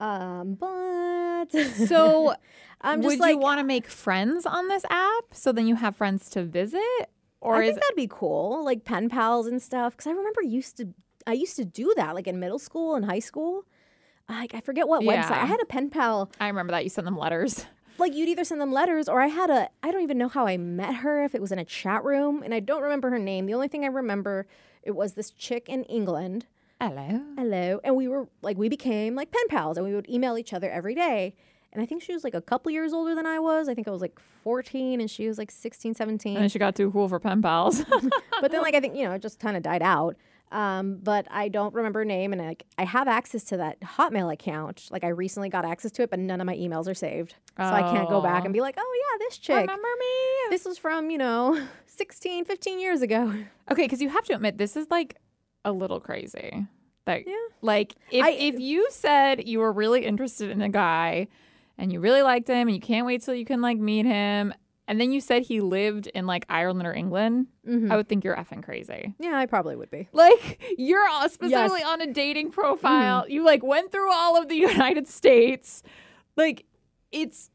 Um, 0.00 0.54
but 0.54 1.52
so 1.86 2.34
I'm 2.80 3.02
just 3.02 3.14
would 3.14 3.20
like, 3.20 3.34
you 3.34 3.38
want 3.38 3.60
to 3.60 3.64
make 3.64 3.86
friends 3.86 4.46
on 4.46 4.68
this 4.68 4.84
app 4.90 5.24
so 5.32 5.52
then 5.52 5.66
you 5.66 5.76
have 5.76 5.96
friends 5.96 6.28
to 6.30 6.44
visit? 6.44 6.80
Or 7.40 7.56
I 7.56 7.66
think 7.66 7.80
that'd 7.80 7.96
be 7.96 8.08
cool, 8.08 8.64
like 8.64 8.84
pen 8.84 9.08
pals 9.08 9.48
and 9.48 9.60
stuff. 9.60 9.94
Because 9.96 10.06
I 10.06 10.12
remember 10.12 10.42
used 10.42 10.76
to 10.76 10.88
I 11.26 11.32
used 11.32 11.56
to 11.56 11.64
do 11.64 11.92
that 11.96 12.14
like 12.14 12.26
in 12.26 12.40
middle 12.40 12.58
school 12.58 12.94
and 12.94 13.04
high 13.04 13.20
school. 13.20 13.64
Like 14.28 14.54
I 14.54 14.60
forget 14.60 14.88
what 14.88 15.02
yeah. 15.02 15.22
website. 15.22 15.42
I 15.42 15.46
had 15.46 15.60
a 15.60 15.66
pen 15.66 15.90
pal. 15.90 16.30
I 16.40 16.48
remember 16.48 16.72
that 16.72 16.84
you 16.84 16.90
sent 16.90 17.04
them 17.04 17.16
letters. 17.16 17.66
Like 17.98 18.14
you'd 18.14 18.30
either 18.30 18.42
send 18.42 18.60
them 18.60 18.72
letters 18.72 19.06
or 19.06 19.20
I 19.20 19.26
had 19.26 19.50
a 19.50 19.68
I 19.82 19.92
don't 19.92 20.02
even 20.02 20.16
know 20.16 20.26
how 20.26 20.46
I 20.46 20.56
met 20.56 20.96
her 20.96 21.22
if 21.24 21.34
it 21.34 21.42
was 21.42 21.52
in 21.52 21.58
a 21.58 21.64
chat 21.64 22.02
room 22.02 22.42
and 22.42 22.54
I 22.54 22.58
don't 22.58 22.82
remember 22.82 23.10
her 23.10 23.18
name. 23.18 23.46
The 23.46 23.54
only 23.54 23.68
thing 23.68 23.84
I 23.84 23.88
remember 23.88 24.46
it 24.82 24.92
was 24.92 25.12
this 25.12 25.30
chick 25.30 25.68
in 25.68 25.84
England. 25.84 26.46
Hello. 26.80 27.20
Hello. 27.36 27.80
And 27.84 27.94
we 27.94 28.08
were 28.08 28.28
like 28.40 28.56
we 28.56 28.70
became 28.70 29.14
like 29.14 29.30
pen 29.30 29.46
pals 29.48 29.76
and 29.76 29.86
we 29.86 29.94
would 29.94 30.08
email 30.08 30.38
each 30.38 30.52
other 30.52 30.70
every 30.70 30.94
day. 30.94 31.34
And 31.72 31.82
I 31.82 31.86
think 31.86 32.02
she 32.02 32.12
was 32.12 32.24
like 32.24 32.34
a 32.34 32.40
couple 32.40 32.72
years 32.72 32.92
older 32.92 33.14
than 33.14 33.26
I 33.26 33.38
was. 33.38 33.68
I 33.68 33.74
think 33.74 33.88
I 33.88 33.90
was 33.90 34.00
like 34.00 34.18
14 34.42 35.00
and 35.00 35.10
she 35.10 35.28
was 35.28 35.38
like 35.38 35.50
16, 35.50 35.94
17. 35.94 36.36
And 36.36 36.50
she 36.50 36.58
got 36.58 36.74
too 36.74 36.90
cool 36.90 37.08
for 37.08 37.20
pen 37.20 37.40
pals. 37.40 37.84
but 38.40 38.50
then 38.50 38.62
like 38.62 38.74
I 38.74 38.80
think, 38.80 38.96
you 38.96 39.04
know, 39.04 39.12
it 39.12 39.22
just 39.22 39.38
kind 39.38 39.56
of 39.56 39.62
died 39.62 39.82
out. 39.82 40.16
Um, 40.52 40.98
but 41.02 41.26
I 41.30 41.48
don't 41.48 41.74
remember 41.74 42.00
her 42.00 42.04
name, 42.04 42.34
and 42.34 42.42
like 42.42 42.64
I 42.76 42.84
have 42.84 43.08
access 43.08 43.42
to 43.44 43.56
that 43.56 43.80
Hotmail 43.80 44.30
account. 44.30 44.86
Like 44.90 45.02
I 45.02 45.08
recently 45.08 45.48
got 45.48 45.64
access 45.64 45.90
to 45.92 46.02
it, 46.02 46.10
but 46.10 46.18
none 46.18 46.42
of 46.42 46.46
my 46.46 46.54
emails 46.54 46.88
are 46.88 46.94
saved, 46.94 47.34
so 47.56 47.64
I 47.64 47.80
can't 47.90 48.08
go 48.08 48.20
back 48.20 48.44
and 48.44 48.52
be 48.52 48.60
like, 48.60 48.74
oh 48.78 48.94
yeah, 49.00 49.26
this 49.26 49.38
chick. 49.38 49.56
Remember 49.56 49.88
me? 49.98 50.50
This 50.50 50.66
was 50.66 50.76
from 50.76 51.10
you 51.10 51.16
know 51.16 51.58
16, 51.86 52.44
15 52.44 52.80
years 52.80 53.00
ago. 53.00 53.32
Okay, 53.70 53.84
because 53.84 54.02
you 54.02 54.10
have 54.10 54.24
to 54.26 54.34
admit 54.34 54.58
this 54.58 54.76
is 54.76 54.86
like 54.90 55.16
a 55.64 55.72
little 55.72 56.00
crazy. 56.00 56.66
That 57.06 57.26
yeah. 57.26 57.34
like 57.62 57.94
if 58.10 58.24
I, 58.24 58.30
if 58.32 58.60
you 58.60 58.86
said 58.90 59.48
you 59.48 59.58
were 59.58 59.72
really 59.72 60.04
interested 60.04 60.50
in 60.50 60.60
a 60.60 60.68
guy 60.68 61.28
and 61.78 61.92
you 61.92 61.98
really 61.98 62.22
liked 62.22 62.48
him 62.48 62.68
and 62.68 62.76
you 62.76 62.80
can't 62.80 63.06
wait 63.06 63.22
till 63.22 63.34
you 63.34 63.44
can 63.44 63.60
like 63.60 63.78
meet 63.78 64.04
him 64.04 64.52
and 64.88 65.00
then 65.00 65.12
you 65.12 65.20
said 65.20 65.42
he 65.42 65.60
lived 65.60 66.08
in 66.08 66.26
like 66.26 66.44
Ireland 66.48 66.86
or 66.86 66.94
England, 66.94 67.46
mm-hmm. 67.66 67.90
I 67.90 67.96
would 67.96 68.08
think 68.08 68.24
you're 68.24 68.36
effing 68.36 68.62
crazy. 68.62 69.14
Yeah, 69.18 69.36
I 69.36 69.46
probably 69.46 69.76
would 69.76 69.90
be. 69.90 70.08
Like 70.12 70.60
you're 70.76 71.06
specifically 71.28 71.80
yes. 71.80 71.88
on 71.88 72.00
a 72.00 72.12
dating 72.12 72.50
profile. 72.50 73.22
Mm-hmm. 73.22 73.32
You 73.32 73.44
like 73.44 73.62
went 73.62 73.92
through 73.92 74.12
all 74.12 74.40
of 74.40 74.48
the 74.48 74.54
United 74.72 75.08
States. 75.08 75.82
Like 76.36 76.64
it's 77.10 77.50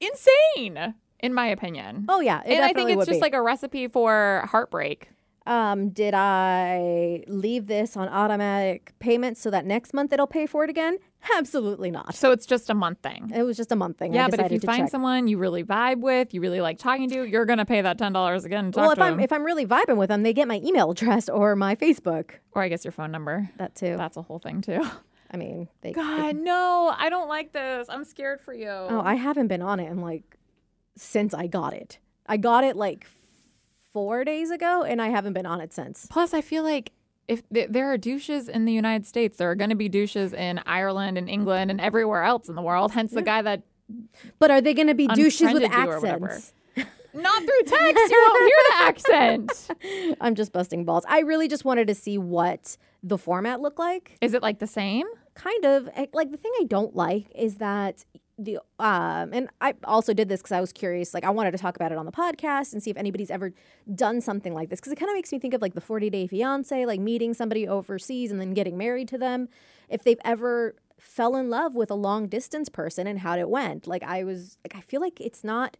insane 0.00 0.94
in 1.20 1.34
my 1.34 1.46
opinion. 1.46 2.06
Oh 2.08 2.20
yeah, 2.20 2.42
and 2.44 2.64
I 2.64 2.72
think 2.72 2.90
it's 2.90 3.06
just 3.06 3.18
be. 3.18 3.20
like 3.20 3.34
a 3.34 3.42
recipe 3.42 3.88
for 3.88 4.44
heartbreak. 4.46 5.10
Um, 5.46 5.90
did 5.90 6.14
I 6.14 7.24
leave 7.26 7.66
this 7.66 7.96
on 7.96 8.08
automatic 8.08 8.92
payments 8.98 9.40
so 9.40 9.50
that 9.50 9.64
next 9.64 9.94
month 9.94 10.12
it'll 10.12 10.26
pay 10.26 10.46
for 10.46 10.64
it 10.64 10.70
again? 10.70 10.98
Absolutely 11.36 11.90
not. 11.90 12.14
So 12.14 12.32
it's 12.32 12.46
just 12.46 12.70
a 12.70 12.74
month 12.74 13.00
thing. 13.02 13.30
It 13.34 13.42
was 13.42 13.56
just 13.56 13.72
a 13.72 13.76
month 13.76 13.98
thing. 13.98 14.14
Yeah, 14.14 14.28
but 14.28 14.40
if 14.40 14.52
you 14.52 14.60
find 14.60 14.84
check. 14.84 14.90
someone 14.90 15.28
you 15.28 15.38
really 15.38 15.64
vibe 15.64 16.00
with, 16.00 16.32
you 16.32 16.40
really 16.40 16.60
like 16.60 16.78
talking 16.78 17.08
to, 17.10 17.24
you're 17.24 17.44
gonna 17.44 17.66
pay 17.66 17.80
that 17.82 17.98
ten 17.98 18.12
dollars 18.12 18.44
again. 18.44 18.72
well, 18.74 18.90
if 18.90 18.98
I'm 18.98 19.14
them. 19.14 19.20
if 19.20 19.32
I'm 19.32 19.44
really 19.44 19.66
vibing 19.66 19.96
with 19.96 20.08
them, 20.08 20.22
they 20.22 20.32
get 20.32 20.48
my 20.48 20.60
email 20.64 20.90
address 20.90 21.28
or 21.28 21.56
my 21.56 21.76
Facebook, 21.76 22.32
or 22.52 22.62
I 22.62 22.68
guess 22.68 22.84
your 22.84 22.92
phone 22.92 23.10
number. 23.10 23.50
That 23.58 23.74
too. 23.74 23.96
That's 23.96 24.16
a 24.16 24.22
whole 24.22 24.38
thing 24.38 24.62
too. 24.62 24.82
I 25.30 25.36
mean, 25.36 25.68
they. 25.82 25.92
God, 25.92 26.36
they, 26.36 26.40
no, 26.40 26.94
I 26.96 27.08
don't 27.08 27.28
like 27.28 27.52
this. 27.52 27.88
I'm 27.88 28.04
scared 28.04 28.40
for 28.40 28.52
you. 28.52 28.68
Oh, 28.68 29.00
I 29.04 29.14
haven't 29.14 29.48
been 29.48 29.62
on 29.62 29.78
it 29.78 29.90
in 29.90 30.00
like 30.00 30.36
since 30.96 31.34
I 31.34 31.46
got 31.46 31.72
it. 31.72 31.98
I 32.26 32.36
got 32.36 32.64
it 32.64 32.76
like 32.76 33.06
four 33.92 34.24
days 34.24 34.50
ago, 34.50 34.82
and 34.82 35.00
I 35.00 35.08
haven't 35.08 35.34
been 35.34 35.46
on 35.46 35.60
it 35.60 35.72
since. 35.72 36.06
Plus, 36.10 36.34
I 36.34 36.40
feel 36.40 36.62
like 36.62 36.92
if 37.30 37.44
there 37.48 37.92
are 37.92 37.96
douches 37.96 38.48
in 38.48 38.64
the 38.64 38.72
United 38.72 39.06
States, 39.06 39.36
there 39.36 39.48
are 39.50 39.54
going 39.54 39.70
to 39.70 39.76
be 39.76 39.88
douches 39.88 40.32
in 40.32 40.60
Ireland 40.66 41.16
and 41.16 41.30
England 41.30 41.70
and 41.70 41.80
everywhere 41.80 42.24
else 42.24 42.48
in 42.48 42.56
the 42.56 42.62
world. 42.62 42.90
Hence, 42.90 43.12
the 43.12 43.22
guy 43.22 43.40
that. 43.40 43.62
But 44.40 44.50
are 44.50 44.60
they 44.60 44.74
going 44.74 44.88
to 44.88 44.94
be 44.94 45.06
douches 45.06 45.52
with 45.52 45.62
accents? 45.70 46.52
Not 47.12 47.42
through 47.42 47.62
text. 47.66 48.10
You 48.10 48.26
won't 48.28 48.42
hear 48.42 48.58
the 48.68 48.74
accent. 48.82 50.16
I'm 50.20 50.34
just 50.34 50.52
busting 50.52 50.84
balls. 50.84 51.04
I 51.08 51.20
really 51.20 51.48
just 51.48 51.64
wanted 51.64 51.86
to 51.88 51.94
see 51.94 52.18
what 52.18 52.76
the 53.02 53.18
format 53.18 53.60
looked 53.60 53.78
like. 53.78 54.16
Is 54.20 54.34
it 54.34 54.42
like 54.42 54.58
the 54.58 54.66
same? 54.66 55.06
Kind 55.34 55.64
of. 55.64 55.88
Like 56.12 56.30
the 56.32 56.36
thing 56.36 56.52
I 56.60 56.64
don't 56.64 56.94
like 56.96 57.26
is 57.34 57.56
that 57.56 58.04
the 58.44 58.58
um 58.78 59.30
and 59.32 59.48
I 59.60 59.74
also 59.84 60.14
did 60.14 60.28
this 60.28 60.40
because 60.40 60.52
I 60.52 60.60
was 60.60 60.72
curious 60.72 61.12
like 61.12 61.24
I 61.24 61.30
wanted 61.30 61.52
to 61.52 61.58
talk 61.58 61.76
about 61.76 61.92
it 61.92 61.98
on 61.98 62.06
the 62.06 62.12
podcast 62.12 62.72
and 62.72 62.82
see 62.82 62.90
if 62.90 62.96
anybody's 62.96 63.30
ever 63.30 63.52
done 63.94 64.20
something 64.20 64.54
like 64.54 64.70
this 64.70 64.80
because 64.80 64.92
it 64.92 64.96
kind 64.96 65.10
of 65.10 65.14
makes 65.14 65.30
me 65.30 65.38
think 65.38 65.54
of 65.54 65.62
like 65.62 65.74
the 65.74 65.80
40 65.80 66.10
day 66.10 66.26
fiance 66.26 66.86
like 66.86 67.00
meeting 67.00 67.34
somebody 67.34 67.68
overseas 67.68 68.30
and 68.30 68.40
then 68.40 68.54
getting 68.54 68.78
married 68.78 69.08
to 69.08 69.18
them 69.18 69.48
if 69.88 70.02
they've 70.02 70.18
ever 70.24 70.74
fell 70.98 71.36
in 71.36 71.50
love 71.50 71.74
with 71.74 71.90
a 71.90 71.94
long 71.94 72.28
distance 72.28 72.68
person 72.68 73.06
and 73.06 73.20
how 73.20 73.36
it 73.36 73.48
went 73.48 73.86
like 73.86 74.02
I 74.02 74.24
was 74.24 74.58
like 74.64 74.74
I 74.74 74.80
feel 74.80 75.00
like 75.00 75.20
it's 75.20 75.44
not 75.44 75.76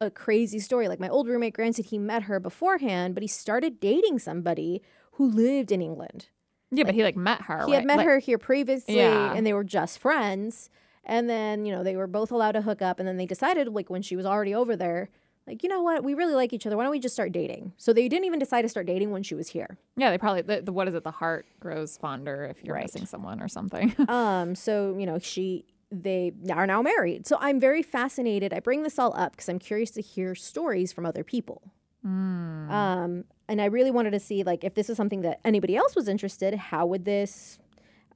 a 0.00 0.10
crazy 0.10 0.58
story 0.58 0.88
like 0.88 1.00
my 1.00 1.08
old 1.08 1.28
roommate 1.28 1.54
granted 1.54 1.86
he 1.86 1.98
met 1.98 2.24
her 2.24 2.38
beforehand 2.38 3.14
but 3.14 3.22
he 3.22 3.28
started 3.28 3.80
dating 3.80 4.18
somebody 4.18 4.82
who 5.12 5.26
lived 5.26 5.72
in 5.72 5.80
England 5.80 6.28
yeah 6.70 6.78
like, 6.82 6.88
but 6.88 6.94
he 6.94 7.02
like 7.02 7.16
met 7.16 7.42
her 7.42 7.64
he 7.64 7.72
right? 7.72 7.74
had 7.76 7.86
met 7.86 7.98
like, 7.98 8.06
her 8.06 8.18
here 8.18 8.38
previously 8.38 8.96
yeah. 8.96 9.32
and 9.34 9.46
they 9.46 9.52
were 9.52 9.64
just 9.64 9.98
friends 9.98 10.68
and 11.06 11.28
then, 11.28 11.64
you 11.64 11.72
know, 11.72 11.82
they 11.82 11.96
were 11.96 12.06
both 12.06 12.30
allowed 12.30 12.52
to 12.52 12.62
hook 12.62 12.82
up. 12.82 12.98
And 12.98 13.08
then 13.08 13.16
they 13.16 13.26
decided, 13.26 13.68
like, 13.68 13.90
when 13.90 14.02
she 14.02 14.16
was 14.16 14.26
already 14.26 14.54
over 14.54 14.76
there, 14.76 15.10
like, 15.46 15.62
you 15.62 15.68
know 15.68 15.82
what? 15.82 16.02
We 16.02 16.14
really 16.14 16.34
like 16.34 16.52
each 16.52 16.66
other. 16.66 16.76
Why 16.76 16.84
don't 16.84 16.90
we 16.90 16.98
just 16.98 17.14
start 17.14 17.32
dating? 17.32 17.72
So 17.76 17.92
they 17.92 18.08
didn't 18.08 18.24
even 18.24 18.38
decide 18.38 18.62
to 18.62 18.68
start 18.68 18.86
dating 18.86 19.10
when 19.10 19.22
she 19.22 19.34
was 19.34 19.48
here. 19.48 19.76
Yeah, 19.96 20.10
they 20.10 20.16
probably, 20.16 20.42
the, 20.42 20.62
the 20.62 20.72
what 20.72 20.88
is 20.88 20.94
it? 20.94 21.04
The 21.04 21.10
heart 21.10 21.46
grows 21.60 21.98
fonder 21.98 22.44
if 22.44 22.64
you're 22.64 22.74
right. 22.74 22.84
missing 22.84 23.04
someone 23.04 23.42
or 23.42 23.48
something. 23.48 23.94
um, 24.08 24.54
so, 24.54 24.96
you 24.98 25.04
know, 25.04 25.18
she, 25.18 25.66
they 25.90 26.32
are 26.50 26.66
now 26.66 26.80
married. 26.80 27.26
So 27.26 27.36
I'm 27.40 27.60
very 27.60 27.82
fascinated. 27.82 28.54
I 28.54 28.60
bring 28.60 28.82
this 28.82 28.98
all 28.98 29.14
up 29.16 29.32
because 29.32 29.50
I'm 29.50 29.58
curious 29.58 29.90
to 29.92 30.00
hear 30.00 30.34
stories 30.34 30.92
from 30.92 31.04
other 31.04 31.22
people. 31.22 31.62
Mm. 32.06 32.70
Um, 32.70 33.24
and 33.48 33.60
I 33.60 33.66
really 33.66 33.90
wanted 33.90 34.12
to 34.12 34.20
see, 34.20 34.42
like, 34.42 34.64
if 34.64 34.74
this 34.74 34.88
is 34.88 34.96
something 34.96 35.22
that 35.22 35.40
anybody 35.44 35.76
else 35.76 35.94
was 35.94 36.08
interested, 36.08 36.54
how 36.54 36.86
would 36.86 37.04
this, 37.04 37.58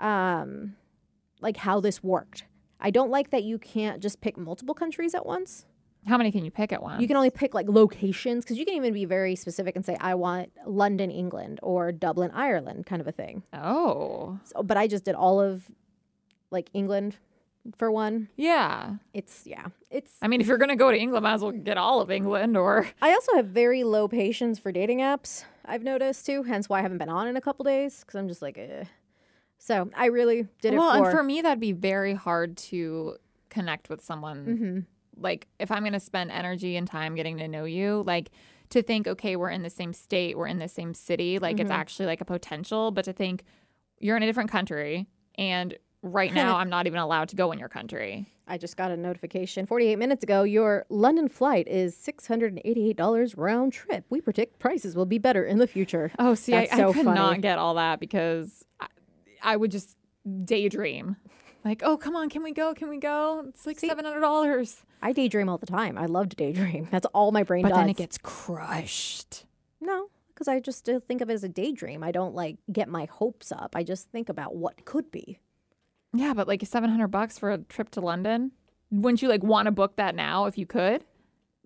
um, 0.00 0.76
like, 1.40 1.58
how 1.58 1.80
this 1.80 2.02
worked. 2.02 2.44
I 2.80 2.90
don't 2.90 3.10
like 3.10 3.30
that 3.30 3.44
you 3.44 3.58
can't 3.58 4.00
just 4.00 4.20
pick 4.20 4.36
multiple 4.36 4.74
countries 4.74 5.14
at 5.14 5.26
once. 5.26 5.66
How 6.06 6.16
many 6.16 6.30
can 6.30 6.44
you 6.44 6.50
pick 6.50 6.72
at 6.72 6.82
once? 6.82 7.02
You 7.02 7.08
can 7.08 7.16
only 7.16 7.30
pick 7.30 7.54
like 7.54 7.68
locations 7.68 8.44
because 8.44 8.56
you 8.56 8.64
can 8.64 8.74
even 8.74 8.94
be 8.94 9.04
very 9.04 9.34
specific 9.34 9.76
and 9.76 9.84
say, 9.84 9.96
I 10.00 10.14
want 10.14 10.52
London, 10.64 11.10
England 11.10 11.60
or 11.62 11.92
Dublin, 11.92 12.30
Ireland, 12.32 12.86
kind 12.86 13.00
of 13.00 13.08
a 13.08 13.12
thing. 13.12 13.42
Oh. 13.52 14.38
So, 14.44 14.62
but 14.62 14.76
I 14.76 14.86
just 14.86 15.04
did 15.04 15.14
all 15.14 15.40
of 15.40 15.68
like 16.50 16.70
England 16.72 17.16
for 17.76 17.90
one. 17.90 18.28
Yeah. 18.36 18.94
It's, 19.12 19.42
yeah. 19.44 19.66
It's. 19.90 20.12
I 20.22 20.28
mean, 20.28 20.40
if 20.40 20.46
you're 20.46 20.56
going 20.56 20.70
to 20.70 20.76
go 20.76 20.90
to 20.90 20.96
England, 20.96 21.24
might 21.24 21.34
as 21.34 21.42
well 21.42 21.52
get 21.52 21.76
all 21.76 22.00
of 22.00 22.10
England 22.10 22.56
or. 22.56 22.88
I 23.02 23.12
also 23.12 23.34
have 23.34 23.46
very 23.46 23.84
low 23.84 24.08
patience 24.08 24.58
for 24.58 24.72
dating 24.72 25.00
apps, 25.00 25.44
I've 25.68 25.82
noticed 25.82 26.24
too. 26.24 26.44
Hence 26.44 26.68
why 26.68 26.78
I 26.78 26.82
haven't 26.82 26.98
been 26.98 27.10
on 27.10 27.28
in 27.28 27.36
a 27.36 27.40
couple 27.40 27.64
days 27.64 28.00
because 28.00 28.14
I'm 28.14 28.28
just 28.28 28.40
like, 28.40 28.56
eh. 28.56 28.84
So 29.58 29.90
I 29.94 30.06
really 30.06 30.46
did 30.60 30.74
it. 30.74 30.76
Well, 30.76 30.96
for, 30.96 31.04
and 31.04 31.12
for 31.12 31.22
me, 31.22 31.42
that'd 31.42 31.60
be 31.60 31.72
very 31.72 32.14
hard 32.14 32.56
to 32.56 33.16
connect 33.50 33.90
with 33.90 34.02
someone. 34.02 34.46
Mm-hmm. 34.46 34.78
Like 35.20 35.48
if 35.58 35.70
I'm 35.70 35.82
going 35.82 35.92
to 35.92 36.00
spend 36.00 36.30
energy 36.30 36.76
and 36.76 36.86
time 36.86 37.14
getting 37.14 37.38
to 37.38 37.48
know 37.48 37.64
you, 37.64 38.04
like 38.06 38.30
to 38.70 38.82
think, 38.82 39.08
okay, 39.08 39.36
we're 39.36 39.50
in 39.50 39.62
the 39.62 39.70
same 39.70 39.92
state, 39.92 40.36
we're 40.36 40.46
in 40.46 40.58
the 40.58 40.68
same 40.68 40.94
city, 40.94 41.38
like 41.38 41.56
mm-hmm. 41.56 41.62
it's 41.62 41.70
actually 41.70 42.06
like 42.06 42.20
a 42.20 42.24
potential. 42.24 42.90
But 42.90 43.04
to 43.06 43.12
think 43.12 43.44
you're 43.98 44.16
in 44.16 44.22
a 44.22 44.26
different 44.26 44.50
country 44.50 45.08
and 45.34 45.76
right 46.02 46.32
now 46.32 46.56
I'm 46.58 46.68
not 46.68 46.86
even 46.86 47.00
allowed 47.00 47.28
to 47.30 47.36
go 47.36 47.50
in 47.52 47.58
your 47.58 47.68
country. 47.68 48.32
I 48.50 48.56
just 48.56 48.76
got 48.78 48.90
a 48.90 48.96
notification 48.96 49.66
48 49.66 49.96
minutes 49.96 50.22
ago. 50.22 50.42
Your 50.42 50.86
London 50.88 51.28
flight 51.28 51.68
is 51.68 51.94
$688 51.96 53.34
round 53.36 53.72
trip. 53.74 54.06
We 54.08 54.22
predict 54.22 54.58
prices 54.58 54.96
will 54.96 55.04
be 55.04 55.18
better 55.18 55.44
in 55.44 55.58
the 55.58 55.66
future. 55.66 56.10
Oh, 56.18 56.34
see, 56.34 56.52
That's 56.52 56.72
I, 56.72 56.76
so 56.76 56.90
I 56.90 56.92
could 56.94 57.04
funny. 57.04 57.18
not 57.18 57.40
get 57.42 57.58
all 57.58 57.74
that 57.74 58.00
because 58.00 58.64
I 59.42 59.56
would 59.56 59.70
just 59.70 59.96
daydream. 60.44 61.16
Like, 61.64 61.82
oh, 61.84 61.96
come 61.96 62.16
on, 62.16 62.28
can 62.28 62.42
we 62.42 62.52
go? 62.52 62.72
Can 62.74 62.88
we 62.88 62.98
go? 62.98 63.44
It's 63.48 63.66
like 63.66 63.78
seven 63.78 64.04
hundred 64.04 64.20
dollars. 64.20 64.82
I 65.02 65.12
daydream 65.12 65.48
all 65.48 65.58
the 65.58 65.66
time. 65.66 65.98
I 65.98 66.06
love 66.06 66.28
to 66.30 66.36
daydream. 66.36 66.88
That's 66.90 67.06
all 67.06 67.32
my 67.32 67.42
brain 67.42 67.62
but 67.62 67.70
does. 67.70 67.76
But 67.76 67.80
then 67.82 67.90
it 67.90 67.96
gets 67.96 68.18
crushed. 68.18 69.44
No, 69.80 70.08
because 70.28 70.48
I 70.48 70.60
just 70.60 70.88
uh, 70.88 71.00
think 71.00 71.20
of 71.20 71.30
it 71.30 71.34
as 71.34 71.44
a 71.44 71.48
daydream. 71.48 72.02
I 72.02 72.12
don't 72.12 72.34
like 72.34 72.56
get 72.72 72.88
my 72.88 73.06
hopes 73.06 73.52
up. 73.52 73.74
I 73.74 73.82
just 73.82 74.10
think 74.10 74.28
about 74.28 74.54
what 74.54 74.84
could 74.84 75.10
be. 75.10 75.40
Yeah, 76.14 76.32
but 76.32 76.48
like 76.48 76.64
seven 76.64 76.90
hundred 76.90 77.08
bucks 77.08 77.38
for 77.38 77.50
a 77.50 77.58
trip 77.58 77.90
to 77.90 78.00
London. 78.00 78.52
Wouldn't 78.90 79.20
you 79.20 79.28
like 79.28 79.42
want 79.42 79.66
to 79.66 79.72
book 79.72 79.96
that 79.96 80.14
now 80.14 80.46
if 80.46 80.56
you 80.56 80.64
could? 80.64 81.04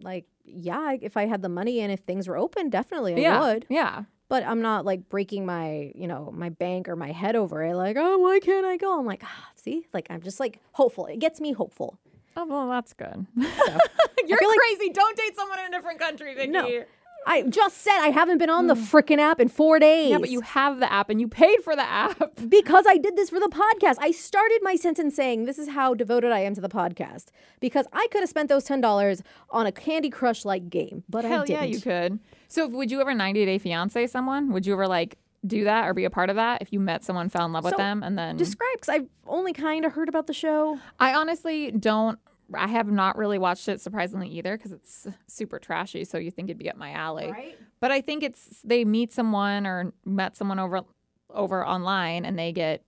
Like, 0.03 0.25
yeah, 0.45 0.97
if 1.01 1.17
I 1.17 1.27
had 1.27 1.43
the 1.43 1.49
money 1.49 1.81
and 1.81 1.93
if 1.93 2.01
things 2.01 2.27
were 2.27 2.37
open, 2.37 2.71
definitely 2.71 3.15
I 3.15 3.19
yeah, 3.19 3.41
would. 3.41 3.67
Yeah 3.69 4.05
but 4.33 4.47
I'm 4.47 4.63
not 4.63 4.87
like 4.87 5.11
breaking 5.11 5.45
my, 5.45 5.93
you 5.95 6.09
know, 6.09 6.33
my 6.35 6.49
bank 6.49 6.89
or 6.89 6.97
my 6.97 7.13
head 7.13 7.37
over 7.37 7.63
it. 7.63 7.75
Like, 7.75 7.99
oh, 7.99 8.17
why 8.17 8.41
can't 8.41 8.65
I 8.65 8.79
go? 8.79 8.99
I'm 8.99 9.05
like, 9.05 9.21
ah, 9.23 9.49
see, 9.57 9.85
like 9.93 10.07
I'm 10.09 10.23
just 10.23 10.41
like 10.41 10.59
hopeful. 10.73 11.05
It 11.05 11.19
gets 11.19 11.39
me 11.39 11.53
hopeful. 11.53 11.99
Oh 12.35 12.47
well, 12.47 12.67
that's 12.67 12.95
good. 12.95 13.27
So, 13.37 13.79
You're 14.27 14.39
crazy. 14.39 14.87
Like, 14.87 14.95
Don't 14.95 15.17
date 15.19 15.37
someone 15.37 15.59
in 15.59 15.67
a 15.67 15.71
different 15.71 15.99
country, 15.99 16.35
Vicky. 16.35 16.51
No. 16.51 16.85
I 17.27 17.43
just 17.43 17.83
said 17.83 17.99
I 18.01 18.09
haven't 18.09 18.39
been 18.39 18.49
on 18.49 18.69
the 18.69 18.75
mm. 18.75 18.81
freaking 18.81 19.19
app 19.19 19.39
in 19.39 19.49
four 19.49 19.79
days. 19.79 20.11
Yeah, 20.11 20.19
but 20.19 20.31
you 20.31 20.41
have 20.41 20.81
the 20.81 20.91
app 20.91 21.11
and 21.11 21.21
you 21.21 21.29
paid 21.29 21.63
for 21.63 21.77
the 21.77 21.83
app. 21.83 22.31
Because 22.49 22.85
I 22.89 22.97
did 22.97 23.17
this 23.17 23.31
for 23.31 23.39
the 23.39 23.49
podcast. 23.49 23.97
I 24.01 24.11
started 24.11 24.61
my 24.63 24.77
sentence 24.77 25.15
saying 25.15 25.45
this 25.45 25.59
is 25.59 25.69
how 25.69 25.95
devoted 25.95 26.33
I 26.33 26.41
am 26.41 26.55
to 26.55 26.61
the 26.61 26.69
podcast. 26.69 27.27
Because 27.61 27.87
I 27.93 28.09
could 28.11 28.21
have 28.21 28.29
spent 28.29 28.49
those 28.49 28.67
$10 28.67 29.23
on 29.51 29.67
a 29.67 29.73
Candy 29.73 30.11
Crush 30.11 30.45
like 30.45 30.69
game, 30.69 31.05
but 31.09 31.25
Hell 31.25 31.43
I 31.43 31.45
didn't. 31.45 31.61
yeah, 31.61 31.65
you 31.65 31.81
could. 31.81 32.19
So 32.53 32.67
would 32.67 32.91
you 32.91 33.01
ever 33.01 33.15
90 33.15 33.47
Day 33.47 33.57
Fiance 33.57 34.09
someone? 34.09 34.53
Would 34.53 34.67
you 34.67 34.75
ever 34.75 34.87
like 34.87 35.17
do 35.47 35.65
that 35.65 35.89
or 35.89 35.95
be 35.95 36.05
a 36.05 36.11
part 36.11 36.29
of 36.29 36.37
that 36.37 36.61
if 36.61 36.71
you 36.71 36.81
met 36.81 37.03
someone, 37.03 37.31
fell 37.31 37.47
in 37.47 37.53
love 37.53 37.65
so 37.65 37.71
with 37.71 37.79
them, 37.79 38.03
and 38.03 38.19
then 38.19 38.37
describe? 38.37 38.69
Because 38.75 38.91
I've 38.91 39.09
only 39.27 39.55
kind 39.55 39.87
of 39.87 39.93
heard 39.95 40.11
about 40.11 40.27
the 40.27 40.35
show. 40.35 40.79
I 41.01 41.15
honestly 41.15 41.71
don't 41.71 42.19
I 42.55 42.67
have 42.67 42.91
not 42.91 43.17
really 43.17 43.39
watched 43.39 43.69
it 43.69 43.81
surprisingly 43.81 44.29
either 44.29 44.59
because 44.59 44.71
it's 44.71 45.09
super 45.27 45.59
trashy. 45.59 46.05
So 46.05 46.19
you 46.19 46.31
think 46.31 46.51
it'd 46.51 46.59
be 46.59 46.69
up 46.69 46.77
my 46.77 46.93
alley. 46.93 47.31
Right. 47.31 47.59
But 47.81 47.91
I 47.91 48.03
think 48.03 48.23
it's 48.23 48.61
they 48.63 48.85
meet 48.85 49.15
someone 49.15 49.67
or 49.67 49.95
met 50.05 50.37
someone 50.37 50.59
over 50.59 50.83
over 51.31 51.67
online 51.67 52.27
and 52.27 52.39
they 52.39 52.53
get 52.53 52.83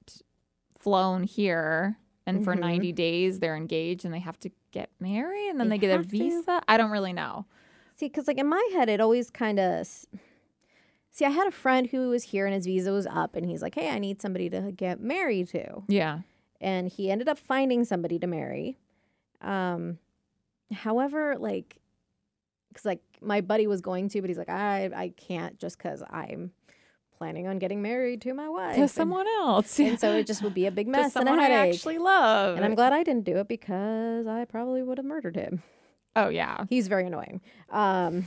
flown 0.78 1.22
here 1.22 1.96
and 2.26 2.36
mm-hmm. 2.36 2.44
for 2.44 2.54
90 2.54 2.92
days 2.92 3.40
they're 3.40 3.56
engaged 3.56 4.04
and 4.04 4.12
they 4.12 4.18
have 4.18 4.38
to 4.40 4.50
get 4.72 4.90
married 5.00 5.48
and 5.48 5.58
then 5.58 5.70
they, 5.70 5.78
they 5.78 5.86
get 5.86 6.00
a 6.00 6.02
visa. 6.02 6.42
To. 6.42 6.62
I 6.68 6.76
don't 6.76 6.90
really 6.90 7.14
know. 7.14 7.46
See, 7.94 8.06
because 8.06 8.26
like 8.26 8.38
in 8.38 8.48
my 8.48 8.68
head, 8.72 8.88
it 8.88 9.00
always 9.00 9.30
kind 9.30 9.58
of. 9.58 9.86
See, 11.10 11.24
I 11.24 11.30
had 11.30 11.46
a 11.46 11.52
friend 11.52 11.86
who 11.86 12.08
was 12.08 12.24
here 12.24 12.44
and 12.44 12.54
his 12.54 12.66
visa 12.66 12.90
was 12.90 13.06
up, 13.06 13.36
and 13.36 13.46
he's 13.46 13.62
like, 13.62 13.74
"Hey, 13.76 13.90
I 13.90 13.98
need 13.98 14.20
somebody 14.20 14.50
to 14.50 14.72
get 14.72 15.00
married 15.00 15.48
to." 15.50 15.82
Yeah. 15.88 16.20
And 16.60 16.88
he 16.88 17.10
ended 17.10 17.28
up 17.28 17.38
finding 17.38 17.84
somebody 17.84 18.18
to 18.18 18.26
marry 18.26 18.78
um, 19.44 19.98
however, 20.72 21.36
like, 21.38 21.76
because 22.68 22.84
like 22.84 23.00
my 23.20 23.40
buddy 23.40 23.66
was 23.66 23.80
going 23.80 24.08
to, 24.10 24.20
but 24.20 24.30
he's 24.30 24.38
like, 24.38 24.48
I 24.48 24.90
I 24.94 25.08
can't 25.16 25.58
just 25.58 25.78
because 25.78 26.02
I'm 26.10 26.52
planning 27.16 27.46
on 27.46 27.58
getting 27.58 27.80
married 27.82 28.20
to 28.22 28.34
my 28.34 28.48
wife 28.48 28.74
to 28.76 28.88
someone 28.88 29.26
else, 29.28 29.78
and 29.78 30.00
so 30.00 30.16
it 30.16 30.26
just 30.26 30.42
would 30.42 30.54
be 30.54 30.66
a 30.66 30.70
big 30.72 30.88
mess 30.88 31.14
and 31.14 31.28
a 31.28 31.32
headache. 31.32 31.50
I 31.50 31.68
actually 31.68 31.98
love, 31.98 32.56
and 32.56 32.64
I'm 32.64 32.74
glad 32.74 32.92
I 32.92 33.02
didn't 33.02 33.24
do 33.24 33.36
it 33.36 33.48
because 33.48 34.26
I 34.26 34.44
probably 34.46 34.82
would 34.82 34.98
have 34.98 35.06
murdered 35.06 35.36
him. 35.36 35.62
Oh 36.16 36.28
yeah, 36.28 36.64
he's 36.68 36.88
very 36.88 37.06
annoying. 37.06 37.40
Um, 37.70 38.26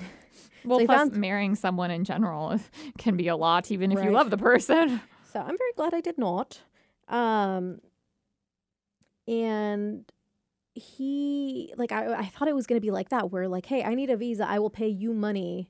well, 0.66 0.80
so 0.80 0.86
plus 0.86 0.98
found... 0.98 1.14
marrying 1.16 1.56
someone 1.56 1.92
in 1.92 2.04
general 2.04 2.60
can 2.98 3.18
be 3.18 3.28
a 3.28 3.36
lot, 3.36 3.72
even 3.72 3.92
if 3.92 3.98
right. 3.98 4.08
you 4.08 4.12
love 4.12 4.30
the 4.30 4.38
person. 4.38 5.02
So 5.34 5.42
I'm 5.42 5.58
very 5.58 5.74
glad 5.76 5.94
I 5.94 6.00
did 6.00 6.18
not. 6.18 6.62
Um, 7.10 7.82
and 9.28 10.10
he 10.74 11.74
like 11.76 11.92
I, 11.92 12.14
I 12.14 12.26
thought 12.28 12.48
it 12.48 12.56
was 12.56 12.66
going 12.66 12.78
to 12.78 12.86
be 12.86 12.92
like 12.92 13.10
that 13.10 13.30
where 13.30 13.48
like 13.48 13.66
hey 13.66 13.84
i 13.84 13.94
need 13.94 14.10
a 14.10 14.16
visa 14.16 14.48
i 14.48 14.58
will 14.58 14.70
pay 14.70 14.88
you 14.88 15.12
money 15.12 15.70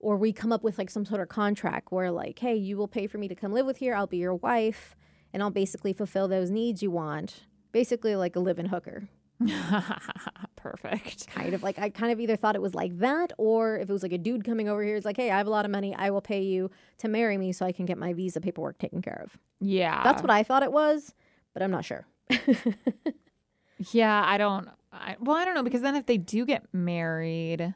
or 0.00 0.16
we 0.16 0.32
come 0.32 0.50
up 0.50 0.64
with 0.64 0.78
like 0.78 0.90
some 0.90 1.04
sort 1.04 1.20
of 1.20 1.28
contract 1.28 1.92
where 1.92 2.10
like, 2.10 2.38
hey, 2.38 2.56
you 2.56 2.76
will 2.76 2.88
pay 2.88 3.06
for 3.06 3.18
me 3.18 3.28
to 3.28 3.34
come 3.34 3.52
live 3.52 3.66
with 3.66 3.76
here. 3.76 3.94
I'll 3.94 4.06
be 4.06 4.16
your 4.16 4.34
wife, 4.34 4.96
and 5.32 5.42
I'll 5.42 5.50
basically 5.50 5.92
fulfill 5.92 6.26
those 6.26 6.50
needs 6.50 6.82
you 6.82 6.90
want. 6.90 7.44
Basically, 7.70 8.16
like 8.16 8.34
a 8.34 8.40
live-in 8.40 8.66
hooker. 8.66 9.08
Perfect. 10.56 11.26
Kind 11.28 11.54
of 11.54 11.62
like 11.62 11.78
I 11.78 11.90
kind 11.90 12.12
of 12.12 12.20
either 12.20 12.36
thought 12.36 12.54
it 12.54 12.62
was 12.62 12.74
like 12.74 12.98
that, 12.98 13.32
or 13.38 13.78
if 13.78 13.88
it 13.88 13.92
was 13.92 14.02
like 14.02 14.12
a 14.12 14.18
dude 14.18 14.44
coming 14.44 14.68
over 14.68 14.82
here, 14.82 14.96
it's 14.96 15.06
like, 15.06 15.16
hey, 15.16 15.30
I 15.30 15.38
have 15.38 15.46
a 15.46 15.50
lot 15.50 15.64
of 15.64 15.70
money. 15.70 15.94
I 15.94 16.10
will 16.10 16.20
pay 16.20 16.42
you 16.42 16.70
to 16.98 17.08
marry 17.08 17.38
me 17.38 17.52
so 17.52 17.64
I 17.64 17.72
can 17.72 17.86
get 17.86 17.98
my 17.98 18.12
visa 18.12 18.40
paperwork 18.40 18.78
taken 18.78 19.00
care 19.02 19.20
of. 19.24 19.38
Yeah. 19.60 20.02
That's 20.04 20.22
what 20.22 20.30
I 20.30 20.42
thought 20.42 20.62
it 20.62 20.72
was, 20.72 21.14
but 21.54 21.62
I'm 21.62 21.70
not 21.70 21.84
sure. 21.84 22.06
yeah, 23.92 24.22
I 24.26 24.36
don't. 24.38 24.68
I, 24.92 25.16
well, 25.20 25.36
I 25.36 25.44
don't 25.44 25.54
know 25.54 25.62
because 25.62 25.82
then 25.82 25.96
if 25.96 26.06
they 26.06 26.18
do 26.18 26.44
get 26.44 26.64
married, 26.72 27.74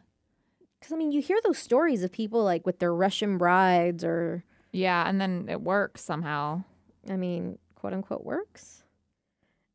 because 0.78 0.92
I 0.92 0.96
mean, 0.96 1.12
you 1.12 1.22
hear 1.22 1.38
those 1.44 1.58
stories 1.58 2.02
of 2.02 2.12
people 2.12 2.44
like 2.44 2.66
with 2.66 2.78
their 2.78 2.94
Russian 2.94 3.38
brides 3.38 4.04
or. 4.04 4.44
Yeah, 4.72 5.08
and 5.08 5.20
then 5.20 5.46
it 5.48 5.62
works 5.62 6.02
somehow. 6.02 6.64
I 7.08 7.16
mean, 7.16 7.58
quote 7.74 7.92
unquote 7.92 8.24
works. 8.24 8.83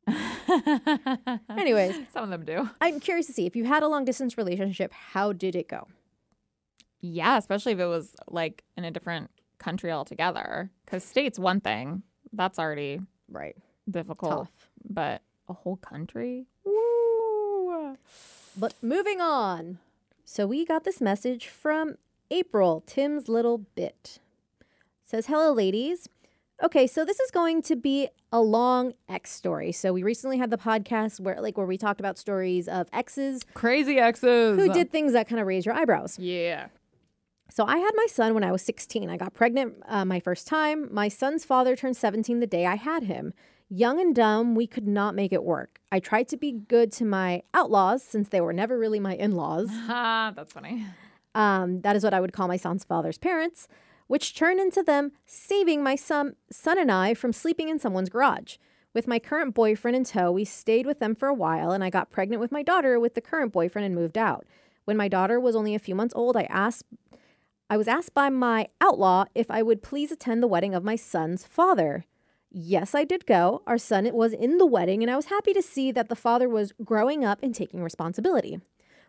Anyways, 1.50 2.00
some 2.14 2.24
of 2.24 2.30
them 2.30 2.46
do. 2.46 2.70
I'm 2.82 3.00
curious 3.00 3.28
to 3.28 3.34
see 3.34 3.46
if 3.46 3.56
you 3.56 3.66
had 3.66 3.84
a 3.84 3.88
long 3.88 4.06
distance 4.06 4.38
relationship, 4.38 4.92
how 4.94 5.34
did 5.34 5.56
it 5.56 5.68
go? 5.68 5.88
Yeah, 7.02 7.38
especially 7.38 7.74
if 7.74 7.80
it 7.80 7.86
was 7.86 8.16
like 8.28 8.64
in 8.78 8.84
a 8.84 8.92
different 8.92 9.32
country 9.58 9.92
altogether. 9.92 10.70
Because 10.86 11.04
state's 11.04 11.40
one 11.40 11.62
thing, 11.62 12.04
that's 12.34 12.60
already 12.60 13.00
right 13.30 13.56
difficult. 13.90 14.48
Tough. 14.48 14.70
But 14.88 15.22
a 15.48 15.54
whole 15.54 15.78
country? 15.78 16.46
Woo! 16.64 17.98
But 18.58 18.74
moving 18.82 19.20
on. 19.22 19.80
So 20.24 20.46
we 20.46 20.66
got 20.66 20.84
this 20.84 21.02
message 21.02 21.48
from 21.48 21.96
April, 22.30 22.84
Tim's 22.86 23.28
little 23.28 23.58
bit. 23.58 24.20
says, 25.04 25.28
Hello, 25.28 25.52
ladies. 25.52 26.08
Okay, 26.62 26.86
so 26.88 27.04
this 27.06 27.20
is 27.20 27.32
going 27.32 27.62
to 27.64 27.76
be 27.76 28.10
a 28.32 28.42
long 28.42 28.94
ex 29.08 29.32
story. 29.32 29.72
So 29.72 29.94
we 29.94 30.04
recently 30.04 30.38
had 30.38 30.50
the 30.50 30.58
podcast 30.58 31.20
where 31.20 31.42
like 31.42 31.58
where 31.58 31.66
we 31.66 31.78
talked 31.78 32.00
about 32.00 32.18
stories 32.18 32.68
of 32.68 32.88
exes. 32.94 33.44
Crazy 33.54 33.98
exes. 33.98 34.60
Who 34.60 34.72
did 34.72 34.92
things 34.92 35.14
that 35.14 35.28
kind 35.28 35.42
of 35.42 35.48
raise 35.48 35.66
your 35.66 35.76
eyebrows. 35.76 36.18
Yeah. 36.20 36.68
So 37.52 37.66
I 37.66 37.78
had 37.78 37.92
my 37.96 38.06
son 38.08 38.36
when 38.36 38.44
I 38.44 38.52
was 38.52 38.62
16. 38.62 39.10
I 39.10 39.18
got 39.18 39.34
pregnant 39.34 39.76
uh, 39.88 40.06
my 40.06 40.20
first 40.20 40.48
time. 40.48 40.88
My 40.94 41.08
son's 41.08 41.44
father 41.44 41.76
turned 41.76 41.98
17 41.98 42.40
the 42.40 42.48
day 42.48 42.66
I 42.66 42.76
had 42.76 43.04
him. 43.04 43.34
Young 43.72 44.00
and 44.00 44.16
dumb, 44.16 44.56
we 44.56 44.68
could 44.68 44.88
not 44.88 45.16
make 45.16 45.34
it 45.34 45.44
work. 45.44 45.80
I 45.92 46.00
tried 46.00 46.28
to 46.30 46.38
be 46.38 46.52
good 46.52 46.92
to 46.94 47.06
my 47.06 47.44
outlaws 47.54 48.04
since 48.04 48.30
they 48.30 48.42
were 48.42 48.54
never 48.54 48.78
really 48.78 49.00
my 49.00 49.16
in 49.16 49.32
laws. 49.32 49.70
Ha, 49.70 50.34
that's 50.36 50.54
funny. 50.54 50.86
Um, 51.36 51.82
that 51.82 51.96
is 51.96 52.04
what 52.04 52.14
I 52.14 52.20
would 52.20 52.34
call 52.34 52.48
my 52.48 52.58
son's 52.58 52.84
father's 52.84 53.18
parents, 53.18 53.68
which 54.10 54.34
turned 54.34 54.60
into 54.60 54.82
them 54.82 55.12
saving 55.28 55.84
my 55.84 55.96
son, 55.96 56.36
son 56.52 56.80
and 56.80 56.92
I 56.92 57.14
from 57.14 57.32
sleeping 57.32 57.70
in 57.70 57.78
someone's 57.78 58.10
garage. 58.10 58.58
With 58.92 59.08
my 59.08 59.20
current 59.20 59.54
boyfriend 59.54 59.96
in 59.96 60.04
tow, 60.04 60.32
we 60.32 60.46
stayed 60.46 60.88
with 60.88 61.00
them 61.00 61.14
for 61.14 61.28
a 61.28 61.34
while, 61.34 61.72
and 61.72 61.84
I 61.84 61.92
got 61.92 62.10
pregnant 62.10 62.42
with 62.42 62.52
my 62.52 62.64
daughter 62.64 63.00
with 63.00 63.14
the 63.14 63.22
current 63.22 63.54
boyfriend 63.54 63.86
and 63.86 63.94
moved 63.94 64.18
out. 64.18 64.48
When 64.86 64.98
my 64.98 65.08
daughter 65.08 65.40
was 65.40 65.56
only 65.56 65.76
a 65.76 65.80
few 65.80 65.94
months 65.94 66.16
old, 66.16 66.36
I 66.36 66.48
asked 66.50 66.86
I 67.70 67.78
was 67.78 67.88
asked 67.88 68.16
by 68.16 68.30
my 68.30 68.70
outlaw 68.82 69.26
if 69.36 69.52
I 69.52 69.62
would 69.62 69.84
please 69.84 70.12
attend 70.12 70.42
the 70.42 70.48
wedding 70.48 70.74
of 70.74 70.84
my 70.84 70.96
son's 70.96 71.46
father. 71.46 72.04
Yes, 72.50 72.96
I 72.96 73.04
did 73.04 73.28
go. 73.28 73.62
Our 73.68 73.78
son 73.78 74.12
was 74.12 74.34
in 74.34 74.58
the 74.58 74.66
wedding, 74.66 75.04
and 75.04 75.12
I 75.12 75.16
was 75.16 75.28
happy 75.28 75.54
to 75.54 75.62
see 75.62 75.92
that 75.92 76.10
the 76.10 76.16
father 76.16 76.50
was 76.50 76.74
growing 76.84 77.24
up 77.24 77.44
and 77.44 77.54
taking 77.54 77.84
responsibility. 77.84 78.60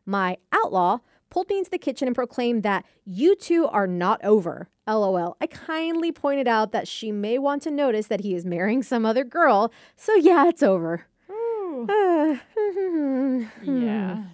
My 0.05 0.37
outlaw 0.53 0.99
pulled 1.31 1.49
me 1.49 1.59
into 1.59 1.71
the 1.71 1.79
kitchen 1.79 2.07
and 2.09 2.15
proclaimed 2.15 2.63
that 2.65 2.85
you 3.05 3.35
two 3.37 3.67
are 3.67 3.87
not 3.87 4.23
over. 4.25 4.69
LOL. 4.87 5.37
I 5.41 5.47
kindly 5.47 6.11
pointed 6.13 6.49
out 6.49 6.73
that 6.73 6.89
she 6.89 7.13
may 7.13 7.39
want 7.39 7.63
to 7.63 7.71
notice 7.71 8.09
that 8.09 8.21
he 8.21 8.35
is 8.35 8.45
marrying 8.45 8.83
some 8.83 9.07
other 9.07 9.23
girl, 9.25 9.73
so 9.97 10.15
yeah, 10.17 10.49
it's 10.49 10.63
over. 10.63 11.07
yeah. 13.63 14.25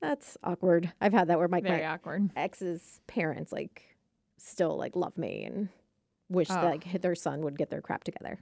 That's 0.00 0.36
awkward. 0.44 0.92
I've 1.00 1.12
had 1.12 1.28
that 1.28 1.38
where 1.38 1.48
my, 1.48 1.60
Very 1.60 1.80
my 1.82 1.86
awkward. 1.88 2.30
ex's 2.36 3.00
parents 3.06 3.50
like 3.52 3.82
still 4.38 4.76
like 4.76 4.94
love 4.94 5.16
me 5.18 5.44
and 5.44 5.68
wish 6.28 6.48
Oh. 6.50 6.54
that 6.54 6.64
like 6.64 7.00
their 7.02 7.14
son 7.14 7.40
would 7.42 7.58
get 7.58 7.70
their 7.70 7.80
crap 7.80 8.04
together. 8.04 8.38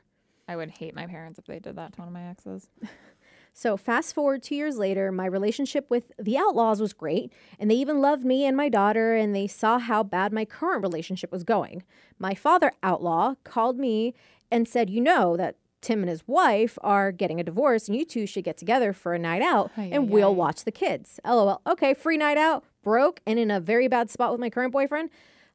I 0.46 0.56
would 0.56 0.70
hate 0.70 0.94
my 0.94 1.06
parents 1.06 1.38
if 1.38 1.46
they 1.46 1.58
did 1.58 1.76
that 1.76 1.94
to 1.94 2.00
one 2.00 2.08
of 2.08 2.12
my 2.14 2.28
exes. 2.28 2.68
So 3.56 3.76
fast 3.76 4.14
forward 4.14 4.42
two 4.42 4.56
years 4.56 4.78
later, 4.78 5.12
my 5.12 5.26
relationship 5.26 5.88
with 5.88 6.10
the 6.18 6.36
Outlaws 6.36 6.80
was 6.80 6.92
great, 6.92 7.32
and 7.56 7.70
they 7.70 7.76
even 7.76 8.00
loved 8.00 8.24
me 8.24 8.44
and 8.44 8.56
my 8.56 8.68
daughter, 8.68 9.14
and 9.14 9.34
they 9.34 9.46
saw 9.46 9.78
how 9.78 10.02
bad 10.02 10.32
my 10.32 10.44
current 10.44 10.82
relationship 10.82 11.30
was 11.30 11.44
going. 11.44 11.84
My 12.18 12.34
father, 12.34 12.72
Outlaw, 12.82 13.36
called 13.44 13.78
me 13.78 14.12
and 14.50 14.68
said, 14.68 14.90
"You 14.90 15.00
know 15.00 15.36
that." 15.36 15.56
Tim 15.80 16.00
and 16.00 16.08
his 16.08 16.26
wife 16.26 16.78
are 16.80 17.12
getting 17.12 17.38
a 17.38 17.44
divorce, 17.44 17.88
and 17.88 17.96
you 17.96 18.06
two 18.06 18.24
should 18.26 18.42
get 18.42 18.56
together 18.56 18.94
for 18.94 19.12
a 19.12 19.18
night 19.18 19.42
out, 19.42 19.70
and 19.76 20.08
we'll 20.08 20.34
watch 20.34 20.64
the 20.64 20.72
kids. 20.72 21.20
LOL. 21.26 21.60
Okay, 21.66 21.92
free 21.92 22.16
night 22.16 22.38
out. 22.38 22.64
Broke 22.82 23.20
and 23.26 23.38
in 23.38 23.50
a 23.50 23.60
very 23.60 23.86
bad 23.86 24.08
spot 24.08 24.32
with 24.32 24.40
my 24.40 24.48
current 24.48 24.72
boyfriend. 24.72 25.10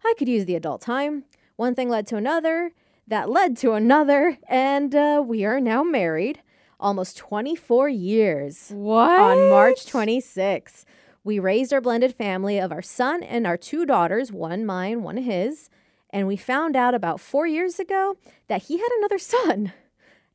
I 0.05 0.13
could 0.19 0.29
use 0.29 0.45
the 0.45 0.53
adult 0.53 0.81
time. 0.81 1.23
One 1.55 1.73
thing 1.73 1.89
led 1.89 2.05
to 2.07 2.15
another, 2.15 2.73
that 3.07 3.27
led 3.27 3.57
to 3.57 3.71
another, 3.71 4.37
and 4.47 4.93
uh, 4.93 5.23
we 5.25 5.45
are 5.45 5.59
now 5.59 5.81
married 5.81 6.43
almost 6.79 7.17
24 7.17 7.89
years 7.89 8.71
What? 8.75 9.19
on 9.19 9.49
March 9.49 9.85
26th. 9.85 10.85
We 11.23 11.39
raised 11.39 11.73
our 11.73 11.81
blended 11.81 12.15
family 12.15 12.59
of 12.59 12.71
our 12.71 12.81
son 12.81 13.23
and 13.23 13.45
our 13.45 13.57
two 13.57 13.85
daughters, 13.85 14.31
one 14.31 14.65
mine, 14.65 15.03
one 15.03 15.17
his. 15.17 15.69
And 16.11 16.27
we 16.27 16.37
found 16.37 16.75
out 16.75 16.95
about 16.95 17.19
four 17.19 17.45
years 17.45 17.79
ago 17.79 18.17
that 18.47 18.63
he 18.63 18.77
had 18.77 18.89
another 18.97 19.17
son. 19.19 19.73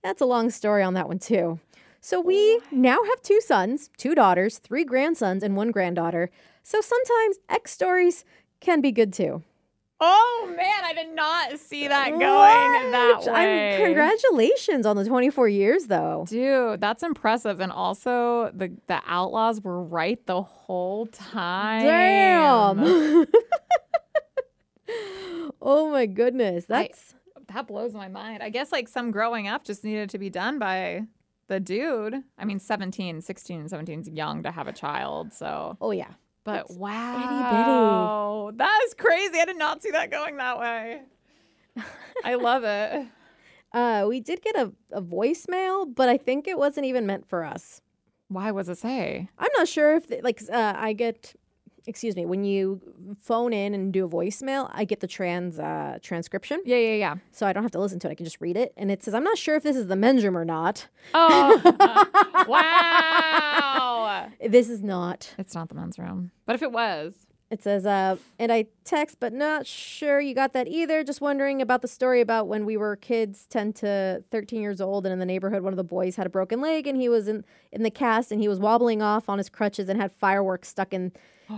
That's 0.02 0.20
a 0.20 0.26
long 0.26 0.50
story 0.50 0.83
on 0.83 0.94
that 0.94 1.09
one, 1.09 1.18
too. 1.18 1.59
So 2.00 2.20
we 2.20 2.61
now 2.70 2.98
have 3.02 3.22
two 3.22 3.40
sons, 3.40 3.88
two 3.96 4.14
daughters, 4.14 4.59
three 4.59 4.85
grandsons, 4.85 5.42
and 5.42 5.57
one 5.57 5.70
granddaughter. 5.70 6.30
So 6.62 6.83
sometimes 6.83 7.38
ex 7.48 7.70
stories 7.72 8.26
can 8.61 8.83
be 8.83 8.92
good 8.92 9.12
too. 9.12 9.42
Oh 10.00 10.52
man, 10.57 10.85
I 10.85 10.92
did 10.92 11.14
not 11.14 11.59
see 11.59 11.87
that 11.88 12.11
going 12.11 12.20
that 12.20 13.22
way. 13.26 13.76
I'm, 13.78 13.85
congratulations 13.85 14.87
on 14.87 14.96
the 14.96 15.04
24 15.04 15.48
years, 15.48 15.87
though. 15.87 16.26
Dude, 16.28 16.80
that's 16.80 17.02
impressive. 17.02 17.61
And 17.61 17.70
also 17.70 18.50
the 18.52 18.76
the 18.87 19.00
outlaws 19.07 19.61
were 19.61 19.83
right 19.83 20.24
the 20.26 20.42
whole 20.42 21.07
time. 21.07 21.85
Damn. 21.85 22.80
oh 25.62 25.90
my 25.90 26.07
goodness. 26.07 26.64
That's 26.66 27.14
That 27.48 27.68
blows 27.68 27.94
my 27.94 28.09
mind. 28.09 28.42
I 28.42 28.50
guess 28.50 28.72
like 28.72 28.88
some 28.88 29.12
growing 29.12 29.46
up 29.46 29.64
just 29.64 29.85
needed 29.85 30.11
to 30.11 30.18
be 30.18 30.28
done 30.28 30.59
by 30.59 31.04
the 31.46 31.61
dude. 31.61 32.22
I 32.37 32.44
mean 32.44 32.59
17, 32.59 33.20
16 33.20 33.61
and 33.61 33.70
17 33.70 34.00
is 34.00 34.09
young 34.09 34.42
to 34.42 34.50
have 34.50 34.66
a 34.66 34.72
child, 34.72 35.33
so 35.33 35.76
oh 35.80 35.92
yeah. 35.92 36.14
But 36.44 36.68
That's 36.68 36.74
wow. 36.78 38.50
That 38.54 38.80
is 38.87 38.94
crazy. 38.94 39.38
I 39.40 39.44
did 39.46 39.59
not 39.59 39.83
see 39.83 39.90
that 39.90 40.11
going 40.11 40.37
that 40.37 40.59
way. 40.59 41.00
I 42.24 42.35
love 42.35 42.62
it. 42.64 43.07
Uh, 43.72 44.07
we 44.09 44.20
did 44.20 44.40
get 44.42 44.54
a, 44.57 44.72
a 44.92 45.02
voicemail, 45.02 45.92
but 45.92 46.09
I 46.09 46.16
think 46.16 46.46
it 46.46 46.57
wasn't 46.57 46.87
even 46.87 47.07
meant 47.07 47.26
for 47.26 47.44
us. 47.44 47.80
Why 48.28 48.50
was 48.52 48.68
it 48.68 48.78
say? 48.78 49.28
I'm 49.38 49.50
not 49.57 49.66
sure 49.68 49.96
if, 49.96 50.07
like, 50.22 50.40
uh, 50.50 50.74
I 50.76 50.92
get, 50.92 51.35
excuse 51.87 52.16
me, 52.16 52.25
when 52.27 52.44
you 52.44 52.81
phone 53.20 53.53
in 53.53 53.75
and 53.75 53.92
do 53.92 54.05
a 54.07 54.09
voicemail, 54.09 54.70
I 54.73 54.85
get 54.85 55.01
the 55.01 55.07
trans 55.07 55.59
uh, 55.59 55.99
transcription, 56.03 56.61
Yeah, 56.64 56.77
yeah, 56.79 56.94
yeah. 56.94 57.14
so 57.33 57.47
I 57.47 57.53
don't 57.53 57.62
have 57.62 57.73
to 57.73 57.81
listen 57.81 57.99
to 58.01 58.09
it. 58.09 58.12
I 58.12 58.14
can 58.14 58.25
just 58.25 58.40
read 58.40 58.57
it, 58.57 58.73
and 58.77 58.90
it 58.90 59.03
says, 59.03 59.14
"I'm 59.14 59.25
not 59.25 59.38
sure 59.38 59.55
if 59.57 59.62
this 59.62 59.77
is 59.77 59.87
the 59.88 59.97
men's 59.97 60.25
room 60.25 60.37
or 60.37 60.44
not. 60.44 60.88
Oh, 61.12 61.61
wow. 62.49 64.29
This 64.47 64.68
is 64.68 64.83
not." 64.83 65.35
It's 65.38 65.55
not 65.55 65.68
the 65.68 65.75
men's 65.75 65.99
room. 65.99 66.31
But 66.47 66.55
if 66.55 66.62
it 66.62 66.73
was, 66.73 67.14
It 67.51 67.62
says, 67.62 67.85
uh, 67.87 68.16
and 68.38 68.51
I 68.51 68.66
text, 68.85 69.18
but 69.20 69.33
not 69.33 69.66
sure 69.66 70.18
you 70.20 70.35
got 70.35 70.55
that 70.55 70.66
either. 70.66 71.05
Just 71.05 71.20
wondering 71.20 71.61
about 71.62 71.83
the 71.83 71.88
story 71.88 72.20
about 72.20 72.49
when 72.49 72.64
we 72.66 72.77
were 72.77 72.97
kids, 72.97 73.47
10 73.49 73.73
to 73.75 74.25
13 74.33 74.61
years 74.62 74.81
old, 74.81 75.07
and 75.07 75.12
in 75.12 75.18
the 75.20 75.27
neighborhood, 75.27 75.62
one 75.62 75.73
of 75.73 75.77
the 75.77 75.85
boys 75.85 76.16
had 76.16 76.27
a 76.27 76.31
broken 76.31 76.61
leg 76.61 76.87
and 76.87 76.97
he 77.01 77.09
was 77.09 77.29
in, 77.29 77.44
in 77.70 77.83
the 77.83 77.90
cast 77.90 78.33
and 78.33 78.40
he 78.40 78.49
was 78.49 78.59
wobbling 78.59 79.03
off 79.03 79.29
on 79.29 79.38
his 79.38 79.49
crutches 79.51 79.88
and 79.88 80.01
had 80.01 80.11
fireworks 80.12 80.68
stuck 80.68 80.92
in 80.92 81.12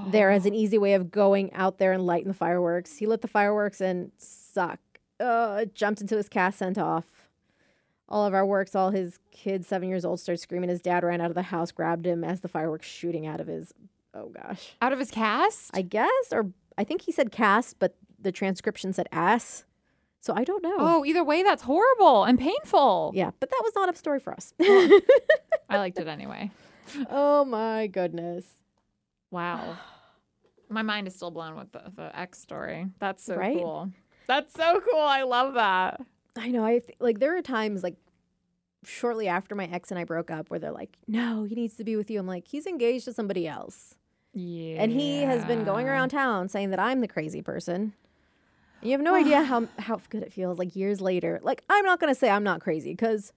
there 0.09 0.31
as 0.31 0.47
an 0.47 0.55
easy 0.55 0.79
way 0.79 0.95
of 0.95 1.11
going 1.11 1.53
out 1.53 1.79
there 1.79 1.93
and 1.93 2.07
lighting 2.07 2.29
the 2.29 2.35
fireworks. 2.35 2.97
He 2.99 3.07
lit 3.07 3.23
the 3.23 3.29
fireworks 3.29 3.81
and 3.81 4.13
suck. 4.19 4.81
Uh, 5.19 5.65
jumped 5.75 6.01
into 6.01 6.17
his 6.17 6.29
cast, 6.29 6.59
sent 6.59 6.77
off. 6.79 7.05
All 8.09 8.25
of 8.25 8.35
our 8.35 8.47
works, 8.47 8.75
all 8.75 8.91
his 8.91 9.19
kids, 9.33 9.67
seven 9.67 9.89
years 9.89 10.05
old, 10.05 10.21
started 10.21 10.41
screaming. 10.41 10.69
His 10.69 10.81
dad 10.81 11.03
ran 11.03 11.21
out 11.21 11.31
of 11.31 11.35
the 11.35 11.43
house, 11.43 11.73
grabbed 11.73 12.07
him 12.07 12.23
as 12.23 12.41
the 12.41 12.49
fireworks 12.49 12.87
shooting 12.87 13.27
out 13.27 13.41
of 13.41 13.47
his. 13.47 13.73
Oh 14.15 14.29
gosh. 14.29 14.75
out 14.81 14.93
of 14.93 14.99
his 14.99 15.11
cast? 15.11 15.71
I 15.75 15.83
guess, 15.83 16.33
or 16.33 16.47
I 16.79 16.85
think 16.85 17.03
he 17.03 17.13
said 17.13 17.33
cast, 17.33 17.79
but 17.79 17.97
the 18.21 18.33
transcription 18.33 18.93
said 18.93 19.09
ass. 19.13 19.65
So 20.21 20.33
I 20.35 20.45
don't 20.45 20.63
know. 20.63 20.77
oh, 20.79 21.05
either 21.05 21.23
way, 21.23 21.43
that's 21.43 21.63
horrible 21.63 22.25
and 22.25 22.39
painful. 22.39 23.13
Yeah, 23.15 23.31
but 23.39 23.51
that 23.51 23.61
was 23.63 23.73
not 23.77 23.93
a 23.93 23.97
story 23.97 24.19
for 24.21 24.33
us. 24.33 24.55
I 24.61 25.01
liked 25.71 25.99
it 25.99 26.09
anyway. 26.09 26.51
oh 27.11 27.45
my 27.45 27.87
goodness. 27.87 28.45
Wow. 29.31 29.77
My 30.69 30.83
mind 30.83 31.07
is 31.07 31.15
still 31.15 31.31
blown 31.31 31.57
with 31.57 31.71
the, 31.73 31.93
the 31.95 32.19
X 32.19 32.41
story. 32.41 32.87
That's 32.99 33.25
so 33.25 33.37
right? 33.37 33.57
cool. 33.57 33.93
That's 34.27 34.53
so 34.53 34.81
cool. 34.81 35.01
I 35.01 35.23
love 35.23 35.55
that. 35.55 36.01
I 36.37 36.49
know. 36.49 36.65
I 36.65 36.81
th- 36.81 36.97
like 36.99 37.21
there 37.21 37.37
are 37.37 37.43
times 37.43 37.85
like 37.85 37.95
shortly 38.85 39.29
after 39.29 39.55
my 39.55 39.67
ex 39.67 39.91
and 39.91 39.99
I 39.99 40.05
broke 40.05 40.31
up 40.31 40.51
where 40.51 40.59
they're 40.59 40.73
like, 40.73 40.97
"No, 41.07 41.45
he 41.45 41.55
needs 41.55 41.77
to 41.77 41.85
be 41.85 41.97
with 41.97 42.11
you." 42.11 42.19
I'm 42.19 42.27
like, 42.27 42.49
"He's 42.49 42.67
engaged 42.67 43.05
to 43.07 43.13
somebody 43.13 43.47
else." 43.47 43.95
Yeah. 44.33 44.83
And 44.83 44.93
he 44.93 45.23
has 45.23 45.45
been 45.47 45.65
going 45.65 45.89
around 45.89 46.11
town 46.11 46.49
saying 46.49 46.71
that 46.71 46.79
I'm 46.79 47.01
the 47.01 47.09
crazy 47.09 47.43
person. 47.43 47.95
You 48.83 48.93
have 48.93 49.01
no 49.01 49.15
idea 49.23 49.43
how 49.43 49.67
how 49.79 50.01
good 50.11 50.23
it 50.23 50.33
feels 50.33 50.59
like 50.59 50.77
years 50.77 51.01
later. 51.01 51.41
Like 51.43 51.63
I'm 51.71 51.85
not 51.85 52.01
going 52.01 52.13
to 52.13 52.19
say 52.19 52.29
I'm 52.29 52.45
not 52.45 52.61
crazy 52.61 52.95
cuz 52.95 53.33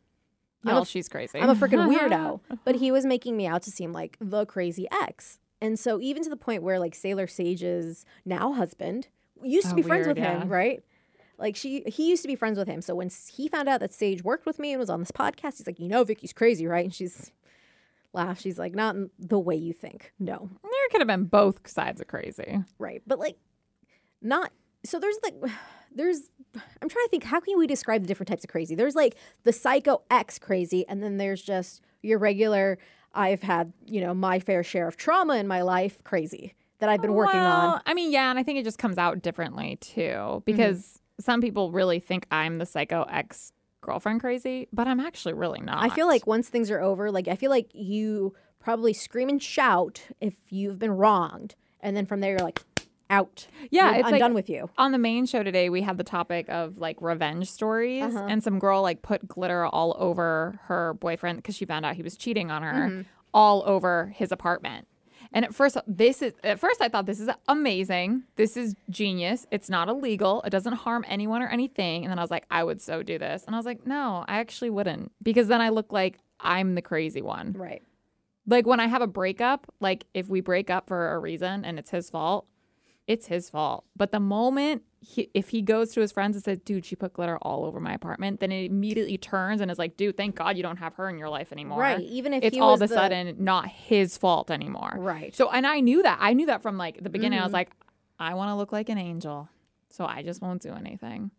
well, 0.63 0.83
she's 0.83 1.07
crazy. 1.07 1.39
I'm 1.39 1.49
a 1.49 1.55
freaking 1.55 1.87
weirdo. 1.87 2.41
but 2.65 2.75
he 2.75 2.91
was 2.91 3.05
making 3.05 3.37
me 3.37 3.47
out 3.47 3.61
to 3.63 3.71
seem 3.71 3.93
like 3.93 4.17
the 4.19 4.45
crazy 4.45 4.87
ex. 4.91 5.39
And 5.61 5.77
so 5.77 5.99
even 5.99 6.23
to 6.23 6.29
the 6.29 6.37
point 6.37 6.63
where 6.63 6.79
like 6.79 6.95
Sailor 6.95 7.27
Sage's 7.27 8.05
now 8.25 8.53
husband 8.53 9.07
used 9.43 9.67
to 9.67 9.73
oh, 9.73 9.75
be 9.75 9.81
friends 9.81 10.07
with 10.07 10.17
yeah. 10.17 10.41
him, 10.41 10.49
right? 10.49 10.83
Like 11.37 11.55
she 11.55 11.83
he 11.87 12.09
used 12.09 12.21
to 12.21 12.27
be 12.27 12.35
friends 12.35 12.57
with 12.57 12.67
him. 12.67 12.81
So 12.81 12.95
when 12.95 13.09
he 13.31 13.47
found 13.47 13.69
out 13.69 13.79
that 13.79 13.93
Sage 13.93 14.23
worked 14.23 14.45
with 14.45 14.59
me 14.59 14.71
and 14.71 14.79
was 14.79 14.89
on 14.89 14.99
this 14.99 15.11
podcast, 15.11 15.57
he's 15.57 15.67
like, 15.67 15.79
"You 15.79 15.87
know 15.87 16.03
Vicky's 16.03 16.33
crazy, 16.33 16.67
right?" 16.67 16.83
And 16.83 16.93
she's 16.93 17.31
laughed. 18.13 18.41
She's 18.41 18.59
like, 18.59 18.75
"Not 18.75 18.95
the 19.17 19.39
way 19.39 19.55
you 19.55 19.71
think." 19.71 20.13
No. 20.19 20.49
There 20.61 20.89
could 20.91 21.01
have 21.01 21.07
been 21.07 21.25
both 21.25 21.67
sides 21.67 22.01
of 22.01 22.07
crazy. 22.07 22.59
Right. 22.77 23.01
But 23.07 23.19
like 23.19 23.37
not 24.21 24.51
so 24.83 24.99
there's 24.99 25.17
like 25.23 25.35
there's 25.95 26.29
I'm 26.81 26.89
trying 26.89 27.05
to 27.05 27.09
think 27.09 27.23
how 27.23 27.39
can 27.39 27.57
we 27.57 27.67
describe 27.67 28.01
the 28.01 28.07
different 28.07 28.27
types 28.29 28.43
of 28.43 28.49
crazy? 28.49 28.75
There's 28.75 28.95
like 28.95 29.15
the 29.43 29.53
psycho 29.53 30.01
X 30.09 30.39
crazy 30.39 30.87
and 30.87 31.01
then 31.01 31.17
there's 31.17 31.41
just 31.41 31.81
your 32.01 32.19
regular 32.19 32.79
I've 33.13 33.41
had, 33.41 33.73
you 33.85 34.01
know, 34.01 34.13
my 34.13 34.39
fair 34.39 34.63
share 34.63 34.87
of 34.87 34.97
trauma 34.97 35.35
in 35.35 35.47
my 35.47 35.61
life 35.61 36.03
crazy 36.03 36.53
that 36.79 36.89
I've 36.89 37.01
been 37.01 37.13
working 37.13 37.39
well, 37.39 37.71
on. 37.75 37.81
I 37.85 37.93
mean, 37.93 38.11
yeah, 38.11 38.29
and 38.29 38.39
I 38.39 38.43
think 38.43 38.59
it 38.59 38.63
just 38.63 38.77
comes 38.77 38.97
out 38.97 39.21
differently 39.21 39.77
too 39.81 40.01
mm-hmm. 40.01 40.43
because 40.45 40.77
mm-hmm. 40.77 41.21
some 41.23 41.41
people 41.41 41.71
really 41.71 41.99
think 41.99 42.25
I'm 42.31 42.57
the 42.57 42.65
psycho 42.65 43.03
ex 43.09 43.51
girlfriend 43.81 44.21
crazy, 44.21 44.67
but 44.71 44.87
I'm 44.87 44.99
actually 44.99 45.33
really 45.33 45.61
not. 45.61 45.83
I 45.83 45.89
feel 45.89 46.07
like 46.07 46.27
once 46.27 46.49
things 46.49 46.69
are 46.71 46.79
over, 46.79 47.11
like 47.11 47.27
I 47.27 47.35
feel 47.35 47.49
like 47.49 47.69
you 47.73 48.35
probably 48.59 48.93
scream 48.93 49.29
and 49.29 49.41
shout 49.41 50.01
if 50.19 50.33
you've 50.49 50.79
been 50.79 50.91
wronged 50.91 51.55
and 51.81 51.95
then 51.95 52.05
from 52.05 52.19
there 52.19 52.31
you're 52.31 52.39
like 52.39 52.61
out. 53.09 53.47
Yeah, 53.71 53.95
it's 53.95 54.05
I'm 54.05 54.11
like, 54.11 54.19
done 54.19 54.33
with 54.33 54.49
you. 54.49 54.69
On 54.77 54.91
the 54.91 54.97
main 54.97 55.25
show 55.25 55.43
today, 55.43 55.69
we 55.69 55.81
had 55.81 55.97
the 55.97 56.03
topic 56.03 56.47
of 56.49 56.77
like 56.77 57.01
revenge 57.01 57.49
stories, 57.49 58.15
uh-huh. 58.15 58.27
and 58.29 58.43
some 58.43 58.59
girl 58.59 58.81
like 58.81 59.01
put 59.01 59.27
glitter 59.27 59.65
all 59.65 59.95
over 59.99 60.59
her 60.63 60.93
boyfriend 60.95 61.37
because 61.39 61.55
she 61.55 61.65
found 61.65 61.85
out 61.85 61.95
he 61.95 62.03
was 62.03 62.15
cheating 62.15 62.51
on 62.51 62.63
her, 62.63 62.89
mm-hmm. 62.89 63.01
all 63.33 63.63
over 63.65 64.13
his 64.15 64.31
apartment. 64.31 64.87
And 65.31 65.45
at 65.45 65.53
first, 65.53 65.77
this 65.85 66.21
is 66.21 66.33
at 66.43 66.59
first 66.59 66.81
I 66.81 66.89
thought 66.89 67.05
this 67.05 67.19
is 67.19 67.29
amazing. 67.47 68.23
This 68.35 68.57
is 68.57 68.75
genius. 68.89 69.45
It's 69.51 69.69
not 69.69 69.87
illegal. 69.87 70.41
It 70.43 70.49
doesn't 70.49 70.73
harm 70.73 71.05
anyone 71.07 71.41
or 71.41 71.47
anything. 71.47 72.03
And 72.03 72.11
then 72.11 72.17
I 72.17 72.23
was 72.23 72.31
like, 72.31 72.45
I 72.49 72.63
would 72.63 72.81
so 72.81 73.03
do 73.03 73.19
this. 73.19 73.43
And 73.45 73.55
I 73.55 73.59
was 73.59 73.65
like, 73.65 73.85
no, 73.85 74.25
I 74.27 74.39
actually 74.39 74.71
wouldn't 74.71 75.11
because 75.21 75.47
then 75.47 75.61
I 75.61 75.69
look 75.69 75.91
like 75.91 76.17
I'm 76.39 76.73
the 76.75 76.81
crazy 76.81 77.21
one. 77.21 77.53
Right. 77.53 77.83
Like 78.47 78.65
when 78.65 78.79
I 78.79 78.87
have 78.87 79.03
a 79.03 79.07
breakup, 79.07 79.71
like 79.79 80.05
if 80.15 80.27
we 80.27 80.41
break 80.41 80.71
up 80.71 80.87
for 80.87 81.13
a 81.13 81.19
reason 81.19 81.63
and 81.63 81.77
it's 81.77 81.91
his 81.91 82.09
fault, 82.09 82.47
it's 83.09 83.25
his 83.25 83.49
fault. 83.49 83.85
But 83.97 84.11
the 84.11 84.19
moment 84.19 84.83
he, 85.01 85.31
if 85.33 85.49
he 85.49 85.63
goes 85.63 85.91
to 85.93 86.01
his 86.01 86.11
friends 86.11 86.35
and 86.35 86.45
says, 86.45 86.59
"Dude, 86.59 86.85
she 86.85 86.95
put 86.95 87.13
glitter 87.13 87.39
all 87.39 87.65
over 87.65 87.79
my 87.79 87.91
apartment," 87.91 88.39
then 88.39 88.51
it 88.51 88.65
immediately 88.65 89.17
turns 89.17 89.61
and 89.61 89.71
is 89.71 89.79
like, 89.79 89.97
"Dude, 89.97 90.15
thank 90.15 90.35
God 90.35 90.55
you 90.57 90.63
don't 90.63 90.77
have 90.77 90.93
her 90.93 91.09
in 91.09 91.17
your 91.17 91.27
life 91.27 91.51
anymore." 91.51 91.79
Right. 91.79 91.99
Even 92.01 92.33
if 92.33 92.43
it's 92.43 92.57
all 92.57 92.75
of 92.75 92.83
a 92.83 92.87
the... 92.87 92.93
sudden 92.93 93.35
not 93.39 93.67
his 93.67 94.15
fault 94.15 94.51
anymore. 94.51 94.93
Right. 94.95 95.35
So, 95.35 95.49
and 95.49 95.65
I 95.65 95.79
knew 95.79 96.03
that. 96.03 96.19
I 96.21 96.33
knew 96.33 96.45
that 96.45 96.61
from 96.61 96.77
like 96.77 97.03
the 97.03 97.09
beginning. 97.09 97.37
Mm-hmm. 97.39 97.43
I 97.43 97.45
was 97.45 97.49
mm-hmm. 97.49 97.55
like, 97.55 97.71
I 98.19 98.35
want 98.35 98.49
to 98.51 98.55
look 98.55 98.71
like 98.71 98.89
an 98.89 98.99
angel, 98.99 99.49
so 99.89 100.05
I 100.05 100.21
just 100.21 100.39
won't 100.39 100.61
do 100.61 100.73
anything. 100.73 101.31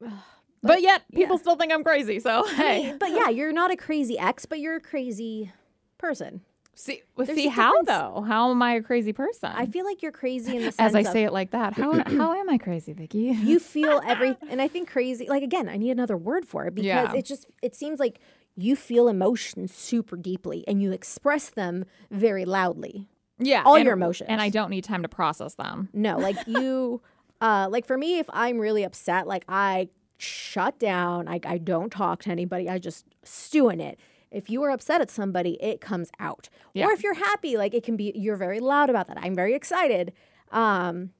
But, 0.00 0.12
but, 0.62 0.82
yet, 0.82 1.02
people 1.12 1.36
yeah. 1.36 1.40
still 1.40 1.56
think 1.56 1.72
I'm 1.72 1.82
crazy. 1.82 2.20
So 2.20 2.44
hey, 2.44 2.94
but 3.00 3.10
yeah, 3.10 3.30
you're 3.30 3.52
not 3.52 3.72
a 3.72 3.76
crazy 3.76 4.16
ex, 4.16 4.46
but 4.46 4.60
you're 4.60 4.76
a 4.76 4.80
crazy 4.80 5.50
person. 5.98 6.42
See, 6.78 7.02
see 7.24 7.48
how 7.48 7.82
though? 7.82 8.24
How 8.28 8.52
am 8.52 8.62
I 8.62 8.74
a 8.74 8.82
crazy 8.82 9.12
person? 9.12 9.50
I 9.52 9.66
feel 9.66 9.84
like 9.84 10.00
you're 10.00 10.12
crazy 10.12 10.56
in 10.56 10.64
the 10.64 10.70
sense 10.70 10.76
as 10.78 10.94
I 10.94 11.00
of, 11.00 11.08
say 11.08 11.24
it 11.24 11.32
like 11.32 11.50
that. 11.50 11.72
How 11.72 12.04
how 12.04 12.34
am 12.34 12.48
I 12.48 12.56
crazy, 12.56 12.92
Vicky? 12.92 13.18
you 13.42 13.58
feel 13.58 14.00
every, 14.06 14.36
and 14.48 14.62
I 14.62 14.68
think 14.68 14.88
crazy. 14.88 15.26
Like 15.28 15.42
again, 15.42 15.68
I 15.68 15.76
need 15.76 15.90
another 15.90 16.16
word 16.16 16.46
for 16.46 16.66
it 16.66 16.76
because 16.76 16.86
yeah. 16.86 17.12
it 17.12 17.24
just 17.24 17.46
it 17.62 17.74
seems 17.74 17.98
like 17.98 18.20
you 18.54 18.76
feel 18.76 19.08
emotions 19.08 19.74
super 19.74 20.16
deeply 20.16 20.64
and 20.68 20.80
you 20.80 20.92
express 20.92 21.50
them 21.50 21.84
very 22.12 22.44
loudly. 22.44 23.08
Yeah, 23.40 23.64
all 23.66 23.74
and, 23.74 23.84
your 23.84 23.94
emotions, 23.94 24.28
and 24.30 24.40
I 24.40 24.48
don't 24.48 24.70
need 24.70 24.84
time 24.84 25.02
to 25.02 25.08
process 25.08 25.56
them. 25.56 25.88
No, 25.92 26.16
like 26.16 26.36
you, 26.46 27.02
uh, 27.40 27.66
like 27.68 27.86
for 27.86 27.98
me, 27.98 28.20
if 28.20 28.26
I'm 28.30 28.56
really 28.56 28.84
upset, 28.84 29.26
like 29.26 29.44
I 29.48 29.88
shut 30.16 30.78
down. 30.78 31.26
I 31.26 31.40
I 31.44 31.58
don't 31.58 31.90
talk 31.90 32.22
to 32.22 32.30
anybody. 32.30 32.70
I 32.70 32.78
just 32.78 33.04
stew 33.24 33.68
in 33.68 33.80
it 33.80 33.98
if 34.30 34.50
you 34.50 34.62
are 34.62 34.70
upset 34.70 35.00
at 35.00 35.10
somebody, 35.10 35.56
it 35.62 35.80
comes 35.80 36.10
out. 36.18 36.48
Yeah. 36.74 36.86
Or 36.86 36.92
if 36.92 37.02
you're 37.02 37.14
happy, 37.14 37.56
like 37.56 37.74
it 37.74 37.82
can 37.82 37.96
be 37.96 38.12
you're 38.14 38.36
very 38.36 38.60
loud 38.60 38.90
about 38.90 39.08
that. 39.08 39.18
I'm 39.20 39.34
very 39.34 39.54
excited. 39.54 40.12
Um 40.50 41.10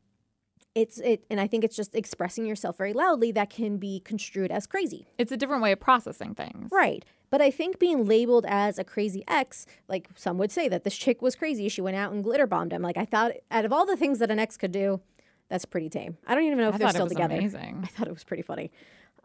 it's 0.75 0.99
it 0.99 1.25
and 1.31 1.41
I 1.41 1.47
think 1.47 1.65
it's 1.65 1.77
just 1.77 1.95
expressing 1.95 2.47
yourself 2.47 2.77
very 2.77 2.93
loudly 2.93 3.33
that 3.33 3.51
can 3.51 3.79
be 3.79 4.01
construed 4.01 4.51
as 4.51 4.67
crazy. 4.67 5.07
It's 5.19 5.33
a 5.33 5.37
different 5.37 5.63
way 5.63 5.73
of 5.73 5.81
processing 5.81 6.35
things. 6.35 6.71
Right. 6.71 7.05
But 7.31 7.43
I 7.43 7.51
think 7.51 7.79
being 7.79 8.07
labeled 8.07 8.47
as 8.49 8.79
a 8.79 8.85
crazy 8.85 9.23
ex, 9.29 9.67
like 9.87 10.09
some 10.15 10.39
would 10.39 10.51
say 10.51 10.69
that 10.69 10.85
this 10.85 10.97
chick 10.97 11.21
was 11.21 11.35
crazy. 11.37 11.69
She 11.69 11.81
went 11.81 11.97
out 11.97 12.13
and 12.13 12.25
glitter 12.25 12.47
bombed 12.47 12.73
him. 12.73 12.83
Like 12.83 12.97
I 12.97 13.05
thought 13.05 13.33
out 13.51 13.65
of 13.65 13.73
all 13.73 13.85
the 13.85 13.97
things 13.97 14.19
that 14.21 14.31
an 14.31 14.39
ex 14.39 14.57
could 14.57 14.73
do, 14.73 15.01
that's 15.49 15.65
pretty 15.65 15.89
tame. 15.89 16.17
I 16.27 16.35
don't 16.35 16.45
even 16.45 16.59
know 16.59 16.69
if 16.69 16.75
I 16.77 16.79
they're 16.79 16.91
still 16.91 17.09
together. 17.09 17.37
Amazing. 17.37 17.81
I 17.83 17.87
thought 17.87 18.07
it 18.07 18.15
was 18.15 18.25
pretty 18.25 18.43
funny. 18.43 18.71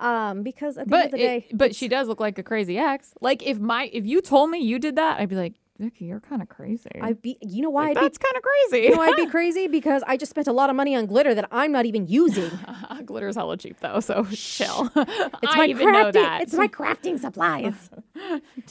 Um, 0.03 0.43
because 0.43 0.77
at 0.77 0.85
the 0.87 0.89
but 0.89 0.95
end 0.97 1.05
of 1.05 1.11
the 1.11 1.17
day, 1.17 1.47
but 1.53 1.75
she 1.75 1.87
does 1.87 2.07
look 2.07 2.19
like 2.19 2.37
a 2.37 2.43
crazy 2.43 2.77
ex. 2.77 3.13
Like 3.21 3.41
if 3.41 3.59
my 3.59 3.89
if 3.93 4.05
you 4.05 4.21
told 4.21 4.49
me 4.49 4.59
you 4.59 4.77
did 4.77 4.97
that, 4.97 5.19
I'd 5.19 5.29
be 5.29 5.35
like, 5.35 5.53
Vicky, 5.79 6.05
you're 6.05 6.19
kind 6.19 6.41
of 6.41 6.49
crazy. 6.49 6.91
I'd 7.01 7.21
be, 7.21 7.37
you 7.41 7.61
know 7.63 7.69
why? 7.71 7.87
Like, 7.87 7.95
that's 7.95 8.17
kind 8.17 8.35
of 8.35 8.43
crazy. 8.43 8.85
You 8.85 8.95
know, 8.95 9.01
I'd 9.01 9.15
be 9.15 9.25
crazy 9.31 9.67
because 9.67 10.03
I 10.05 10.17
just 10.17 10.29
spent 10.29 10.47
a 10.47 10.53
lot 10.53 10.69
of 10.69 10.75
money 10.75 10.95
on 10.95 11.07
glitter 11.07 11.33
that 11.33 11.47
I'm 11.51 11.71
not 11.71 11.85
even 11.85 12.07
using. 12.07 12.49
Glitter's 13.05 13.35
hella 13.35 13.57
cheap 13.57 13.79
though, 13.79 13.99
so 13.99 14.25
chill. 14.31 14.91
It's 14.95 15.33
I 15.47 15.57
my 15.57 15.65
even 15.65 15.87
crafting, 15.87 15.93
know 15.93 16.11
that. 16.11 16.41
It's 16.41 16.53
my 16.53 16.67
crafting 16.67 17.19
supplies. 17.19 17.73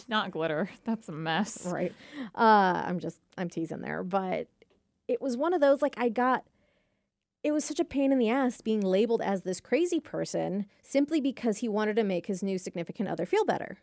not 0.09 0.31
glitter. 0.31 0.71
That's 0.85 1.09
a 1.09 1.13
mess. 1.13 1.67
Right. 1.67 1.93
Uh, 2.35 2.83
I'm 2.87 3.01
just, 3.01 3.19
I'm 3.37 3.49
teasing 3.49 3.81
there, 3.81 4.05
but 4.05 4.47
it 5.09 5.21
was 5.21 5.37
one 5.37 5.53
of 5.55 5.61
those 5.61 5.83
like 5.83 5.95
I 5.99 6.09
got 6.09 6.45
it 7.43 7.53
was 7.53 7.65
such 7.65 7.81
a 7.81 7.85
pain 7.85 8.13
in 8.13 8.19
the 8.19 8.29
ass 8.29 8.61
being 8.61 8.81
labeled 8.81 9.21
as 9.21 9.43
this 9.43 9.61
crazy 9.61 10.01
person 10.01 10.67
simply 10.83 11.21
because 11.21 11.59
he 11.59 11.69
wanted 11.69 11.97
to 11.97 12.05
make 12.05 12.27
his 12.27 12.43
new 12.43 12.59
significant 12.59 13.09
other 13.09 13.27
feel 13.27 13.45
better. 13.45 13.79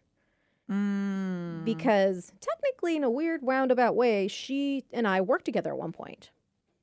Mm. 0.72 1.66
Because 1.66 2.32
technically, 2.40 2.96
in 2.96 3.04
a 3.04 3.10
weird 3.10 3.42
roundabout 3.44 3.96
way, 3.96 4.28
she 4.28 4.86
and 4.94 5.08
I 5.08 5.22
worked 5.22 5.46
together 5.46 5.72
at 5.72 5.78
one 5.78 5.92
point. 5.92 6.30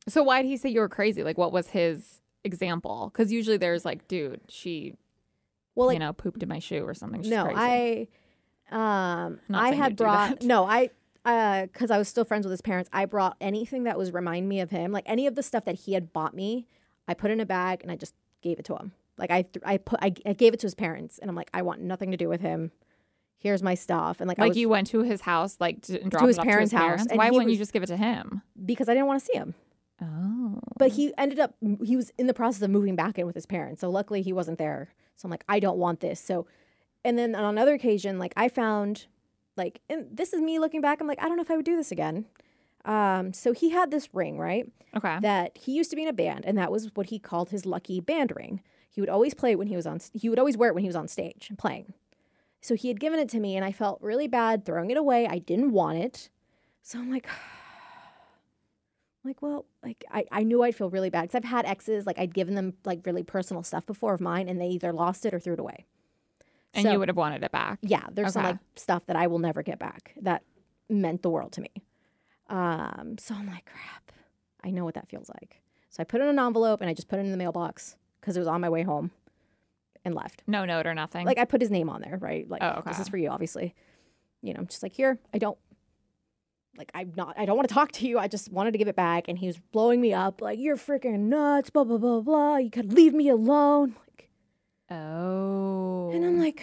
So 0.09 0.23
why 0.23 0.43
did 0.43 0.49
he 0.49 0.57
say 0.57 0.69
you 0.69 0.81
were 0.81 0.89
crazy? 0.89 1.23
Like, 1.23 1.39
what 1.39 1.53
was 1.53 1.69
his 1.69 2.21
example? 2.45 3.11
Because 3.13 3.33
usually 3.33 3.57
there's 3.57 3.85
like, 3.85 4.07
dude, 4.09 4.41
she, 4.49 4.95
well, 5.75 5.89
like, 5.89 5.95
you 5.95 6.01
know, 6.01 6.13
pooped 6.13 6.43
in 6.43 6.49
my 6.49 6.59
shoe 6.59 6.85
or 6.85 6.95
something. 6.95 7.23
She's 7.23 7.31
no, 7.31 7.45
crazy. 7.45 8.09
I, 8.71 9.25
um, 9.27 9.41
I 9.53 9.73
had 9.73 9.97
brought 9.97 10.43
no, 10.43 10.65
I 10.65 10.91
because 11.27 11.91
uh, 11.91 11.95
I 11.95 11.99
was 11.99 12.07
still 12.07 12.25
friends 12.25 12.47
with 12.47 12.53
his 12.53 12.63
parents, 12.63 12.89
I 12.93 13.05
brought 13.05 13.37
anything 13.41 13.83
that 13.83 13.99
was 13.99 14.13
remind 14.13 14.49
me 14.49 14.61
of 14.61 14.71
him, 14.71 14.93
like 14.93 15.03
any 15.07 15.27
of 15.27 15.35
the 15.35 15.43
stuff 15.43 15.65
that 15.65 15.75
he 15.75 15.95
had 15.95 16.13
bought 16.13 16.35
me. 16.35 16.69
I 17.09 17.15
put 17.15 17.33
in 17.33 17.41
a 17.41 17.47
bag 17.47 17.81
and 17.83 17.91
I 17.91 17.97
just 17.97 18.15
gave 18.43 18.61
it 18.61 18.65
to 18.67 18.77
him. 18.77 18.93
Like 19.19 19.33
I, 19.33 19.43
th- 19.43 19.65
I 19.65 19.79
put, 19.79 19.99
I, 20.01 20.13
I, 20.25 20.35
gave 20.35 20.55
it 20.55 20.61
to 20.61 20.67
his 20.67 20.75
parents, 20.75 21.19
and 21.19 21.29
I'm 21.29 21.35
like, 21.35 21.51
I 21.53 21.63
want 21.63 21.81
nothing 21.81 22.13
to 22.13 22.17
do 22.17 22.29
with 22.29 22.43
him. 22.43 22.71
Here's 23.39 23.63
my 23.63 23.75
stuff, 23.75 24.21
and 24.21 24.29
like, 24.29 24.39
like 24.39 24.51
was, 24.51 24.57
you 24.57 24.69
went 24.69 24.87
to 24.89 25.03
his 25.03 25.23
house, 25.23 25.57
like 25.59 25.83
to, 25.83 26.01
and 26.01 26.13
to 26.13 26.27
his 26.27 26.39
parents' 26.39 26.71
to 26.71 26.77
his 26.77 27.01
house. 27.01 27.07
Why 27.11 27.31
wouldn't 27.31 27.47
was, 27.47 27.55
you 27.55 27.59
just 27.59 27.73
give 27.73 27.83
it 27.83 27.87
to 27.87 27.97
him? 27.97 28.43
Because 28.65 28.89
I 28.89 28.95
didn't 28.95 29.07
want 29.07 29.21
to 29.21 29.27
see 29.27 29.37
him. 29.37 29.55
Oh. 30.03 30.61
But 30.79 30.93
he 30.93 31.13
ended 31.17 31.41
up, 31.41 31.55
he 31.83 31.97
was 31.97 32.13
in 32.19 32.27
the 32.27 32.35
process 32.35 32.63
of 32.63 32.71
moving 32.71 32.97
back 32.97 33.19
in 33.19 33.27
with 33.27 33.35
his 33.35 33.47
parents. 33.47 33.81
So 33.81 33.91
luckily 33.91 34.23
he 34.23 34.33
wasn't 34.33 34.59
there. 34.59 34.91
So 35.17 35.27
I'm 35.27 35.31
like, 35.31 35.45
I 35.49 35.59
don't 35.59 35.79
want 35.79 36.01
this. 36.01 36.21
So, 36.21 36.47
and 37.05 37.19
then 37.19 37.35
on 37.35 37.45
another 37.45 37.75
occasion, 37.75 38.19
like 38.19 38.35
I 38.37 38.49
found 38.49 39.07
like 39.57 39.81
and 39.89 40.07
this 40.13 40.33
is 40.33 40.41
me 40.41 40.59
looking 40.59 40.81
back 40.81 41.01
i'm 41.01 41.07
like 41.07 41.23
i 41.23 41.27
don't 41.27 41.37
know 41.37 41.43
if 41.43 41.51
i 41.51 41.57
would 41.57 41.65
do 41.65 41.77
this 41.77 41.93
again. 41.93 42.27
Um, 42.85 43.33
so 43.33 43.53
he 43.53 43.71
had 43.71 43.91
this 43.91 44.09
ring 44.15 44.39
right? 44.39 44.71
Okay. 44.97 45.19
That 45.21 45.59
he 45.59 45.73
used 45.73 45.91
to 45.91 45.97
be 45.97 46.03
in 46.03 46.09
a 46.09 46.13
band 46.13 46.45
and 46.45 46.57
that 46.57 46.71
was 46.71 46.91
what 46.95 47.07
he 47.07 47.19
called 47.19 47.51
his 47.51 47.67
lucky 47.67 47.99
band 48.01 48.33
ring. 48.37 48.63
He 48.89 49.01
would 49.01 49.11
always 49.11 49.35
play 49.35 49.51
it 49.53 49.59
when 49.59 49.67
he 49.67 49.75
was 49.75 49.87
on 49.87 50.01
he 50.15 50.29
would 50.29 50.39
always 50.39 50.57
wear 50.57 50.71
it 50.71 50.75
when 50.75 50.85
he 50.85 50.89
was 50.89 50.97
on 50.97 51.09
stage 51.09 51.47
and 51.49 51.59
playing. 51.59 51.95
So 52.61 52.75
he 52.77 52.89
had 52.89 53.01
given 53.01 53.19
it 53.19 53.29
to 53.31 53.41
me 53.41 53.57
and 53.57 53.65
i 53.65 53.73
felt 53.73 54.01
really 54.01 54.29
bad 54.29 54.65
throwing 54.65 54.91
it 54.91 54.97
away. 54.97 55.27
I 55.27 55.39
didn't 55.39 55.73
want 55.73 55.99
it. 55.99 56.31
So 56.83 57.01
i'm 57.01 57.11
like 57.11 57.27
like 59.25 59.43
well 59.43 59.67
like 59.83 60.05
I, 60.11 60.25
I 60.31 60.43
knew 60.45 60.63
i'd 60.63 60.77
feel 60.77 60.89
really 60.89 61.11
bad 61.11 61.23
because 61.23 61.35
i've 61.35 61.45
had 61.45 61.67
exes 61.67 62.07
like 62.07 62.19
i'd 62.19 62.33
given 62.33 62.55
them 62.55 62.75
like 62.85 63.05
really 63.05 63.25
personal 63.25 63.65
stuff 63.65 63.85
before 63.85 64.15
of 64.15 64.21
mine 64.21 64.49
and 64.49 64.61
they 64.61 64.69
either 64.69 64.93
lost 64.93 65.27
it 65.27 65.35
or 65.35 65.41
threw 65.41 65.55
it 65.55 65.59
away 65.59 65.85
and 66.77 66.85
so, 66.85 66.93
you 66.93 66.99
would 66.99 67.09
have 67.09 67.17
wanted 67.17 67.43
it 67.43 67.53
back. 67.53 67.79
Yeah, 67.83 68.05
there's 68.13 68.27
okay. 68.27 68.33
some 68.33 68.45
like 68.45 68.59
stuff 68.77 69.05
that 69.07 69.17
I 69.17 69.27
will 69.27 69.39
never 69.39 69.63
get 69.63 69.79
back 69.79 70.13
that 70.23 70.43
meant 70.89 71.23
the 71.23 71.31
world 71.31 71.53
to 71.53 71.61
me. 71.61 71.71
Um, 72.49 73.17
so 73.19 73.35
I'm 73.35 73.47
like, 73.47 73.65
crap. 73.67 74.13
I 74.63 74.71
know 74.71 74.85
what 74.85 74.95
that 74.95 75.09
feels 75.09 75.29
like. 75.29 75.61
So 75.91 76.01
I 76.01 76.05
put 76.05 76.21
it 76.21 76.25
in 76.25 76.31
an 76.31 76.39
envelope 76.39 76.81
and 76.81 76.91
I 76.91 76.95
just 76.95 77.09
put 77.09 77.19
it 77.19 77.23
in 77.23 77.31
the 77.31 77.37
mailbox 77.37 77.97
because 78.21 78.37
it 78.37 78.41
was 78.41 78.49
on 78.49 78.61
my 78.61 78.69
way 78.69 78.83
home 78.83 79.11
and 80.05 80.15
left. 80.15 80.43
No 80.47 80.65
note 80.65 80.87
or 80.87 80.95
nothing. 80.95 81.27
Like 81.27 81.39
I 81.39 81.45
put 81.45 81.61
his 81.61 81.71
name 81.71 81.89
on 81.89 82.01
there, 82.03 82.19
right? 82.21 82.49
Like 82.49 82.63
Oh, 82.63 82.79
okay. 82.79 82.91
this 82.91 83.01
is 83.01 83.09
for 83.09 83.17
you, 83.17 83.29
obviously. 83.29 83.75
You 84.43 84.55
know, 84.55 84.61
I'm 84.61 84.67
just 84.67 84.83
like 84.83 84.93
here. 84.93 85.19
I 85.33 85.39
don't 85.39 85.59
like 86.77 86.91
I'm 86.95 87.13
not. 87.17 87.35
I 87.39 87.47
don't 87.47 87.57
want 87.57 87.69
to 87.69 87.75
talk 87.75 87.93
to 87.93 88.07
you. 88.07 88.19
I 88.19 88.29
just 88.29 88.53
wanted 88.53 88.73
to 88.73 88.79
give 88.79 88.89
it 88.89 88.97
back, 88.97 89.29
and 89.29 89.39
he 89.39 89.47
was 89.47 89.59
blowing 89.73 90.01
me 90.01 90.13
up 90.13 90.43
like 90.43 90.59
you're 90.59 90.77
freaking 90.77 91.21
nuts. 91.21 91.71
Blah 91.71 91.85
blah 91.85 91.99
blah 91.99 92.21
blah. 92.21 92.57
You 92.59 92.71
could 92.71 92.93
leave 92.93 93.15
me 93.15 93.29
alone. 93.29 93.97
Like, 94.91 94.99
oh. 95.01 96.11
and 96.15 96.25
I'm 96.25 96.39
like, 96.39 96.63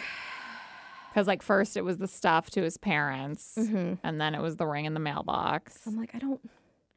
Because 1.10 1.26
like 1.26 1.42
first 1.42 1.76
it 1.76 1.82
was 1.82 1.98
the 1.98 2.08
stuff 2.08 2.50
to 2.50 2.62
his 2.62 2.76
parents, 2.76 3.54
Mhm. 3.58 3.98
and 4.02 4.20
then 4.20 4.34
it 4.34 4.40
was 4.42 4.56
the 4.56 4.66
ring 4.66 4.84
in 4.84 4.94
the 4.94 5.00
mailbox. 5.00 5.80
I'm 5.86 5.96
like, 5.96 6.14
I 6.14 6.18
don't. 6.18 6.40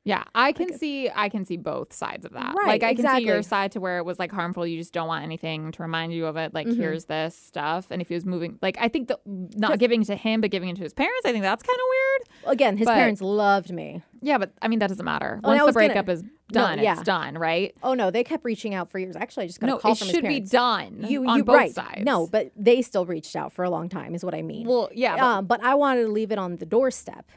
Yeah, 0.04 0.24
I 0.34 0.54
can 0.54 0.72
see 0.78 1.10
I 1.13 1.28
can 1.28 1.44
see 1.44 1.58
both 1.58 1.92
sides 1.92 2.24
of 2.26 2.32
that. 2.32 2.56
Right, 2.56 2.68
like 2.68 2.84
I 2.84 2.94
can 2.96 3.06
see 3.18 3.26
your 3.26 3.42
side 3.44 3.74
to 3.74 3.82
where 3.82 3.98
it 3.98 4.06
was 4.06 4.18
like 4.18 4.32
harmful. 4.32 4.66
You 4.66 4.78
just 4.78 4.94
don't 4.94 5.08
want 5.10 5.24
anything 5.26 5.70
to 5.74 5.82
remind 5.84 6.13
you 6.13 6.26
of 6.28 6.38
it. 6.38 6.54
Like 6.54 6.66
Mhm. 6.66 6.78
here's 6.78 7.06
this 7.06 7.36
stuff, 7.38 7.92
and 7.92 8.02
if 8.02 8.08
he 8.08 8.13
was 8.16 8.26
moving, 8.26 8.58
like 8.62 8.78
I 8.80 8.88
think 8.88 9.10
the 9.10 9.20
not 9.26 9.80
giving 9.80 10.04
to 10.06 10.16
him 10.16 10.40
but 10.40 10.50
giving 10.50 10.70
it 10.70 10.78
to 10.78 10.82
his 10.84 10.94
parents, 10.94 11.26
I 11.26 11.34
think 11.34 11.44
that's 11.44 11.62
kind 11.62 11.78
of 11.78 11.86
weird. 11.90 12.54
Again, 12.54 12.78
his 12.78 12.86
But- 12.86 12.94
parents 12.96 13.22
loved 13.22 13.72
me. 13.74 14.02
Yeah, 14.22 14.38
but 14.38 14.54
I 14.62 14.70
mean 14.70 14.80
that 14.80 14.88
doesn't 14.88 15.04
matter. 15.06 15.42
Once 15.44 15.66
the 15.66 15.74
breakup 15.74 15.94
gonna- 15.94 16.04
breakup 16.06 16.10
is 16.50 16.56
No, 16.56 16.62
done, 16.62 16.80
yeah. 16.80 16.94
it's 16.94 17.04
done, 17.04 17.38
right? 17.38 17.76
Oh 17.84 17.94
no, 17.94 18.10
they 18.12 18.24
kept 18.24 18.46
reaching 18.46 18.74
out 18.74 18.90
for 18.90 19.00
years. 19.00 19.16
Actually, 19.16 19.44
I 19.44 19.48
just 19.48 19.60
got 19.60 19.68
No, 19.68 19.78
a 19.78 19.80
call 19.80 19.92
it 19.94 19.98
from 19.98 20.08
should 20.10 20.24
his 20.26 20.34
be 20.34 20.40
done 20.42 21.04
You, 21.08 21.28
on 21.28 21.38
you 21.38 21.44
both 21.44 21.56
right? 21.56 21.74
sides. 21.74 22.04
No, 22.06 22.28
but 22.28 22.52
they 22.56 22.82
still 22.82 23.06
reached 23.06 23.36
out 23.36 23.52
for 23.54 23.64
a 23.64 23.70
long 23.70 23.90
time. 23.90 24.16
Is 24.16 24.24
what 24.24 24.34
I 24.34 24.42
mean. 24.42 24.66
well, 24.68 24.90
yeah, 24.94 25.16
but 25.18 25.24
um, 25.24 25.46
but 25.46 25.64
I 25.64 25.76
wanted 25.76 26.04
to 26.04 26.10
leave 26.10 26.32
it 26.32 26.38
on 26.40 26.56
the 26.58 26.66
doorstep, 26.66 27.30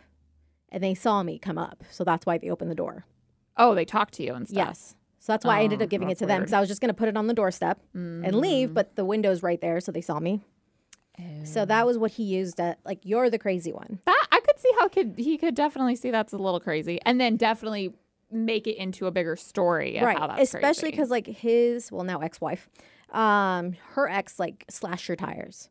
and 0.70 0.82
they 0.82 0.94
saw 0.94 1.22
me 1.22 1.38
come 1.38 1.58
up, 1.58 1.82
so 1.90 2.04
that's 2.04 2.24
why 2.26 2.38
they 2.38 2.50
opened 2.50 2.70
the 2.70 2.74
door. 2.76 3.04
oh, 3.56 3.74
they 3.74 3.84
talked 3.84 4.14
to 4.14 4.22
you 4.22 4.34
and 4.34 4.48
stuff. 4.48 4.56
Yes. 4.56 4.94
So 5.18 5.32
that's 5.34 5.44
why 5.44 5.58
I 5.58 5.64
ended 5.64 5.80
Oh, 5.82 5.84
up 5.84 5.90
giving 5.90 6.08
it 6.08 6.16
to 6.18 6.26
them 6.26 6.40
because 6.40 6.54
I 6.54 6.60
was 6.60 6.68
just 6.68 6.80
going 6.80 6.88
to 6.88 6.94
put 6.94 7.06
it 7.08 7.14
on 7.16 7.26
the 7.26 7.34
doorstep 7.34 7.78
and 7.92 8.34
leave, 8.36 8.72
but 8.72 8.96
the 8.96 9.04
window's 9.04 9.42
right 9.42 9.60
there, 9.60 9.78
so 9.80 9.92
they 9.92 10.00
saw 10.00 10.18
me. 10.18 10.40
So 11.44 11.66
that 11.66 11.84
was 11.84 11.98
what 11.98 12.12
he 12.12 12.22
used 12.22 12.58
at 12.60 12.78
like 12.86 13.00
you're 13.02 13.28
the 13.28 13.38
crazy 13.38 13.70
one. 13.72 13.98
That 14.06 14.26
I 14.32 14.40
could 14.40 14.58
see 14.58 14.70
how 14.78 14.88
could 14.88 15.14
he 15.18 15.36
could 15.36 15.54
definitely 15.54 15.94
see 15.96 16.10
that's 16.10 16.32
a 16.32 16.38
little 16.38 16.60
crazy, 16.60 16.98
and 17.04 17.20
then 17.20 17.36
definitely 17.36 17.92
make 18.32 18.66
it 18.66 18.76
into 18.76 19.06
a 19.06 19.10
bigger 19.10 19.36
story 19.36 19.98
that's 20.00 20.42
Especially 20.42 20.90
because 20.90 21.10
like 21.10 21.26
his 21.26 21.90
well 21.92 22.04
now 22.04 22.20
ex-wife, 22.20 22.68
um, 23.10 23.76
her 23.94 24.08
ex 24.08 24.38
like 24.38 24.64
slashed 24.70 25.06
her 25.08 25.16
tires. 25.16 25.68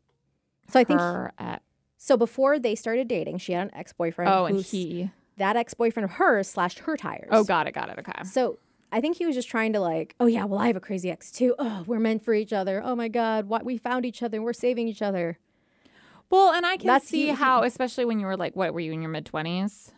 So 0.68 0.78
I 0.80 0.84
think 0.84 1.00
her 1.00 1.32
at, 1.38 1.62
so 1.96 2.16
before 2.16 2.58
they 2.58 2.74
started 2.74 3.08
dating, 3.08 3.38
she 3.38 3.52
had 3.52 3.68
an 3.68 3.74
ex-boyfriend. 3.74 4.30
oh, 4.30 4.44
and 4.46 4.60
he 4.62 5.10
that 5.36 5.56
ex-boyfriend 5.56 6.04
of 6.04 6.10
hers 6.12 6.48
slashed 6.48 6.80
her 6.80 6.96
tires. 6.96 7.28
oh 7.30 7.44
got 7.44 7.66
it 7.66 7.72
got 7.72 7.88
it 7.88 7.98
okay 7.98 8.24
So 8.24 8.58
I 8.92 9.00
think 9.00 9.16
he 9.16 9.24
was 9.26 9.34
just 9.36 9.48
trying 9.48 9.72
to 9.74 9.80
like, 9.80 10.14
oh 10.20 10.26
yeah, 10.26 10.44
well 10.44 10.58
I 10.60 10.66
have 10.66 10.76
a 10.76 10.80
crazy 10.80 11.10
ex 11.10 11.30
too. 11.30 11.54
Oh, 11.58 11.84
we're 11.86 12.00
meant 12.00 12.24
for 12.24 12.34
each 12.34 12.52
other. 12.52 12.82
Oh 12.84 12.94
my 12.96 13.08
god, 13.08 13.46
what 13.48 13.64
we 13.64 13.78
found 13.78 14.04
each 14.04 14.22
other. 14.22 14.42
We're 14.42 14.52
saving 14.52 14.88
each 14.88 15.00
other. 15.02 15.38
well, 16.28 16.52
and 16.52 16.64
I 16.66 16.76
can 16.76 16.86
That's 16.88 17.08
see 17.08 17.28
you- 17.28 17.34
how, 17.34 17.62
especially 17.62 18.04
when 18.04 18.20
you 18.20 18.26
were 18.26 18.36
like, 18.36 18.54
what 18.54 18.74
were 18.74 18.80
you 18.80 18.92
in 18.92 19.00
your 19.02 19.10
mid 19.10 19.26
twenties, 19.26 19.92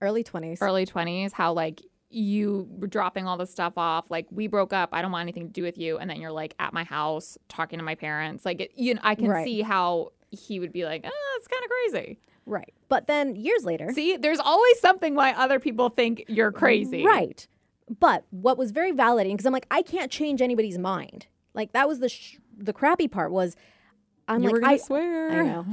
Early 0.00 0.22
twenties. 0.24 0.58
early 0.60 0.84
twenties, 0.86 1.32
how 1.32 1.52
like 1.52 1.80
you 2.08 2.68
were 2.70 2.86
dropping 2.86 3.26
all 3.26 3.36
this 3.36 3.50
stuff 3.50 3.72
off. 3.76 4.10
Like 4.10 4.26
we 4.30 4.46
broke 4.46 4.72
up, 4.72 4.90
I 4.92 5.02
don't 5.02 5.10
want 5.12 5.22
anything 5.22 5.46
to 5.46 5.52
do 5.52 5.62
with 5.62 5.76
you, 5.78 5.98
and 5.98 6.08
then 6.08 6.20
you're 6.20 6.32
like 6.32 6.54
at 6.58 6.72
my 6.72 6.84
house 6.84 7.36
talking 7.48 7.78
to 7.78 7.84
my 7.84 7.94
parents. 7.94 8.44
Like 8.44 8.60
it, 8.60 8.72
you 8.76 8.94
know, 8.94 9.00
I 9.02 9.14
can 9.14 9.28
Right. 9.28 9.44
see 9.44 9.62
how 9.62 10.12
he 10.30 10.60
would 10.60 10.72
be 10.72 10.84
like, 10.84 11.02
oh, 11.06 11.36
it's 11.38 11.48
kind 11.48 11.64
of 11.64 11.70
crazy. 11.70 12.18
Right. 12.44 12.72
But 12.88 13.06
then 13.08 13.34
years 13.36 13.64
later, 13.64 13.90
See, 13.92 14.16
there's 14.16 14.38
always 14.38 14.78
something 14.80 15.14
why 15.16 15.32
other 15.32 15.58
people 15.58 15.88
think 15.88 16.24
you're 16.28 16.52
crazy. 16.52 17.04
Right. 17.04 17.46
But 17.98 18.24
what 18.30 18.56
was 18.58 18.70
very 18.70 18.92
validating 18.92 19.32
because 19.32 19.46
I'm 19.46 19.52
like 19.52 19.66
I 19.70 19.82
can't 19.82 20.10
change 20.12 20.40
anybody's 20.42 20.78
mind. 20.78 21.26
Like 21.54 21.72
that 21.72 21.88
was 21.88 21.98
the 22.00 22.08
sh- 22.08 22.36
the 22.56 22.72
crappy 22.72 23.08
part 23.08 23.32
was 23.32 23.56
I'm 24.28 24.42
You 24.42 24.50
like 24.50 24.62
I 24.64 24.76
swear. 24.76 25.30
I 25.30 25.42
know. 25.44 25.64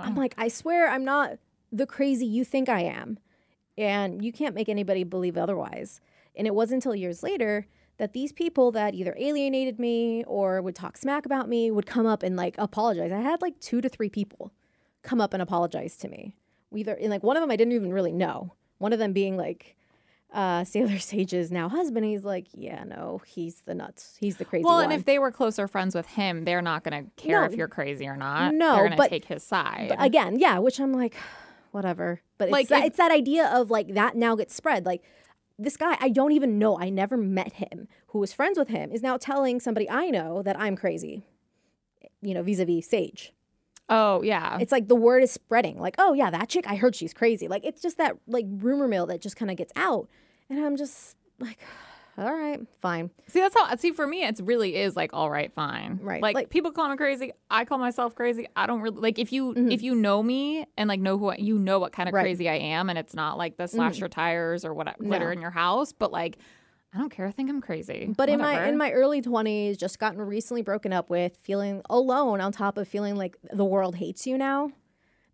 I'm 0.00 0.14
like 0.16 0.34
I 0.38 0.48
swear 0.48 0.88
I'm 0.90 1.04
not 1.04 1.38
the 1.70 1.86
crazy 1.86 2.26
you 2.26 2.44
think 2.44 2.68
I 2.68 2.80
am. 2.82 3.18
And 3.78 4.24
you 4.24 4.32
can't 4.32 4.54
make 4.54 4.68
anybody 4.68 5.04
believe 5.04 5.36
otherwise. 5.36 6.00
And 6.34 6.46
it 6.46 6.54
wasn't 6.54 6.78
until 6.84 6.94
years 6.94 7.22
later 7.22 7.66
that 7.98 8.12
these 8.12 8.32
people 8.32 8.70
that 8.72 8.94
either 8.94 9.14
alienated 9.18 9.78
me 9.78 10.22
or 10.26 10.60
would 10.60 10.74
talk 10.74 10.96
smack 10.96 11.24
about 11.26 11.48
me 11.48 11.70
would 11.70 11.86
come 11.86 12.06
up 12.06 12.22
and 12.22 12.36
like 12.36 12.54
apologize. 12.58 13.12
I 13.12 13.20
had 13.20 13.40
like 13.42 13.58
two 13.60 13.80
to 13.80 13.88
three 13.88 14.08
people 14.10 14.52
come 15.02 15.20
up 15.20 15.32
and 15.32 15.42
apologize 15.42 15.96
to 15.98 16.08
me. 16.08 16.36
Either 16.74 16.94
and 16.94 17.10
like 17.10 17.22
one 17.22 17.36
of 17.36 17.40
them 17.40 17.50
I 17.50 17.56
didn't 17.56 17.72
even 17.74 17.92
really 17.92 18.12
know. 18.12 18.52
One 18.78 18.92
of 18.92 18.98
them 18.98 19.12
being 19.14 19.36
like 19.36 19.76
uh 20.34 20.64
Sailor 20.64 20.98
Sage's 20.98 21.50
now 21.50 21.68
husband. 21.70 22.04
He's 22.04 22.24
like, 22.24 22.46
yeah, 22.52 22.84
no, 22.84 23.22
he's 23.26 23.62
the 23.62 23.74
nuts. 23.74 24.16
He's 24.20 24.36
the 24.36 24.44
crazy 24.44 24.64
Well, 24.64 24.74
one. 24.76 24.84
and 24.84 24.92
if 24.92 25.04
they 25.06 25.18
were 25.18 25.30
closer 25.30 25.66
friends 25.68 25.94
with 25.94 26.06
him, 26.06 26.44
they're 26.44 26.60
not 26.62 26.82
going 26.84 27.04
to 27.04 27.10
care 27.22 27.40
No. 27.40 27.46
if 27.46 27.54
you're 27.54 27.68
crazy 27.68 28.06
or 28.06 28.16
not. 28.16 28.52
No, 28.54 28.72
they're 28.74 28.78
going 28.88 28.90
to 28.90 28.96
but- 28.98 29.08
take 29.10 29.24
his 29.26 29.42
side. 29.42 29.94
Again, 29.98 30.38
yeah, 30.38 30.58
which 30.58 30.80
I'm 30.80 30.92
like, 30.92 31.14
whatever. 31.70 32.20
But 32.38 32.50
Like, 32.50 32.62
it's, 32.62 32.70
that, 32.70 32.84
it's 32.84 32.96
that 32.98 33.10
idea 33.10 33.46
of 33.46 33.70
like 33.70 33.94
that 33.94 34.16
now 34.16 34.34
gets 34.36 34.54
spread. 34.54 34.86
Like 34.86 35.02
this 35.58 35.76
guy, 35.76 35.96
I 36.00 36.10
don't 36.10 36.32
even 36.32 36.58
know. 36.58 36.78
I 36.78 36.90
never 36.90 37.16
met 37.16 37.54
him. 37.54 37.88
Who 38.08 38.18
was 38.18 38.32
friends 38.32 38.58
with 38.58 38.68
him 38.68 38.92
is 38.92 39.02
now 39.02 39.16
telling 39.16 39.60
somebody 39.60 39.88
I 39.88 40.10
know 40.10 40.42
that 40.42 40.58
I'm 40.58 40.76
crazy. 40.76 41.22
You 42.22 42.34
know, 42.34 42.42
vis-a-vis 42.42 42.88
Sage. 42.88 43.32
oh 43.88 44.22
yeah, 44.22 44.58
It's 44.60 44.72
like 44.72 44.88
the 44.88 44.96
word 44.96 45.22
is 45.22 45.30
spreading. 45.30 45.78
Like, 45.78 45.94
oh 45.98 46.12
yeah, 46.12 46.30
that 46.30 46.48
chick, 46.48 46.66
I 46.66 46.76
heard 46.76 46.94
she's 46.94 47.14
crazy. 47.14 47.48
Like 47.48 47.64
it's 47.64 47.80
just 47.80 47.98
that 47.98 48.16
like 48.26 48.46
rumor 48.48 48.88
mill 48.88 49.06
that 49.06 49.20
just 49.20 49.36
kind 49.36 49.50
of 49.50 49.56
gets 49.56 49.72
out, 49.76 50.08
and 50.50 50.64
I'm 50.64 50.76
just 50.76 51.16
like, 51.38 51.58
all 52.18 52.32
right, 52.32 52.60
fine. 52.80 53.10
see 53.28 53.40
that's 53.40 53.54
how. 53.54 53.74
See 53.76 53.92
for 53.92 54.06
me, 54.06 54.22
it's 54.24 54.40
really 54.40 54.76
is 54.76 54.96
like 54.96 55.10
all 55.12 55.30
right, 55.30 55.52
fine. 55.52 55.98
Right. 56.02 56.22
Like, 56.22 56.34
Like- 56.34 56.50
people 56.50 56.70
call 56.72 56.88
me 56.88 56.96
crazy. 56.96 57.32
I 57.50 57.64
call 57.64 57.78
myself 57.78 58.14
crazy. 58.14 58.46
I 58.56 58.66
don't 58.66 58.80
really 58.80 59.00
like 59.00 59.18
if 59.18 59.32
you 59.32 59.52
if 59.56 59.82
you 59.82 59.94
know 59.94 60.22
me 60.22 60.66
and 60.76 60.88
like 60.88 61.00
know 61.00 61.18
who 61.18 61.28
I, 61.28 61.36
you 61.36 61.58
know 61.58 61.78
what 61.78 61.92
kind 61.92 62.08
of 62.08 62.12
Mm-hmm. 62.12 62.16
Right. 62.16 62.22
Mm-hmm. 62.22 62.38
crazy 62.44 62.48
I 62.48 62.54
am, 62.76 62.88
and 62.88 62.98
it's 62.98 63.14
not 63.14 63.36
like 63.38 63.56
the 63.56 63.66
slash 63.68 63.98
your 63.98 64.08
tires 64.08 64.64
or 64.64 64.72
what 64.74 64.96
glitter 64.98 65.26
No. 65.26 65.30
in 65.32 65.40
your 65.40 65.50
house, 65.50 65.92
but 65.92 66.10
like 66.12 66.38
I 66.94 66.98
don't 66.98 67.10
care. 67.10 67.26
I 67.26 67.32
think 67.32 67.50
I'm 67.50 67.60
crazy. 67.60 68.10
But 68.16 68.30
in 68.30 68.40
my 68.40 68.66
in 68.68 68.78
my 68.78 68.90
early 68.92 69.20
20s, 69.20 69.76
just 69.76 69.98
gotten 69.98 70.18
recently 70.20 70.62
broken 70.62 70.94
up 70.94 71.10
with, 71.10 71.36
feeling 71.42 71.82
alone 71.90 72.40
on 72.40 72.52
top 72.52 72.78
of 72.78 72.88
feeling 72.88 73.16
like 73.16 73.36
the 73.52 73.64
world 73.66 73.96
hates 73.96 74.26
you 74.26 74.38
now 74.38 74.70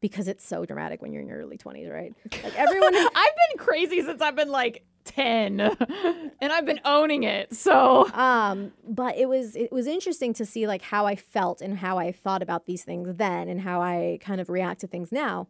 because 0.01 0.27
it's 0.27 0.45
so 0.45 0.64
dramatic 0.64 1.01
when 1.01 1.12
you're 1.12 1.23
in 1.23 1.29
your 1.29 1.38
early 1.38 1.57
20s, 1.57 1.88
right? 1.92 2.12
Like 2.42 2.59
everyone 2.59 2.97
I've 2.97 3.12
been 3.12 3.59
crazy 3.59 4.03
since 4.03 4.21
I've 4.21 4.35
been 4.35 4.51
like 4.51 4.83
10 5.05 5.61
and 6.41 6.53
I've 6.53 6.65
been 6.67 6.81
owning 6.85 7.23
it. 7.25 7.55
So, 7.55 8.09
um 8.12 8.73
but 8.87 9.17
it 9.17 9.29
was 9.29 9.57
it 9.57 9.73
was 9.73 9.87
interesting 9.87 10.33
to 10.35 10.45
see 10.47 10.67
like 10.67 10.83
how 10.83 11.07
I 11.07 11.17
felt 11.17 11.61
and 11.61 11.79
how 11.79 11.99
I 11.99 12.12
thought 12.12 12.43
about 12.43 12.67
these 12.67 12.85
things 12.85 13.15
then 13.17 13.49
and 13.49 13.61
how 13.61 13.81
I 13.81 14.19
kind 14.21 14.41
of 14.41 14.49
react 14.49 14.81
to 14.83 14.87
things 14.87 15.11
now. 15.12 15.49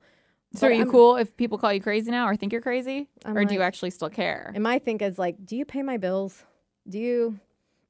so 0.54 0.66
are 0.66 0.72
you 0.72 0.80
I'm- 0.84 0.90
cool 0.90 1.16
if 1.16 1.36
people 1.36 1.58
call 1.58 1.72
you 1.72 1.80
crazy 1.80 2.10
now 2.10 2.26
or 2.28 2.36
think 2.36 2.52
you're 2.52 2.62
crazy? 2.62 3.08
I'm 3.24 3.36
or 3.36 3.44
do 3.44 3.54
you 3.54 3.62
actually 3.62 3.90
still 3.90 4.10
care? 4.10 4.50
And 4.54 4.62
my 4.62 4.78
thing 4.78 4.98
is 5.00 5.18
like, 5.18 5.36
do 5.44 5.56
you 5.56 5.64
pay 5.64 5.82
my 5.82 5.96
bills? 5.96 6.44
Do 6.88 6.98
you 6.98 7.38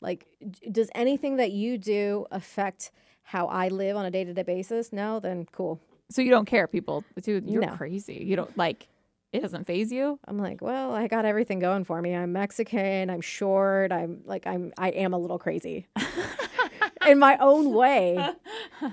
like 0.01 0.27
d- 0.41 0.69
does 0.71 0.91
anything 0.95 1.37
that 1.37 1.53
you 1.53 1.79
do 1.79 2.27
affect 2.31 2.91
how 3.23 3.47
I 3.47 3.69
live 3.69 3.97
on 3.97 4.05
a 4.05 4.11
day-to-day 4.11 4.43
basis? 4.43 4.93
No, 4.93 5.21
then 5.21 5.47
cool. 5.53 5.81
So 6.11 6.21
you 6.23 6.31
don't 6.31 6.45
care, 6.45 6.67
people. 6.67 7.05
Dude, 7.23 7.49
you're 7.49 7.63
No. 7.65 7.75
crazy. 7.77 8.23
You 8.29 8.37
don't 8.37 8.55
like 8.59 8.89
it 9.33 9.41
doesn't 9.41 9.67
phase 9.67 9.91
you. 9.91 10.19
I'm 10.29 10.39
like, 10.39 10.61
well, 10.61 10.93
I 10.93 11.07
got 11.09 11.25
everything 11.25 11.59
going 11.59 11.85
for 11.85 12.03
me. 12.03 12.15
I'm 12.15 12.33
Mexican. 12.33 13.09
I'm 13.09 13.23
short. 13.23 13.91
I'm 13.91 14.21
like, 14.27 14.47
I'm, 14.47 14.73
I 14.77 14.91
am 14.91 15.15
a 15.15 15.19
little 15.19 15.39
crazy 15.39 15.87
in 17.09 17.19
my 17.19 17.39
own 17.39 17.73
way. 17.73 18.23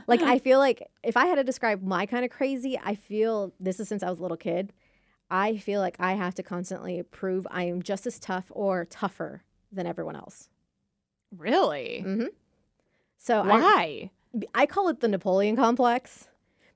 Like, 0.07 0.22
I 0.22 0.39
feel 0.39 0.59
like 0.59 0.89
if 1.03 1.18
I 1.18 1.26
had 1.26 1.36
to 1.36 1.43
describe 1.43 1.84
my 1.84 2.05
kind 2.05 2.24
of 2.24 2.32
crazy, 2.32 2.80
I 2.82 2.95
feel 2.95 3.51
this 3.59 3.82
is 3.82 3.89
since 3.89 4.01
I 4.01 4.09
was 4.09 4.20
a 4.20 4.22
little 4.22 4.38
kid. 4.38 4.72
I 5.30 5.57
feel 5.57 5.82
like 5.82 5.97
I 5.99 6.13
have 6.13 6.36
to 6.36 6.43
constantly 6.43 7.03
prove 7.03 7.45
I 7.51 7.63
am 7.63 7.84
just 7.84 8.07
as 8.07 8.18
tough 8.18 8.45
or 8.49 8.86
tougher 8.86 9.43
than 9.72 9.86
everyone 9.86 10.16
else. 10.16 10.47
Really? 11.38 12.03
Mm-hmm. 12.05 12.28
So 13.18 13.41
I, 13.41 13.45
Why? 13.45 14.11
I 14.55 14.66
call 14.66 14.88
it 14.88 15.01
the 15.01 15.09
Napoleon 15.09 15.57
complex. 15.57 16.30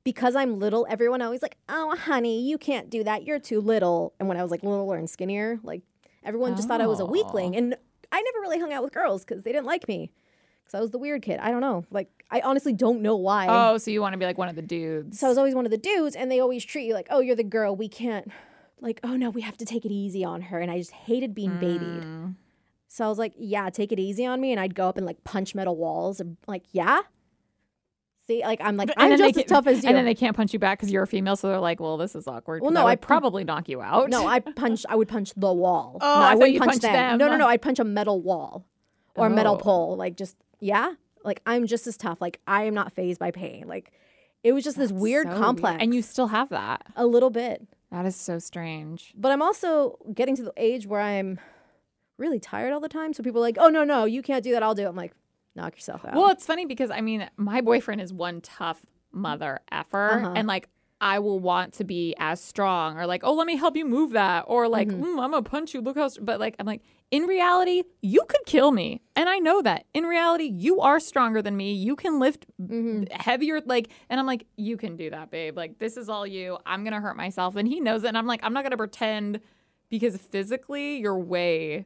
Because 0.03 0.35
I'm 0.35 0.59
little, 0.59 0.85
everyone 0.89 1.21
always 1.21 1.41
like, 1.41 1.57
oh, 1.69 1.95
honey, 1.95 2.41
you 2.41 2.57
can't 2.57 2.89
do 2.89 3.03
that. 3.05 3.23
You're 3.23 3.39
too 3.39 3.61
little. 3.61 4.13
And 4.19 4.27
when 4.27 4.37
I 4.37 4.41
was 4.41 4.51
like 4.51 4.63
littler 4.63 4.97
and 4.97 5.09
skinnier, 5.09 5.59
like 5.63 5.81
everyone 6.23 6.55
just 6.55 6.67
thought 6.67 6.81
I 6.81 6.87
was 6.87 6.99
a 6.99 7.05
weakling. 7.05 7.55
Oh. 7.55 7.57
And 7.57 7.77
I 8.11 8.21
never 8.21 8.39
really 8.41 8.59
hung 8.59 8.73
out 8.73 8.83
with 8.83 8.93
girls 8.93 9.23
because 9.23 9.43
they 9.43 9.51
didn't 9.51 9.65
like 9.65 9.87
me. 9.87 10.11
Because 10.63 10.77
I 10.77 10.81
was 10.81 10.91
the 10.91 10.97
weird 10.97 11.21
kid. 11.21 11.39
I 11.39 11.51
don't 11.51 11.61
know. 11.61 11.85
Like, 11.89 12.09
I 12.29 12.41
honestly 12.41 12.73
don't 12.73 13.01
know 13.01 13.15
why. 13.15 13.47
oh, 13.49 13.77
so 13.77 13.91
you 13.91 14.01
want 14.01 14.13
to 14.13 14.17
be 14.17 14.25
like 14.25 14.37
one 14.37 14.49
of 14.49 14.55
the 14.55 14.61
dudes. 14.61 15.19
So 15.19 15.27
I 15.27 15.29
was 15.29 15.37
always 15.37 15.55
one 15.55 15.65
of 15.65 15.71
the 15.71 15.77
dudes, 15.77 16.15
and 16.15 16.31
they 16.31 16.39
always 16.39 16.63
treat 16.63 16.85
you 16.85 16.93
like, 16.93 17.07
oh, 17.09 17.19
you're 17.19 17.35
the 17.35 17.43
girl. 17.43 17.75
We 17.75 17.89
can't, 17.89 18.31
like, 18.79 18.99
oh 19.03 19.15
no, 19.15 19.29
we 19.29 19.41
have 19.41 19.57
to 19.57 19.65
take 19.65 19.83
it 19.83 19.91
easy 19.91 20.23
on 20.23 20.41
her. 20.43 20.59
And 20.59 20.69
I 20.71 20.77
just 20.77 20.91
hated 20.91 21.33
being 21.33 21.57
babied. 21.59 22.03
Mm. 22.03 22.35
So 22.87 23.03
I 23.03 23.07
was 23.09 23.17
like, 23.17 23.33
yeah, 23.37 23.69
take 23.71 23.91
it 23.91 23.99
easy 23.99 24.25
on 24.25 24.39
me. 24.39 24.51
And 24.51 24.59
I'd 24.59 24.75
go 24.75 24.87
up 24.87 24.97
and 24.97 25.05
like 25.05 25.23
punch 25.23 25.55
metal 25.55 25.75
walls 25.75 26.19
and 26.19 26.37
like, 26.47 26.63
yeah. 26.71 27.01
See, 28.25 28.41
like 28.41 28.61
I'm 28.61 28.77
like 28.77 28.89
I'm 28.95 29.17
just 29.17 29.37
as 29.37 29.45
tough 29.45 29.67
as 29.67 29.83
you. 29.83 29.89
And 29.89 29.97
then 29.97 30.05
they 30.05 30.15
can't 30.15 30.35
punch 30.35 30.53
you 30.53 30.59
back 30.59 30.79
because 30.79 30.91
you're 30.91 31.03
a 31.03 31.07
female, 31.07 31.35
so 31.35 31.49
they're 31.49 31.59
like, 31.59 31.81
"Well, 31.81 31.97
this 31.97 32.15
is 32.15 32.25
awkward." 32.25 32.61
Well, 32.61 32.71
no, 32.71 32.87
I 32.87 32.91
would 32.91 33.01
probably 33.01 33.43
knock 33.43 33.67
you 33.67 33.81
out. 33.81 34.09
No, 34.09 34.25
I 34.25 34.39
punch. 34.55 34.85
I 34.87 34.95
would 34.95 35.09
punch 35.09 35.33
the 35.35 35.51
wall. 35.51 35.97
Oh, 35.99 36.19
no, 36.19 36.21
I, 36.21 36.31
I 36.31 36.35
wouldn't 36.35 36.59
punch 36.59 36.81
them. 36.81 36.93
them. 36.93 37.17
No, 37.17 37.27
no, 37.29 37.37
no. 37.37 37.45
Oh. 37.45 37.49
I'd 37.49 37.61
punch 37.61 37.79
a 37.79 37.83
metal 37.83 38.21
wall 38.21 38.65
or 39.15 39.25
oh. 39.25 39.27
a 39.27 39.29
metal 39.29 39.55
oh. 39.55 39.57
pole. 39.57 39.97
Like 39.97 40.15
just 40.15 40.37
yeah. 40.61 40.93
Like 41.25 41.41
I'm 41.45 41.67
just 41.67 41.85
as 41.85 41.97
tough. 41.97 42.21
Like 42.21 42.39
I 42.47 42.63
am 42.63 42.73
not 42.73 42.93
phased 42.93 43.19
by 43.19 43.31
pain. 43.31 43.67
Like 43.67 43.91
it 44.41 44.53
was 44.53 44.63
just 44.63 44.77
That's 44.77 44.91
this 44.91 45.01
weird 45.01 45.27
so 45.27 45.37
complex. 45.37 45.73
Weird. 45.73 45.81
And 45.81 45.93
you 45.93 46.01
still 46.01 46.27
have 46.27 46.49
that 46.49 46.85
a 46.95 47.05
little 47.05 47.29
bit. 47.29 47.67
That 47.91 48.05
is 48.05 48.15
so 48.15 48.39
strange. 48.39 49.13
But 49.17 49.33
I'm 49.33 49.41
also 49.41 49.97
getting 50.13 50.35
to 50.37 50.43
the 50.43 50.53
age 50.57 50.87
where 50.87 51.01
I'm 51.01 51.39
really 52.17 52.39
tired 52.39 52.71
all 52.71 52.79
the 52.79 52.89
time. 52.89 53.13
So 53.13 53.21
people 53.21 53.39
are 53.39 53.47
like, 53.47 53.57
"Oh 53.59 53.67
no, 53.67 53.83
no, 53.83 54.05
you 54.05 54.21
can't 54.21 54.43
do 54.43 54.51
that. 54.53 54.63
I'll 54.63 54.75
do 54.75 54.83
it." 54.83 54.87
I'm 54.87 54.95
like, 54.95 55.13
knock 55.55 55.75
yourself 55.75 56.05
out. 56.05 56.15
Well, 56.15 56.29
it's 56.29 56.45
funny 56.45 56.65
because 56.65 56.91
I 56.91 57.01
mean, 57.01 57.29
my 57.37 57.61
boyfriend 57.61 58.01
is 58.01 58.11
one 58.13 58.41
tough 58.41 58.81
mother 59.11 59.59
effer. 59.71 60.09
Uh-huh. 60.11 60.33
And 60.35 60.47
like, 60.47 60.69
I 60.99 61.19
will 61.19 61.39
want 61.39 61.73
to 61.73 61.83
be 61.83 62.15
as 62.17 62.41
strong 62.41 62.97
or 62.97 63.05
like, 63.05 63.25
oh, 63.25 63.33
let 63.33 63.45
me 63.45 63.57
help 63.57 63.75
you 63.75 63.85
move 63.85 64.11
that. 64.11 64.45
Or 64.47 64.69
like, 64.69 64.87
mm-hmm. 64.87 65.03
mm, 65.03 65.23
I'm 65.23 65.31
to 65.43 65.49
punch 65.49 65.73
you. 65.73 65.81
Look 65.81 65.97
how, 65.97 66.09
but 66.21 66.39
like, 66.39 66.55
I'm 66.59 66.65
like, 66.65 66.81
in 67.11 67.23
reality, 67.23 67.83
you 68.01 68.23
could 68.25 68.45
kill 68.45 68.71
me. 68.71 69.01
And 69.15 69.27
I 69.27 69.39
know 69.39 69.61
that. 69.61 69.85
In 69.93 70.05
reality, 70.05 70.45
you 70.45 70.79
are 70.79 71.01
stronger 71.01 71.41
than 71.41 71.57
me. 71.57 71.73
You 71.73 71.97
can 71.97 72.19
lift 72.19 72.45
mm-hmm. 72.59 73.03
heavier. 73.11 73.59
Like, 73.65 73.89
and 74.09 74.17
I'm 74.17 74.25
like, 74.25 74.45
you 74.55 74.77
can 74.77 74.95
do 74.95 75.09
that, 75.09 75.29
babe. 75.29 75.57
Like, 75.57 75.77
this 75.77 75.97
is 75.97 76.07
all 76.07 76.25
you. 76.25 76.57
I'm 76.65 76.83
to 76.93 77.01
hurt 77.01 77.17
myself. 77.17 77.57
And 77.57 77.67
he 77.67 77.81
knows 77.81 78.05
it. 78.05 78.07
And 78.07 78.17
I'm 78.17 78.25
like, 78.25 78.39
I'm 78.41 78.53
not 78.53 78.61
to 78.71 78.77
pretend 78.77 79.41
because 79.89 80.15
physically 80.15 80.99
you're 80.99 81.19
way 81.19 81.85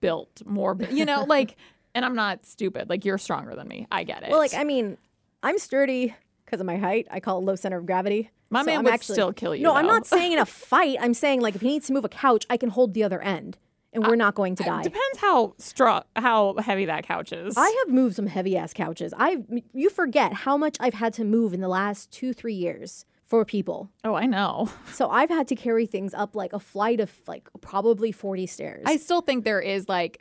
built 0.00 0.42
more, 0.46 0.76
you 0.90 1.04
know, 1.04 1.24
like, 1.24 1.56
and 1.94 2.04
I'm 2.04 2.14
not 2.14 2.44
stupid. 2.46 2.88
Like, 2.88 3.04
you're 3.04 3.18
stronger 3.18 3.54
than 3.54 3.68
me. 3.68 3.86
I 3.90 4.04
get 4.04 4.22
it. 4.22 4.30
Well, 4.30 4.38
like, 4.38 4.54
I 4.54 4.64
mean, 4.64 4.98
I'm 5.42 5.58
sturdy 5.58 6.14
because 6.44 6.60
of 6.60 6.66
my 6.66 6.76
height. 6.76 7.06
I 7.10 7.20
call 7.20 7.38
it 7.38 7.44
low 7.44 7.56
center 7.56 7.78
of 7.78 7.86
gravity. 7.86 8.30
My 8.50 8.60
so 8.60 8.66
man 8.66 8.78
I'm 8.78 8.84
would 8.84 8.94
actually, 8.94 9.14
still 9.14 9.32
kill 9.32 9.54
you. 9.54 9.62
No, 9.62 9.70
though. 9.72 9.78
I'm 9.78 9.86
not 9.86 10.06
saying 10.06 10.32
in 10.32 10.38
a 10.38 10.46
fight. 10.46 10.98
I'm 11.00 11.14
saying 11.14 11.40
like 11.40 11.54
if 11.54 11.60
he 11.60 11.68
needs 11.68 11.86
to 11.88 11.92
move 11.92 12.04
a 12.04 12.08
couch, 12.08 12.46
I 12.48 12.56
can 12.56 12.68
hold 12.70 12.94
the 12.94 13.02
other 13.02 13.20
end, 13.20 13.58
and 13.92 14.06
we're 14.06 14.12
uh, 14.12 14.16
not 14.16 14.34
going 14.34 14.54
to 14.56 14.62
die. 14.62 14.80
It 14.80 14.84
depends 14.84 15.18
how 15.18 15.54
strong, 15.58 16.02
how 16.14 16.54
heavy 16.58 16.84
that 16.84 17.04
couch 17.06 17.32
is. 17.32 17.56
I 17.56 17.68
have 17.84 17.92
moved 17.92 18.16
some 18.16 18.26
heavy 18.26 18.56
ass 18.56 18.72
couches. 18.72 19.12
I 19.16 19.38
you 19.72 19.90
forget 19.90 20.32
how 20.32 20.56
much 20.56 20.76
I've 20.78 20.94
had 20.94 21.14
to 21.14 21.24
move 21.24 21.52
in 21.52 21.60
the 21.60 21.68
last 21.68 22.10
two 22.12 22.32
three 22.32 22.54
years 22.54 23.06
for 23.24 23.44
people. 23.44 23.90
Oh, 24.04 24.14
I 24.14 24.26
know. 24.26 24.70
So 24.92 25.10
I've 25.10 25.30
had 25.30 25.48
to 25.48 25.56
carry 25.56 25.86
things 25.86 26.14
up 26.14 26.36
like 26.36 26.52
a 26.52 26.60
flight 26.60 27.00
of 27.00 27.10
like 27.26 27.48
probably 27.60 28.12
40 28.12 28.46
stairs. 28.46 28.84
I 28.86 28.96
still 28.96 29.22
think 29.22 29.44
there 29.44 29.60
is 29.60 29.88
like 29.88 30.20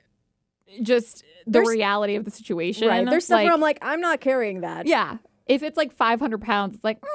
just 0.81 1.23
the 1.45 1.51
there's, 1.51 1.69
reality 1.69 2.15
of 2.15 2.25
the 2.25 2.31
situation. 2.31 2.87
Right. 2.87 3.07
There's 3.07 3.25
stuff 3.25 3.37
like, 3.37 3.45
where 3.45 3.53
I'm 3.53 3.61
like, 3.61 3.79
I'm 3.81 4.01
not 4.01 4.21
carrying 4.21 4.61
that. 4.61 4.85
Yeah. 4.85 5.17
If 5.45 5.61
it's 5.61 5.75
like 5.75 5.91
500 5.91 6.41
pounds, 6.41 6.75
it's 6.75 6.83
like, 6.85 7.01
mm, 7.01 7.05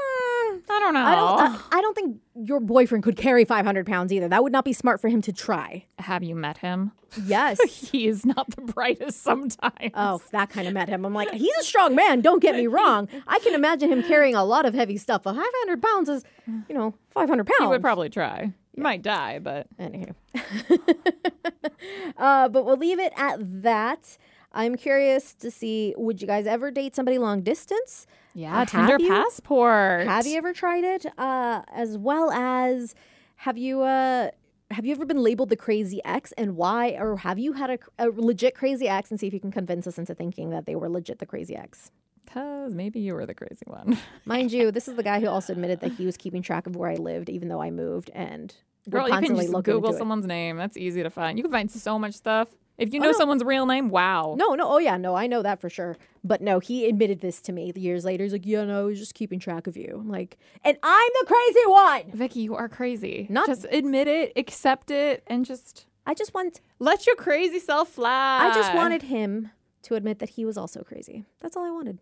I 0.71 0.81
don't 0.81 0.93
know. 0.93 1.01
I 1.01 1.15
don't, 1.15 1.63
I 1.73 1.81
don't 1.81 1.95
think 1.95 2.19
your 2.35 2.61
boyfriend 2.61 3.03
could 3.03 3.17
carry 3.17 3.47
500 3.47 3.87
pounds 3.87 4.13
either. 4.13 4.29
That 4.29 4.43
would 4.43 4.53
not 4.53 4.67
be 4.67 4.75
smart 4.75 5.01
for 5.01 5.09
him 5.09 5.23
to 5.23 5.33
try. 5.33 5.87
Have 5.99 6.23
you 6.23 6.35
met 6.35 6.59
him? 6.59 6.93
Yes. 7.25 7.59
he 7.91 8.07
is 8.07 8.27
not 8.27 8.55
the 8.55 8.61
brightest 8.61 9.23
sometimes. 9.23 9.93
Oh, 9.95 10.21
that 10.33 10.51
kind 10.51 10.69
of 10.69 10.75
met 10.75 10.91
him. 10.91 11.07
I'm 11.07 11.15
like, 11.15 11.33
he's 11.33 11.57
a 11.59 11.65
strong 11.65 11.95
man. 11.95 12.21
Don't 12.21 12.43
get 12.43 12.55
me 12.55 12.67
wrong. 12.67 13.09
I 13.27 13.39
can 13.39 13.55
imagine 13.55 13.91
him 13.91 14.03
carrying 14.03 14.35
a 14.35 14.45
lot 14.45 14.67
of 14.67 14.75
heavy 14.75 14.99
stuff. 14.99 15.23
But 15.23 15.35
500 15.35 15.83
pounds 15.83 16.11
is, 16.11 16.25
you 16.69 16.75
know, 16.75 16.95
500 17.13 17.47
pounds. 17.47 17.61
He 17.61 17.67
would 17.67 17.83
probably 17.83 18.11
try. 18.11 18.53
You 18.75 18.83
might 18.83 19.03
die, 19.03 19.39
but. 19.39 19.67
Anywho. 19.79 20.15
uh, 22.17 22.49
but 22.49 22.65
we'll 22.65 22.77
leave 22.77 22.99
it 22.99 23.13
at 23.17 23.63
that. 23.63 24.19
I'm 24.53 24.77
curious 24.77 25.35
to 25.35 25.51
see 25.51 25.95
would 25.97 26.21
you 26.21 26.27
guys 26.27 26.47
ever 26.47 26.71
date 26.71 26.95
somebody 26.95 27.19
long 27.19 27.43
distance? 27.43 28.07
Yeah, 28.35 28.61
uh, 28.61 28.65
Tinder 28.65 28.97
you, 28.99 29.09
passport. 29.09 30.07
Have 30.07 30.27
you 30.27 30.39
ever 30.39 30.53
tried 30.53 30.85
it? 30.85 31.07
Uh, 31.19 31.63
as 31.73 31.99
well 31.99 32.31
as 32.31 32.95
have 33.37 33.59
you 33.59 33.83
uh, 33.83 34.31
have 34.71 34.85
you 34.85 34.93
ever 34.93 35.07
been 35.07 35.23
labeled 35.23 35.49
the 35.49 35.57
crazy 35.57 36.01
ex 36.05 36.33
and 36.33 36.57
why? 36.57 36.91
Or 36.91 37.17
have 37.19 37.39
you 37.39 37.53
had 37.55 37.71
a, 37.71 37.79
a 37.99 38.09
legit 38.11 38.55
crazy 38.55 38.89
ex 38.89 39.11
and 39.11 39.19
see 39.19 39.27
if 39.27 39.35
you 39.35 39.41
can 39.41 39.53
convince 39.53 39.87
us 39.87 39.99
into 39.99 40.15
thinking 40.15 40.51
that 40.51 40.67
they 40.67 40.75
were 40.75 40.89
legit 40.89 41.19
the 41.19 41.27
crazy 41.27 41.57
ex? 41.57 41.91
Because 42.29 42.75
maybe 42.75 43.01
you 43.01 43.15
were 43.15 43.25
the 43.25 43.35
crazy 43.35 43.65
one. 43.67 43.97
Mind 44.27 44.53
you, 44.53 44.71
this 44.71 44.87
is 44.87 44.97
the 44.97 45.03
guy 45.03 45.19
who 45.19 45.29
also 45.29 45.55
admitted 45.55 45.81
that 45.81 45.93
he 45.93 46.05
was 46.05 46.19
keeping 46.19 46.43
track 46.43 46.67
of 46.67 46.77
where 46.77 46.91
I 46.91 46.97
lived, 46.97 47.31
even 47.31 47.49
though 47.49 47.63
I 47.63 47.71
moved 47.71 48.11
and 48.11 48.55
Girl, 48.89 49.09
you 49.09 49.21
can 49.21 49.37
just 49.37 49.53
Google 49.65 49.93
someone's 49.93 50.25
it. 50.25 50.29
name. 50.29 50.57
That's 50.57 50.77
easy 50.77 51.03
to 51.03 51.11
find. 51.11 51.39
You 51.39 51.45
can 51.45 51.53
find 51.53 51.71
so 51.71 51.99
much 51.99 52.15
stuff. 52.15 52.49
If 52.77 52.95
you 52.95 53.01
oh, 53.01 53.05
know 53.05 53.09
oh, 53.09 53.13
no. 53.13 53.19
someone's 53.19 53.45
real 53.45 53.67
name, 53.67 53.89
wow. 53.89 54.37
No, 54.39 54.55
no, 54.55 54.69
oh 54.69 54.79
yeah, 54.79 54.97
no, 54.97 55.17
I 55.17 55.27
know 55.27 55.43
that 55.43 55.61
for 55.61 55.69
sure. 55.69 55.97
But 56.23 56.41
no, 56.41 56.61
he 56.61 56.89
admitted 56.89 57.21
this 57.21 57.41
to 57.43 57.53
me 57.53 57.73
years 57.75 58.05
later. 58.05 58.23
He's 58.23 58.33
like, 58.33 58.47
yeah, 58.47 58.65
no, 58.65 58.81
I 58.81 58.85
was 58.85 58.99
just 58.99 59.15
keeping 59.15 59.41
track 59.41 59.67
of 59.67 59.77
you. 59.77 59.99
I'm 60.01 60.09
like, 60.09 60.39
and 60.65 60.77
I'm 60.83 61.11
the 61.21 61.27
crazy 61.27 61.67
one. 61.67 62.03
Vicky, 62.13 62.41
you 62.41 62.55
are 62.55 62.69
crazy. 62.69 63.27
Not 63.29 63.49
just 63.49 63.67
admit 63.71 64.07
it, 64.07 64.33
accept 64.37 64.91
it, 64.91 65.25
and 65.27 65.45
just. 65.45 65.87
I 66.07 66.15
just 66.15 66.33
want. 66.33 66.61
Let 66.79 67.07
your 67.07 67.17
crazy 67.17 67.59
self 67.59 67.91
fly. 67.91 68.49
I 68.49 68.55
just 68.55 68.73
wanted 68.75 69.03
him 69.03 69.51
to 69.83 69.95
admit 69.95 70.21
that 70.21 70.31
he 70.31 70.45
was 70.45 70.57
also 70.57 70.83
crazy. 70.83 71.25
That's 71.41 71.57
all 71.57 71.65
I 71.65 71.71
wanted. 71.71 71.99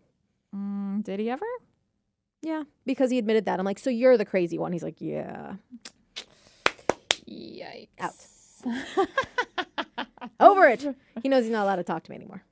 Mm, 0.55 1.03
did 1.03 1.19
he 1.19 1.29
ever? 1.29 1.45
Yeah, 2.41 2.63
because 2.85 3.11
he 3.11 3.17
admitted 3.17 3.45
that. 3.45 3.59
I'm 3.59 3.65
like, 3.65 3.79
so 3.79 3.89
you're 3.89 4.17
the 4.17 4.25
crazy 4.25 4.57
one. 4.57 4.71
He's 4.71 4.83
like, 4.83 5.01
yeah. 5.01 5.55
Yikes. 7.29 7.87
Out. 7.99 9.07
Over 10.39 10.67
it. 10.67 10.85
He 11.21 11.29
knows 11.29 11.43
he's 11.43 11.51
not 11.51 11.63
allowed 11.63 11.77
to 11.77 11.83
talk 11.83 12.03
to 12.03 12.11
me 12.11 12.15
anymore. 12.17 12.43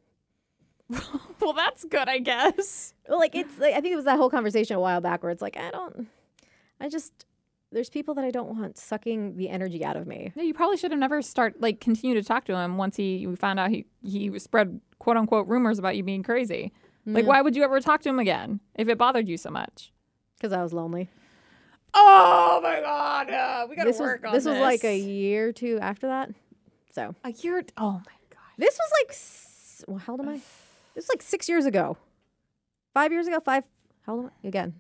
well, 1.39 1.53
that's 1.53 1.83
good, 1.85 2.07
I 2.07 2.19
guess. 2.19 2.93
Well, 3.07 3.19
like 3.19 3.35
it's 3.35 3.57
like 3.57 3.73
I 3.73 3.81
think 3.81 3.93
it 3.93 3.95
was 3.95 4.05
that 4.05 4.17
whole 4.17 4.29
conversation 4.29 4.75
a 4.75 4.79
while 4.79 5.01
back 5.01 5.23
where 5.23 5.31
it's 5.31 5.41
like 5.41 5.57
I 5.57 5.71
don't, 5.71 6.07
I 6.79 6.89
just 6.89 7.25
there's 7.71 7.89
people 7.89 8.13
that 8.15 8.23
I 8.23 8.31
don't 8.31 8.57
want 8.57 8.77
sucking 8.77 9.37
the 9.37 9.49
energy 9.49 9.83
out 9.83 9.97
of 9.97 10.05
me. 10.07 10.31
No, 10.35 10.43
you 10.43 10.53
probably 10.53 10.77
should 10.77 10.91
have 10.91 10.99
never 10.99 11.21
start 11.21 11.59
like 11.59 11.79
continue 11.79 12.15
to 12.15 12.23
talk 12.23 12.45
to 12.45 12.55
him 12.55 12.77
once 12.77 12.95
he 12.97 13.27
found 13.35 13.59
out 13.59 13.71
he 13.71 13.85
he 14.03 14.37
spread 14.37 14.79
quote 14.99 15.17
unquote 15.17 15.47
rumors 15.47 15.79
about 15.79 15.95
you 15.95 16.03
being 16.03 16.23
crazy. 16.23 16.71
Like, 17.05 17.25
why 17.25 17.41
would 17.41 17.55
you 17.55 17.63
ever 17.63 17.79
talk 17.79 18.01
to 18.01 18.09
him 18.09 18.19
again 18.19 18.59
if 18.73 18.87
it 18.89 18.97
bothered 18.97 19.27
you 19.27 19.37
so 19.37 19.51
much? 19.51 19.91
Because 20.37 20.51
I 20.51 20.63
was 20.63 20.73
lonely. 20.73 21.09
Oh 21.93 22.59
my 22.61 22.81
god, 22.81 23.29
uh, 23.29 23.67
we 23.69 23.75
gotta 23.75 23.89
this 23.89 23.99
work 23.99 24.23
was, 24.23 24.27
on 24.27 24.33
this. 24.33 24.43
This 24.43 24.51
was 24.51 24.59
like 24.59 24.83
a 24.83 24.97
year 24.97 25.49
or 25.49 25.51
two 25.53 25.79
after 25.81 26.07
that. 26.07 26.29
So 26.91 27.15
a 27.23 27.31
year. 27.31 27.63
Oh 27.77 27.93
my 27.93 28.17
god. 28.29 28.51
This 28.57 28.77
was 28.77 28.91
like. 28.99 29.87
Well, 29.87 29.99
how 29.99 30.13
old 30.13 30.21
am 30.21 30.29
I? 30.29 30.41
This 30.93 31.03
was 31.03 31.09
like 31.09 31.21
six 31.21 31.47
years 31.47 31.65
ago. 31.65 31.97
Five 32.93 33.11
years 33.11 33.27
ago. 33.27 33.39
Five. 33.39 33.63
How 34.05 34.13
old 34.13 34.25
am 34.25 34.31
I? 34.43 34.47
Again. 34.47 34.75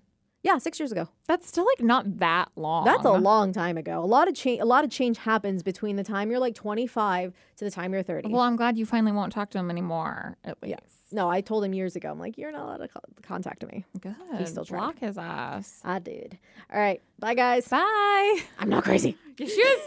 Yeah, 0.45 0.59
six 0.59 0.79
years 0.79 0.91
ago. 0.91 1.09
That's 1.27 1.47
still 1.47 1.65
like 1.65 1.81
not 1.81 2.19
that 2.19 2.51
long. 2.55 2.85
That's 2.85 3.03
a 3.03 3.13
long 3.13 3.51
time 3.51 3.77
ago. 3.77 4.03
A 4.03 4.05
lot 4.05 4.27
of 4.27 4.35
change. 4.35 4.61
A 4.61 4.65
lot 4.65 4.83
of 4.83 4.91
change 4.91 5.17
happens 5.17 5.63
between 5.63 5.95
the 5.95 6.03
time 6.03 6.29
you're 6.29 6.39
like 6.39 6.53
25 6.53 7.33
to 7.57 7.65
the 7.65 7.71
time 7.71 7.91
you're 7.93 8.03
30. 8.03 8.29
Well, 8.29 8.41
I'm 8.43 8.55
glad 8.55 8.77
you 8.77 8.85
finally 8.85 9.11
won't 9.11 9.33
talk 9.33 9.49
to 9.49 9.57
him 9.57 9.71
anymore. 9.71 10.37
At 10.43 10.61
least. 10.61 10.69
Yeah. 10.71 10.77
No, 11.11 11.29
I 11.31 11.41
told 11.41 11.63
him 11.63 11.73
years 11.73 11.95
ago. 11.95 12.11
I'm 12.11 12.19
like, 12.19 12.37
you're 12.37 12.51
not 12.51 12.61
allowed 12.63 12.77
to 12.77 12.87
co- 12.89 12.99
contact 13.23 13.65
me. 13.65 13.85
Good. 13.99 14.15
He's 14.37 14.49
still 14.49 14.65
trying. 14.65 14.81
Block 14.83 14.99
his 14.99 15.17
ass. 15.17 15.81
I 15.83 15.97
did. 15.97 16.37
All 16.71 16.79
right. 16.79 17.01
Bye, 17.17 17.33
guys. 17.33 17.67
Bye. 17.67 18.39
I'm 18.59 18.69
not 18.69 18.83
crazy. 18.83 19.17
Yes, 19.37 19.49
she 19.51 19.61
is. 19.61 19.81